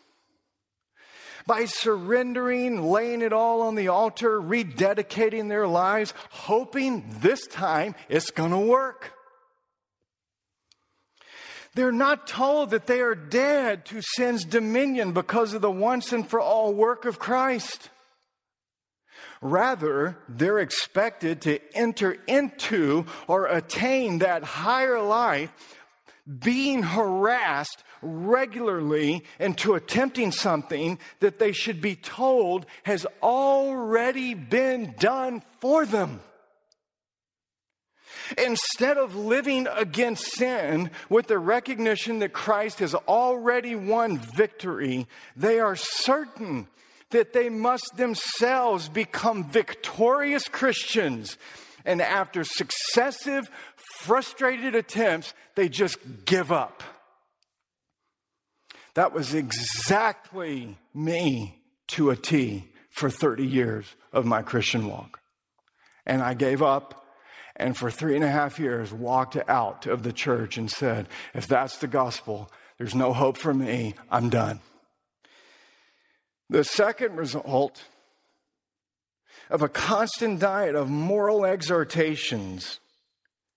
By 1.46 1.66
surrendering, 1.66 2.90
laying 2.90 3.20
it 3.20 3.34
all 3.34 3.62
on 3.62 3.74
the 3.74 3.88
altar, 3.88 4.40
rededicating 4.40 5.48
their 5.48 5.68
lives, 5.68 6.14
hoping 6.30 7.04
this 7.20 7.46
time 7.46 7.94
it's 8.08 8.30
going 8.30 8.52
to 8.52 8.58
work. 8.58 9.12
They're 11.74 11.92
not 11.92 12.26
told 12.26 12.70
that 12.70 12.86
they 12.86 13.00
are 13.00 13.16
dead 13.16 13.84
to 13.86 14.00
sin's 14.00 14.44
dominion 14.44 15.12
because 15.12 15.54
of 15.54 15.60
the 15.60 15.70
once 15.70 16.12
and 16.12 16.26
for 16.26 16.40
all 16.40 16.72
work 16.72 17.04
of 17.04 17.18
Christ. 17.18 17.90
Rather, 19.42 20.16
they're 20.28 20.60
expected 20.60 21.42
to 21.42 21.58
enter 21.76 22.16
into 22.26 23.04
or 23.26 23.46
attain 23.46 24.20
that 24.20 24.44
higher 24.44 25.02
life 25.02 25.52
being 26.38 26.82
harassed 26.82 27.84
regularly 28.00 29.24
into 29.38 29.74
attempting 29.74 30.32
something 30.32 30.98
that 31.20 31.38
they 31.38 31.52
should 31.52 31.80
be 31.80 31.96
told 31.96 32.66
has 32.84 33.06
already 33.22 34.34
been 34.34 34.94
done 34.98 35.42
for 35.60 35.84
them. 35.84 36.20
Instead 38.38 38.96
of 38.96 39.14
living 39.14 39.66
against 39.74 40.34
sin 40.36 40.90
with 41.10 41.26
the 41.26 41.38
recognition 41.38 42.20
that 42.20 42.32
Christ 42.32 42.78
has 42.78 42.94
already 42.94 43.74
won 43.74 44.18
victory, 44.18 45.06
they 45.36 45.60
are 45.60 45.76
certain 45.76 46.66
that 47.10 47.32
they 47.32 47.48
must 47.48 47.96
themselves 47.96 48.88
become 48.88 49.44
victorious 49.44 50.48
Christians. 50.48 51.36
And 51.84 52.00
after 52.00 52.44
successive, 52.44 53.50
frustrated 54.00 54.74
attempts, 54.74 55.34
they 55.54 55.68
just 55.68 55.98
give 56.24 56.52
up. 56.52 56.82
That 58.94 59.12
was 59.12 59.34
exactly 59.34 60.78
me 60.94 61.60
to 61.88 62.10
a 62.10 62.16
T 62.16 62.68
for 62.90 63.10
30 63.10 63.44
years 63.44 63.86
of 64.12 64.24
my 64.24 64.42
Christian 64.42 64.86
walk. 64.86 65.20
And 66.06 66.22
I 66.22 66.34
gave 66.34 66.62
up 66.62 67.04
and 67.56 67.76
for 67.76 67.90
three 67.90 68.16
and 68.16 68.24
a 68.24 68.30
half 68.30 68.58
years 68.58 68.92
walked 68.92 69.36
out 69.48 69.86
of 69.86 70.02
the 70.02 70.12
church 70.12 70.56
and 70.56 70.70
said, 70.70 71.08
if 71.34 71.46
that's 71.46 71.78
the 71.78 71.86
gospel, 71.86 72.50
there's 72.78 72.94
no 72.94 73.12
hope 73.12 73.36
for 73.36 73.54
me, 73.54 73.94
I'm 74.10 74.28
done. 74.28 74.60
The 76.50 76.64
second 76.64 77.16
result 77.16 77.84
of 79.50 79.62
a 79.62 79.68
constant 79.68 80.40
diet 80.40 80.74
of 80.74 80.90
moral 80.90 81.44
exhortations 81.44 82.80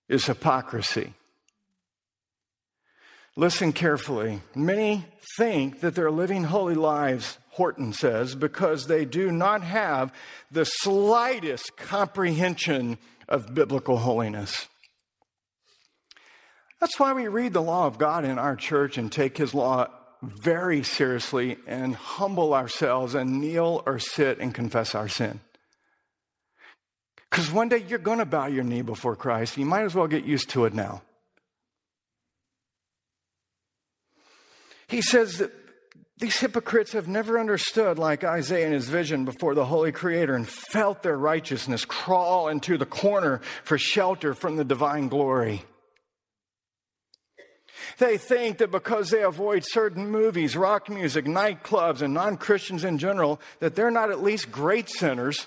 is 0.09 0.25
hypocrisy. 0.25 1.13
Listen 3.35 3.71
carefully. 3.71 4.41
Many 4.55 5.05
think 5.37 5.81
that 5.81 5.93
they're 5.93 6.09
living 6.09 6.45
holy 6.45 6.73
lives, 6.73 7.37
Horton 7.51 7.93
says, 7.93 8.33
because 8.33 8.87
they 8.87 9.05
do 9.05 9.31
not 9.31 9.61
have 9.61 10.11
the 10.51 10.65
slightest 10.65 11.77
comprehension 11.77 12.97
of 13.29 13.53
biblical 13.53 13.97
holiness. 13.97 14.67
That's 16.79 16.99
why 16.99 17.13
we 17.13 17.27
read 17.27 17.53
the 17.53 17.61
law 17.61 17.85
of 17.85 17.97
God 17.97 18.25
in 18.25 18.39
our 18.39 18.55
church 18.55 18.97
and 18.97 19.11
take 19.11 19.37
his 19.37 19.53
law 19.53 19.87
very 20.21 20.83
seriously 20.83 21.57
and 21.67 21.95
humble 21.95 22.53
ourselves 22.53 23.13
and 23.13 23.39
kneel 23.39 23.83
or 23.85 23.99
sit 23.99 24.39
and 24.39 24.53
confess 24.53 24.95
our 24.95 25.07
sin. 25.07 25.39
Because 27.37 27.51
one 27.51 27.69
day 27.69 27.85
you're 27.87 27.99
going 27.99 28.17
to 28.17 28.25
bow 28.25 28.47
your 28.47 28.63
knee 28.63 28.81
before 28.81 29.15
Christ. 29.15 29.57
You 29.57 29.65
might 29.65 29.83
as 29.83 29.93
well 29.93 30.07
get 30.07 30.25
used 30.25 30.49
to 30.49 30.65
it 30.65 30.73
now. 30.73 31.03
He 34.87 35.03
says 35.03 35.37
that 35.37 35.51
these 36.17 36.35
hypocrites 36.37 36.93
have 36.93 37.07
never 37.07 37.39
understood, 37.39 37.99
like 37.99 38.23
Isaiah 38.23 38.65
in 38.65 38.73
his 38.73 38.89
vision 38.89 39.23
before 39.23 39.53
the 39.53 39.65
Holy 39.65 39.91
Creator, 39.91 40.33
and 40.33 40.49
felt 40.49 41.03
their 41.03 41.15
righteousness 41.15 41.85
crawl 41.85 42.47
into 42.47 42.75
the 42.75 42.87
corner 42.87 43.41
for 43.63 43.77
shelter 43.77 44.33
from 44.33 44.55
the 44.55 44.65
divine 44.65 45.07
glory. 45.07 45.63
They 47.99 48.17
think 48.17 48.57
that 48.57 48.71
because 48.71 49.11
they 49.11 49.21
avoid 49.21 49.63
certain 49.63 50.09
movies, 50.09 50.57
rock 50.57 50.89
music, 50.89 51.25
nightclubs, 51.25 52.01
and 52.01 52.15
non 52.15 52.37
Christians 52.37 52.83
in 52.83 52.97
general, 52.97 53.39
that 53.59 53.75
they're 53.75 53.91
not 53.91 54.09
at 54.09 54.23
least 54.23 54.51
great 54.51 54.89
sinners. 54.89 55.45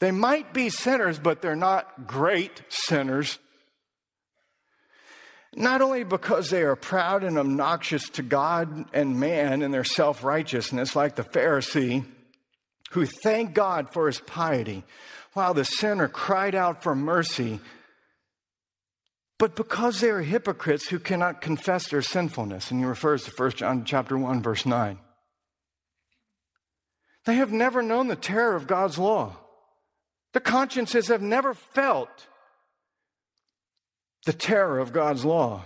They 0.00 0.10
might 0.10 0.52
be 0.54 0.70
sinners, 0.70 1.18
but 1.18 1.42
they're 1.42 1.54
not 1.54 2.06
great 2.06 2.62
sinners. 2.68 3.38
Not 5.54 5.82
only 5.82 6.04
because 6.04 6.48
they 6.48 6.62
are 6.62 6.76
proud 6.76 7.22
and 7.22 7.36
obnoxious 7.36 8.08
to 8.10 8.22
God 8.22 8.86
and 8.94 9.20
man 9.20 9.62
in 9.62 9.72
their 9.72 9.84
self 9.84 10.24
righteousness, 10.24 10.96
like 10.96 11.16
the 11.16 11.24
Pharisee, 11.24 12.06
who 12.92 13.04
thanked 13.04 13.54
God 13.54 13.92
for 13.92 14.06
his 14.06 14.20
piety, 14.20 14.84
while 15.34 15.54
the 15.54 15.64
sinner 15.64 16.08
cried 16.08 16.54
out 16.54 16.82
for 16.82 16.94
mercy, 16.94 17.60
but 19.38 19.56
because 19.56 20.00
they 20.00 20.10
are 20.10 20.22
hypocrites 20.22 20.88
who 20.88 20.98
cannot 20.98 21.40
confess 21.40 21.88
their 21.88 22.02
sinfulness. 22.02 22.70
And 22.70 22.80
he 22.80 22.86
refers 22.86 23.24
to 23.24 23.32
1 23.34 23.52
John 23.52 23.84
chapter 23.84 24.16
1, 24.16 24.42
verse 24.42 24.64
9. 24.64 24.98
They 27.26 27.34
have 27.34 27.52
never 27.52 27.82
known 27.82 28.08
the 28.08 28.16
terror 28.16 28.54
of 28.54 28.66
God's 28.66 28.98
law. 28.98 29.36
The 30.32 30.40
consciences 30.40 31.08
have 31.08 31.22
never 31.22 31.54
felt 31.54 32.26
the 34.26 34.32
terror 34.32 34.78
of 34.78 34.92
God's 34.92 35.24
law. 35.24 35.64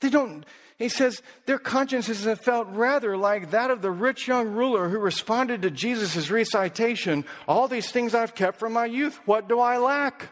They 0.00 0.10
don't, 0.10 0.44
he 0.78 0.88
says, 0.88 1.22
their 1.46 1.58
consciences 1.58 2.24
have 2.24 2.40
felt 2.40 2.68
rather 2.70 3.16
like 3.16 3.50
that 3.52 3.70
of 3.70 3.82
the 3.82 3.90
rich 3.90 4.26
young 4.26 4.48
ruler 4.48 4.88
who 4.88 4.98
responded 4.98 5.62
to 5.62 5.70
Jesus' 5.70 6.30
recitation 6.30 7.24
All 7.46 7.68
these 7.68 7.90
things 7.90 8.14
I've 8.14 8.34
kept 8.34 8.58
from 8.58 8.72
my 8.72 8.86
youth, 8.86 9.18
what 9.24 9.48
do 9.48 9.60
I 9.60 9.78
lack? 9.78 10.30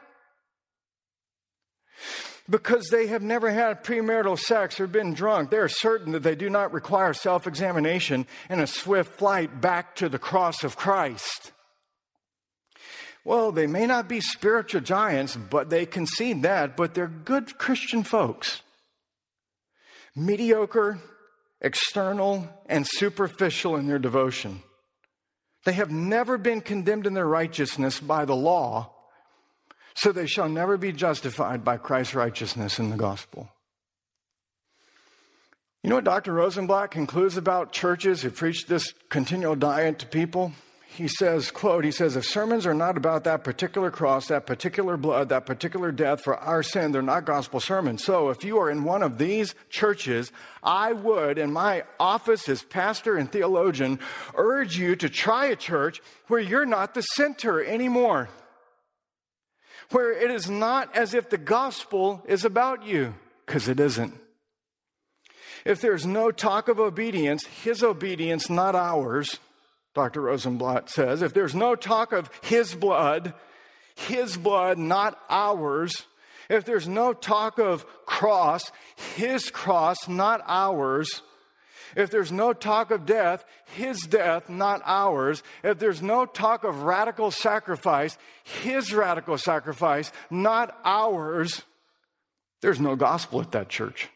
because 2.50 2.88
they 2.90 3.06
have 3.06 3.22
never 3.22 3.50
had 3.50 3.84
premarital 3.84 4.38
sex 4.38 4.80
or 4.80 4.86
been 4.86 5.14
drunk, 5.14 5.50
they 5.50 5.58
are 5.58 5.68
certain 5.68 6.12
that 6.12 6.22
they 6.22 6.34
do 6.34 6.50
not 6.50 6.72
require 6.72 7.12
self 7.12 7.46
examination 7.46 8.26
and 8.48 8.60
a 8.60 8.66
swift 8.66 9.16
flight 9.16 9.60
back 9.60 9.96
to 9.96 10.08
the 10.08 10.18
cross 10.18 10.64
of 10.64 10.76
Christ. 10.76 11.51
Well, 13.24 13.52
they 13.52 13.66
may 13.66 13.86
not 13.86 14.08
be 14.08 14.20
spiritual 14.20 14.80
giants, 14.80 15.36
but 15.36 15.70
they 15.70 15.86
concede 15.86 16.42
that, 16.42 16.76
but 16.76 16.94
they're 16.94 17.06
good 17.06 17.56
Christian 17.56 18.02
folks. 18.02 18.62
Mediocre, 20.16 20.98
external, 21.60 22.48
and 22.66 22.86
superficial 22.86 23.76
in 23.76 23.86
their 23.86 24.00
devotion. 24.00 24.62
They 25.64 25.72
have 25.72 25.90
never 25.90 26.36
been 26.36 26.60
condemned 26.60 27.06
in 27.06 27.14
their 27.14 27.26
righteousness 27.26 28.00
by 28.00 28.24
the 28.24 28.34
law, 28.34 28.92
so 29.94 30.10
they 30.10 30.26
shall 30.26 30.48
never 30.48 30.76
be 30.76 30.92
justified 30.92 31.64
by 31.64 31.76
Christ's 31.76 32.14
righteousness 32.14 32.80
in 32.80 32.90
the 32.90 32.96
gospel. 32.96 33.48
You 35.82 35.90
know 35.90 35.96
what 35.96 36.04
Dr. 36.04 36.32
Rosenbladt 36.32 36.90
concludes 36.90 37.36
about 37.36 37.72
churches 37.72 38.22
who 38.22 38.30
preach 38.30 38.66
this 38.66 38.92
continual 39.08 39.56
diet 39.56 40.00
to 40.00 40.06
people? 40.06 40.52
He 40.96 41.08
says, 41.08 41.50
quote, 41.50 41.84
he 41.84 41.90
says, 41.90 42.16
if 42.16 42.24
sermons 42.26 42.66
are 42.66 42.74
not 42.74 42.96
about 42.96 43.24
that 43.24 43.44
particular 43.44 43.90
cross, 43.90 44.26
that 44.28 44.46
particular 44.46 44.96
blood, 44.96 45.30
that 45.30 45.46
particular 45.46 45.90
death 45.90 46.22
for 46.22 46.36
our 46.36 46.62
sin, 46.62 46.92
they're 46.92 47.00
not 47.00 47.24
gospel 47.24 47.60
sermons. 47.60 48.04
So 48.04 48.28
if 48.28 48.44
you 48.44 48.58
are 48.58 48.70
in 48.70 48.84
one 48.84 49.02
of 49.02 49.16
these 49.16 49.54
churches, 49.70 50.30
I 50.62 50.92
would, 50.92 51.38
in 51.38 51.52
my 51.52 51.84
office 51.98 52.48
as 52.48 52.62
pastor 52.62 53.16
and 53.16 53.30
theologian, 53.30 54.00
urge 54.34 54.76
you 54.76 54.94
to 54.96 55.08
try 55.08 55.46
a 55.46 55.56
church 55.56 56.02
where 56.28 56.40
you're 56.40 56.66
not 56.66 56.94
the 56.94 57.02
center 57.02 57.64
anymore. 57.64 58.28
Where 59.90 60.12
it 60.12 60.30
is 60.30 60.50
not 60.50 60.94
as 60.94 61.14
if 61.14 61.30
the 61.30 61.38
gospel 61.38 62.22
is 62.26 62.44
about 62.44 62.84
you, 62.86 63.14
because 63.46 63.68
it 63.68 63.80
isn't. 63.80 64.14
If 65.64 65.80
there's 65.80 66.04
no 66.04 66.30
talk 66.30 66.68
of 66.68 66.78
obedience, 66.78 67.46
his 67.46 67.82
obedience, 67.82 68.50
not 68.50 68.74
ours, 68.74 69.38
Dr. 69.94 70.22
Rosenbladt 70.22 70.88
says, 70.88 71.22
if 71.22 71.34
there's 71.34 71.54
no 71.54 71.74
talk 71.74 72.12
of 72.12 72.30
his 72.42 72.74
blood, 72.74 73.34
his 73.94 74.36
blood, 74.36 74.78
not 74.78 75.18
ours, 75.28 76.06
if 76.48 76.64
there's 76.64 76.88
no 76.88 77.12
talk 77.12 77.58
of 77.58 77.84
cross, 78.06 78.72
his 79.16 79.50
cross, 79.50 80.08
not 80.08 80.42
ours, 80.46 81.22
if 81.94 82.10
there's 82.10 82.32
no 82.32 82.52
talk 82.52 82.90
of 82.90 83.04
death, 83.04 83.44
his 83.74 84.00
death, 84.00 84.48
not 84.48 84.80
ours, 84.84 85.42
if 85.62 85.78
there's 85.78 86.00
no 86.02 86.24
talk 86.24 86.64
of 86.64 86.82
radical 86.82 87.30
sacrifice, 87.30 88.16
his 88.62 88.92
radical 88.94 89.36
sacrifice, 89.36 90.10
not 90.30 90.76
ours, 90.84 91.62
there's 92.62 92.80
no 92.80 92.96
gospel 92.96 93.40
at 93.40 93.52
that 93.52 93.68
church. 93.68 94.08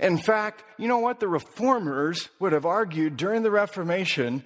In 0.00 0.18
fact, 0.18 0.64
you 0.78 0.88
know 0.88 0.98
what? 0.98 1.20
The 1.20 1.28
reformers 1.28 2.28
would 2.38 2.52
have 2.52 2.66
argued 2.66 3.16
during 3.16 3.42
the 3.42 3.50
Reformation 3.50 4.44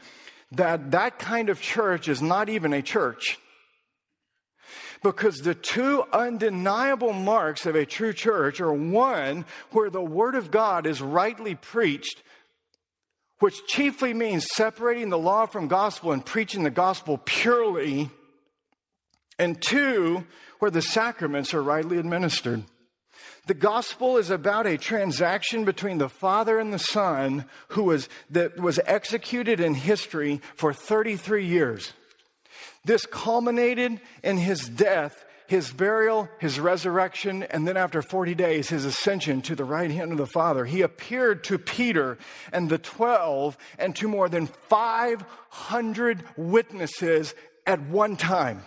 that 0.52 0.90
that 0.92 1.18
kind 1.18 1.48
of 1.48 1.60
church 1.60 2.08
is 2.08 2.20
not 2.20 2.48
even 2.48 2.72
a 2.72 2.82
church. 2.82 3.38
Because 5.02 5.38
the 5.38 5.54
two 5.54 6.04
undeniable 6.12 7.12
marks 7.12 7.64
of 7.64 7.74
a 7.74 7.86
true 7.86 8.12
church 8.12 8.60
are 8.60 8.72
one, 8.72 9.46
where 9.70 9.88
the 9.88 10.02
Word 10.02 10.34
of 10.34 10.50
God 10.50 10.86
is 10.86 11.00
rightly 11.00 11.54
preached, 11.54 12.22
which 13.38 13.66
chiefly 13.66 14.12
means 14.12 14.46
separating 14.54 15.08
the 15.08 15.18
law 15.18 15.46
from 15.46 15.68
gospel 15.68 16.12
and 16.12 16.24
preaching 16.24 16.62
the 16.62 16.70
gospel 16.70 17.18
purely, 17.24 18.10
and 19.38 19.60
two, 19.62 20.26
where 20.58 20.70
the 20.70 20.82
sacraments 20.82 21.54
are 21.54 21.62
rightly 21.62 21.96
administered. 21.96 22.62
The 23.46 23.54
gospel 23.54 24.16
is 24.16 24.30
about 24.30 24.66
a 24.66 24.78
transaction 24.78 25.64
between 25.64 25.98
the 25.98 26.08
Father 26.08 26.58
and 26.58 26.72
the 26.72 26.78
Son 26.78 27.46
who 27.68 27.84
was, 27.84 28.08
that 28.30 28.58
was 28.58 28.78
executed 28.84 29.60
in 29.60 29.74
history 29.74 30.40
for 30.56 30.72
33 30.72 31.46
years. 31.46 31.92
This 32.84 33.06
culminated 33.06 34.00
in 34.22 34.38
his 34.38 34.68
death, 34.68 35.24
his 35.46 35.72
burial, 35.72 36.28
his 36.38 36.60
resurrection, 36.60 37.42
and 37.44 37.66
then 37.66 37.76
after 37.76 38.02
40 38.02 38.34
days, 38.34 38.68
his 38.68 38.84
ascension 38.84 39.42
to 39.42 39.54
the 39.54 39.64
right 39.64 39.90
hand 39.90 40.12
of 40.12 40.18
the 40.18 40.26
Father. 40.26 40.64
He 40.64 40.82
appeared 40.82 41.42
to 41.44 41.58
Peter 41.58 42.18
and 42.52 42.68
the 42.68 42.78
12 42.78 43.58
and 43.78 43.96
to 43.96 44.08
more 44.08 44.28
than 44.28 44.46
500 44.46 46.24
witnesses 46.36 47.34
at 47.66 47.80
one 47.82 48.16
time. 48.16 48.62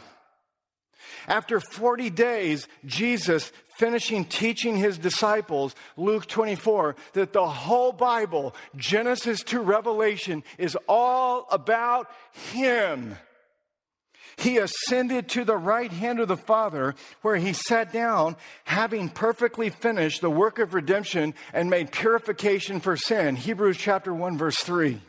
After 1.28 1.60
40 1.60 2.10
days, 2.10 2.68
Jesus 2.86 3.52
finishing 3.78 4.26
teaching 4.26 4.76
his 4.76 4.98
disciples, 4.98 5.76
Luke 5.98 6.28
24, 6.28 6.96
that 7.14 7.34
the 7.34 7.48
whole 7.48 7.92
Bible, 7.92 8.56
Genesis 8.76 9.42
to 9.44 9.60
Revelation, 9.60 10.44
is 10.58 10.78
all 10.88 11.48
about 11.52 12.10
him. 12.52 13.16
He 14.38 14.58
ascended 14.58 15.30
to 15.30 15.46
the 15.46 15.58
right 15.58 15.92
hand 15.92 16.20
of 16.20 16.28
the 16.28 16.38
Father, 16.38 16.96
where 17.22 17.36
he 17.36 17.54
sat 17.54 17.94
down, 17.94 18.36
having 18.64 19.10
perfectly 19.10 19.70
finished 19.70 20.22
the 20.22 20.30
work 20.30 20.60
of 20.60 20.74
redemption 20.74 21.36
and 21.54 21.70
made 21.70 21.92
purification 21.92 22.80
for 22.80 22.98
sin. 22.98 23.36
Hebrews 23.36 23.78
chapter 23.78 24.14
1, 24.14 24.38
verse 24.38 24.58
3. 24.58 25.00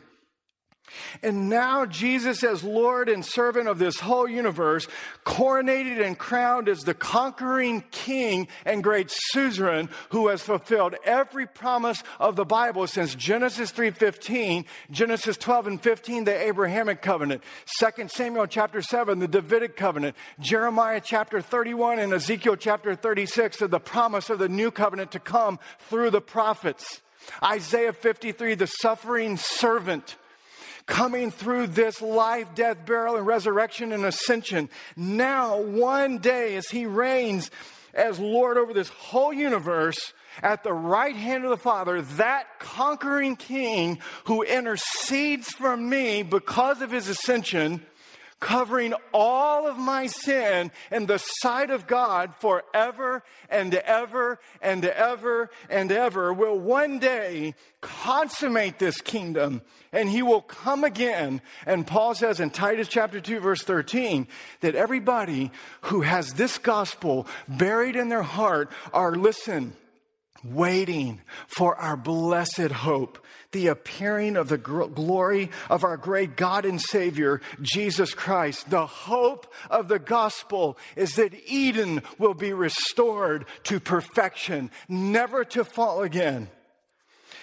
And 1.23 1.49
now 1.49 1.85
Jesus, 1.85 2.43
as 2.43 2.63
Lord 2.63 3.09
and 3.09 3.25
servant 3.25 3.67
of 3.67 3.79
this 3.79 3.99
whole 3.99 4.27
universe, 4.27 4.87
coronated 5.25 6.05
and 6.05 6.17
crowned 6.17 6.69
as 6.69 6.81
the 6.81 6.93
conquering 6.93 7.83
king 7.91 8.47
and 8.65 8.83
great 8.83 9.11
suzerain 9.11 9.89
who 10.09 10.27
has 10.27 10.41
fulfilled 10.41 10.95
every 11.03 11.47
promise 11.47 12.01
of 12.19 12.35
the 12.35 12.45
Bible 12.45 12.87
since 12.87 13.15
Genesis 13.15 13.71
3:15, 13.71 14.65
Genesis 14.91 15.37
12 15.37 15.67
and 15.67 15.81
15, 15.81 16.23
the 16.25 16.35
Abrahamic 16.35 17.01
covenant, 17.01 17.43
2 17.79 18.09
Samuel 18.09 18.47
chapter 18.47 18.81
7, 18.81 19.19
the 19.19 19.27
Davidic 19.27 19.75
covenant, 19.75 20.15
Jeremiah 20.39 21.01
chapter 21.03 21.41
31 21.41 21.99
and 21.99 22.13
Ezekiel 22.13 22.55
chapter 22.55 22.95
36 22.95 23.61
of 23.61 23.71
the 23.71 23.79
promise 23.79 24.29
of 24.29 24.39
the 24.39 24.49
new 24.49 24.71
covenant 24.71 25.11
to 25.11 25.19
come 25.19 25.59
through 25.89 26.11
the 26.11 26.21
prophets. 26.21 27.01
Isaiah 27.41 27.93
53, 27.93 28.55
the 28.55 28.67
suffering 28.67 29.37
servant 29.37 30.15
coming 30.85 31.31
through 31.31 31.67
this 31.67 32.01
life, 32.01 32.47
death, 32.55 32.85
burial, 32.85 33.15
and 33.17 33.25
resurrection 33.25 33.91
and 33.91 34.05
ascension. 34.05 34.69
Now, 34.95 35.61
one 35.61 36.19
day, 36.19 36.55
as 36.55 36.67
he 36.67 36.85
reigns 36.85 37.51
as 37.93 38.19
Lord 38.19 38.57
over 38.57 38.73
this 38.73 38.89
whole 38.89 39.33
universe, 39.33 40.13
at 40.41 40.63
the 40.63 40.73
right 40.73 41.15
hand 41.15 41.43
of 41.43 41.49
the 41.49 41.57
Father, 41.57 42.01
that 42.01 42.59
conquering 42.59 43.35
king 43.35 43.99
who 44.25 44.43
intercedes 44.43 45.49
for 45.49 45.77
me 45.77 46.23
because 46.23 46.81
of 46.81 46.91
his 46.91 47.07
ascension 47.07 47.85
covering 48.45 48.93
all 49.11 49.67
of 49.67 49.75
my 49.75 50.05
sin 50.05 50.71
in 50.91 51.07
the 51.07 51.17
sight 51.17 51.71
of 51.71 51.87
God 51.87 52.31
forever 52.35 53.23
and 53.49 53.73
ever 53.73 54.39
and 54.61 54.85
ever 54.85 55.49
and 55.67 55.91
ever, 55.91 56.31
will 56.31 56.59
one 56.59 56.99
day 56.99 57.55
consummate 57.81 58.77
this 58.77 59.01
kingdom 59.01 59.63
and 59.91 60.07
he 60.07 60.21
will 60.21 60.41
come 60.41 60.83
again. 60.83 61.41
And 61.65 61.87
Paul 61.87 62.13
says 62.13 62.39
in 62.39 62.51
Titus 62.51 62.87
chapter 62.87 63.19
2, 63.19 63.39
verse 63.39 63.63
13, 63.63 64.27
that 64.59 64.75
everybody 64.75 65.49
who 65.81 66.01
has 66.01 66.33
this 66.33 66.59
gospel 66.59 67.25
buried 67.47 67.95
in 67.95 68.09
their 68.09 68.21
heart 68.21 68.71
are, 68.93 69.15
listen, 69.15 69.73
waiting 70.43 71.19
for 71.47 71.75
our 71.77 71.97
blessed 71.97 72.71
hope, 72.71 73.24
the 73.51 73.67
appearing 73.67 74.35
of 74.35 74.49
the 74.49 74.57
glory 74.57 75.51
of 75.69 75.83
our 75.83 75.97
great 75.97 76.35
God 76.35 76.65
and 76.65 76.81
Savior, 76.81 77.41
Jesus 77.61 78.13
Christ. 78.13 78.69
The 78.69 78.85
hope 78.85 79.53
of 79.69 79.87
the 79.87 79.99
gospel 79.99 80.77
is 80.95 81.15
that 81.15 81.33
Eden 81.47 82.03
will 82.17 82.33
be 82.33 82.53
restored 82.53 83.45
to 83.63 83.79
perfection, 83.79 84.71
never 84.87 85.43
to 85.45 85.63
fall 85.63 86.03
again. 86.03 86.49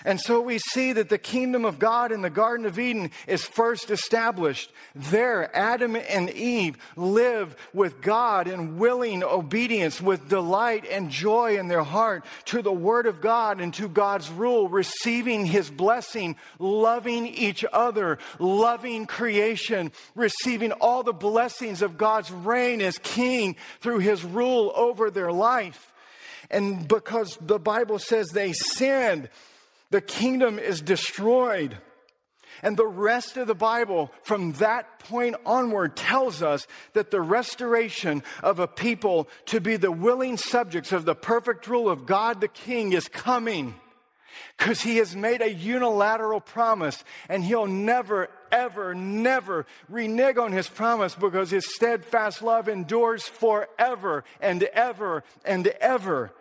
And 0.05 0.21
so 0.21 0.41
we 0.41 0.59
see 0.59 0.93
that 0.93 1.09
the 1.09 1.19
kingdom 1.19 1.65
of 1.65 1.79
God 1.79 2.13
in 2.13 2.23
the 2.23 2.31
Garden 2.31 2.67
of 2.67 2.79
Eden 2.79 3.11
is 3.27 3.45
first 3.45 3.91
established. 3.91 4.73
There, 4.95 5.55
Adam 5.57 5.97
and 5.97 6.31
Eve 6.31 6.77
live 6.97 7.57
with 7.73 8.01
God 8.01 8.49
in 8.49 8.79
willing 8.79 9.23
obedience, 9.23 10.01
with 10.01 10.29
delight 10.29 10.87
and 10.91 11.11
joy 11.11 11.59
in 11.59 11.69
their 11.69 11.85
heart 11.85 12.25
to 12.47 12.63
the 12.63 12.73
Word 12.73 13.07
of 13.07 13.21
God 13.21 13.61
and 13.61 13.73
to 13.75 13.89
God's 13.89 14.31
rule, 14.31 14.69
receiving 14.69 15.47
His 15.47 15.71
blessing, 15.71 16.37
loving 16.59 17.27
each 17.27 17.65
other, 17.73 18.19
loving 18.39 19.07
creation, 19.07 19.93
receiving 20.15 20.73
all 20.73 21.03
the 21.03 21.13
blessings 21.13 21.83
of 21.83 21.97
God's 21.97 22.31
reign 22.31 22.81
as 22.81 22.99
King 22.99 23.57
through 23.81 23.99
His 23.99 24.25
rule 24.25 24.73
over 24.75 25.11
their 25.11 25.33
life. 25.33 25.93
And 26.51 26.87
because 26.87 27.39
the 27.41 27.59
Bible 27.59 27.99
says 27.99 28.29
they 28.29 28.53
sinned, 28.53 29.31
the 29.93 30.01
kingdom 30.01 30.59
is 30.59 30.81
destroyed. 30.81 31.77
And 32.63 32.77
the 32.77 32.87
rest 32.87 33.37
of 33.37 33.47
the 33.47 33.55
Bible 33.55 34.11
from 34.23 34.53
that 34.55 34.99
point 35.01 35.37
onward 35.45 35.97
tells 35.97 36.43
us 36.43 36.67
that 36.95 37.11
the 37.11 37.21
restoration 37.21 38.23
of 38.43 38.59
a 38.59 38.67
people 38.67 39.29
to 39.47 39.61
be 39.61 39.77
the 39.77 39.93
willing 39.93 40.37
subjects 40.37 40.93
of 40.93 41.05
the 41.05 41.15
perfect 41.15 41.67
rule 41.67 41.89
of 41.89 42.07
God 42.07 42.41
the 42.41 42.49
King 42.49 42.93
is 42.93 43.07
coming. 43.07 43.75
Because 44.57 44.81
he 44.81 44.97
has 44.97 45.15
made 45.15 45.43
a 45.43 45.53
unilateral 45.53 46.41
promise 46.41 47.05
and 47.29 47.45
he'll 47.45 47.67
never, 47.67 48.31
ever, 48.51 48.95
never 48.95 49.67
renege 49.91 50.39
on 50.39 50.53
his 50.53 50.69
promise 50.69 51.15
because 51.15 51.51
his 51.51 51.75
steadfast 51.75 52.43
love 52.43 52.69
endures 52.69 53.25
forever 53.25 54.25
and 54.41 54.63
ever 54.63 55.23
and 55.45 55.67
ever. 55.67 56.33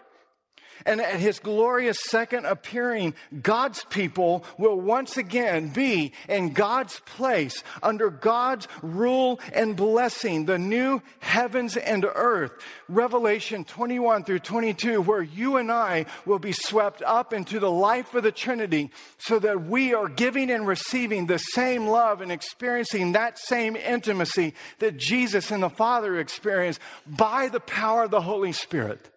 And 0.85 1.01
at 1.01 1.19
his 1.19 1.39
glorious 1.39 1.99
second 2.01 2.45
appearing, 2.45 3.13
God's 3.41 3.83
people 3.85 4.45
will 4.57 4.79
once 4.79 5.17
again 5.17 5.69
be 5.69 6.13
in 6.27 6.53
God's 6.53 6.99
place 7.01 7.63
under 7.83 8.09
God's 8.09 8.67
rule 8.81 9.39
and 9.53 9.75
blessing, 9.75 10.45
the 10.45 10.57
new 10.57 11.01
heavens 11.19 11.77
and 11.77 12.05
earth. 12.05 12.51
Revelation 12.89 13.63
21 13.63 14.23
through 14.23 14.39
22, 14.39 15.01
where 15.01 15.21
you 15.21 15.57
and 15.57 15.71
I 15.71 16.05
will 16.25 16.39
be 16.39 16.51
swept 16.51 17.01
up 17.01 17.33
into 17.33 17.59
the 17.59 17.71
life 17.71 18.13
of 18.15 18.23
the 18.23 18.31
Trinity 18.31 18.91
so 19.17 19.39
that 19.39 19.65
we 19.65 19.93
are 19.93 20.07
giving 20.07 20.49
and 20.49 20.67
receiving 20.67 21.25
the 21.27 21.37
same 21.37 21.87
love 21.87 22.21
and 22.21 22.31
experiencing 22.31 23.11
that 23.13 23.37
same 23.37 23.75
intimacy 23.75 24.53
that 24.79 24.97
Jesus 24.97 25.51
and 25.51 25.63
the 25.63 25.69
Father 25.69 26.19
experienced 26.19 26.79
by 27.05 27.47
the 27.47 27.59
power 27.59 28.03
of 28.03 28.11
the 28.11 28.21
Holy 28.21 28.51
Spirit. 28.51 29.09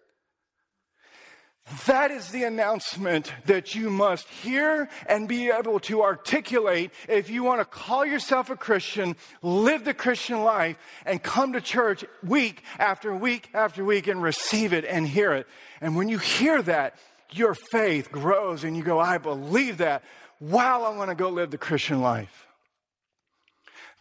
That 1.87 2.11
is 2.11 2.29
the 2.29 2.43
announcement 2.43 3.33
that 3.47 3.73
you 3.73 3.89
must 3.89 4.27
hear 4.27 4.87
and 5.07 5.27
be 5.27 5.49
able 5.49 5.79
to 5.81 6.03
articulate 6.03 6.91
if 7.09 7.31
you 7.31 7.43
want 7.43 7.59
to 7.59 7.65
call 7.65 8.05
yourself 8.05 8.51
a 8.51 8.55
Christian, 8.55 9.15
live 9.41 9.83
the 9.83 9.95
Christian 9.95 10.43
life, 10.43 10.77
and 11.07 11.21
come 11.23 11.53
to 11.53 11.61
church 11.61 12.05
week 12.23 12.61
after 12.77 13.15
week 13.15 13.49
after 13.55 13.83
week 13.83 14.05
and 14.05 14.21
receive 14.21 14.73
it 14.73 14.85
and 14.85 15.07
hear 15.07 15.33
it. 15.33 15.47
And 15.81 15.95
when 15.95 16.07
you 16.07 16.19
hear 16.19 16.61
that, 16.61 16.97
your 17.31 17.55
faith 17.55 18.11
grows 18.11 18.63
and 18.63 18.77
you 18.77 18.83
go, 18.83 18.99
I 18.99 19.17
believe 19.17 19.77
that. 19.77 20.03
Wow, 20.39 20.83
I 20.83 20.95
want 20.95 21.09
to 21.09 21.15
go 21.15 21.29
live 21.29 21.49
the 21.49 21.57
Christian 21.57 21.99
life. 21.99 22.45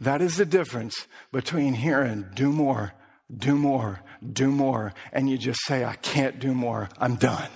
That 0.00 0.20
is 0.20 0.36
the 0.36 0.44
difference 0.44 1.06
between 1.32 1.72
hearing, 1.72 2.26
do 2.34 2.52
more 2.52 2.92
do 3.34 3.56
more, 3.56 4.02
do 4.32 4.50
more, 4.50 4.94
and 5.12 5.28
you 5.28 5.38
just 5.38 5.60
say, 5.64 5.84
I 5.84 5.94
can't 5.96 6.38
do 6.38 6.54
more, 6.54 6.88
I'm 6.98 7.16
done. 7.16 7.50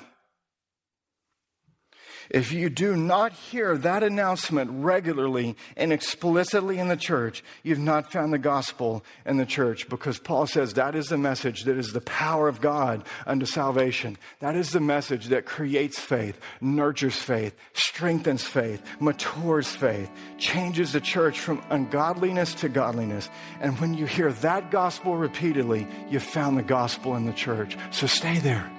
If 2.31 2.53
you 2.53 2.69
do 2.69 2.95
not 2.95 3.33
hear 3.33 3.79
that 3.79 4.03
announcement 4.03 4.71
regularly 4.73 5.57
and 5.77 5.93
explicitly 5.93 6.79
in 6.79 6.89
the 6.89 6.97
church, 6.97 7.43
you've 7.63 7.79
not 7.79 8.13
found 8.13 8.33
the 8.33 8.39
gospel 8.39 9.03
in 9.25 9.39
the 9.39 9.47
church 9.47 9.89
because 9.89 10.19
Paul 10.19 10.47
says 10.47 10.75
that 10.75 10.95
is 10.95 11.07
the 11.07 11.17
message 11.17 11.65
that 11.65 11.79
is 11.79 11.93
the 11.93 12.03
power 12.03 12.47
of 12.49 12.61
God 12.61 13.05
unto 13.27 13.47
salvation. 13.47 14.19
That 14.41 14.57
is 14.57 14.73
the 14.73 14.81
message 14.81 15.27
that 15.29 15.47
creates 15.47 15.99
faith, 15.99 16.39
nurtures 16.61 17.17
faith, 17.17 17.55
strengthens 17.73 18.45
faith, 18.45 18.83
matures 19.01 19.69
faith, 19.69 20.11
changes 20.37 20.93
the 20.93 21.01
church 21.01 21.41
from 21.41 21.63
ungodliness 21.71 22.53
to 22.55 22.69
godliness. 22.69 23.31
And 23.61 23.79
when 23.81 23.95
you 23.95 24.05
hear 24.05 24.33
that 24.35 24.71
gospel 24.71 25.17
repeatedly, 25.17 25.87
you've 26.11 26.23
found 26.23 26.59
the 26.59 26.63
gospel 26.63 27.17
in 27.17 27.25
the 27.25 27.33
church. 27.33 27.77
So 27.91 28.07
stay 28.07 28.39
there 28.39 28.71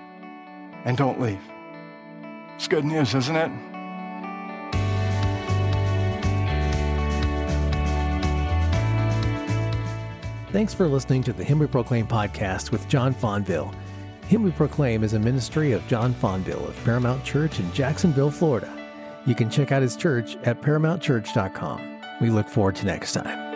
and 0.85 0.95
don't 0.95 1.19
leave. 1.19 1.41
It's 2.59 2.67
good 2.67 2.83
news, 2.83 3.15
isn't 3.15 3.37
it? 3.37 3.49
Thanks 10.51 10.73
for 10.73 10.89
listening 10.89 11.23
to 11.23 11.31
the 11.31 11.41
Him 11.41 11.59
We 11.59 11.67
Proclaim 11.67 12.05
podcast 12.05 12.71
with 12.71 12.85
John 12.89 13.15
Fonville. 13.15 13.73
Him 14.25 14.43
We 14.43 14.51
Proclaim 14.51 15.05
is 15.05 15.13
a 15.13 15.19
ministry 15.19 15.71
of 15.71 15.87
John 15.87 16.13
Fonville 16.13 16.67
of 16.67 16.75
Paramount 16.83 17.23
Church 17.23 17.61
in 17.61 17.71
Jacksonville, 17.71 18.29
Florida. 18.29 18.69
You 19.25 19.35
can 19.35 19.49
check 19.49 19.71
out 19.71 19.81
his 19.81 19.95
church 19.95 20.35
at 20.43 20.61
paramountchurch.com. 20.61 22.01
We 22.19 22.29
look 22.29 22.49
forward 22.49 22.75
to 22.75 22.85
next 22.85 23.13
time. 23.13 23.48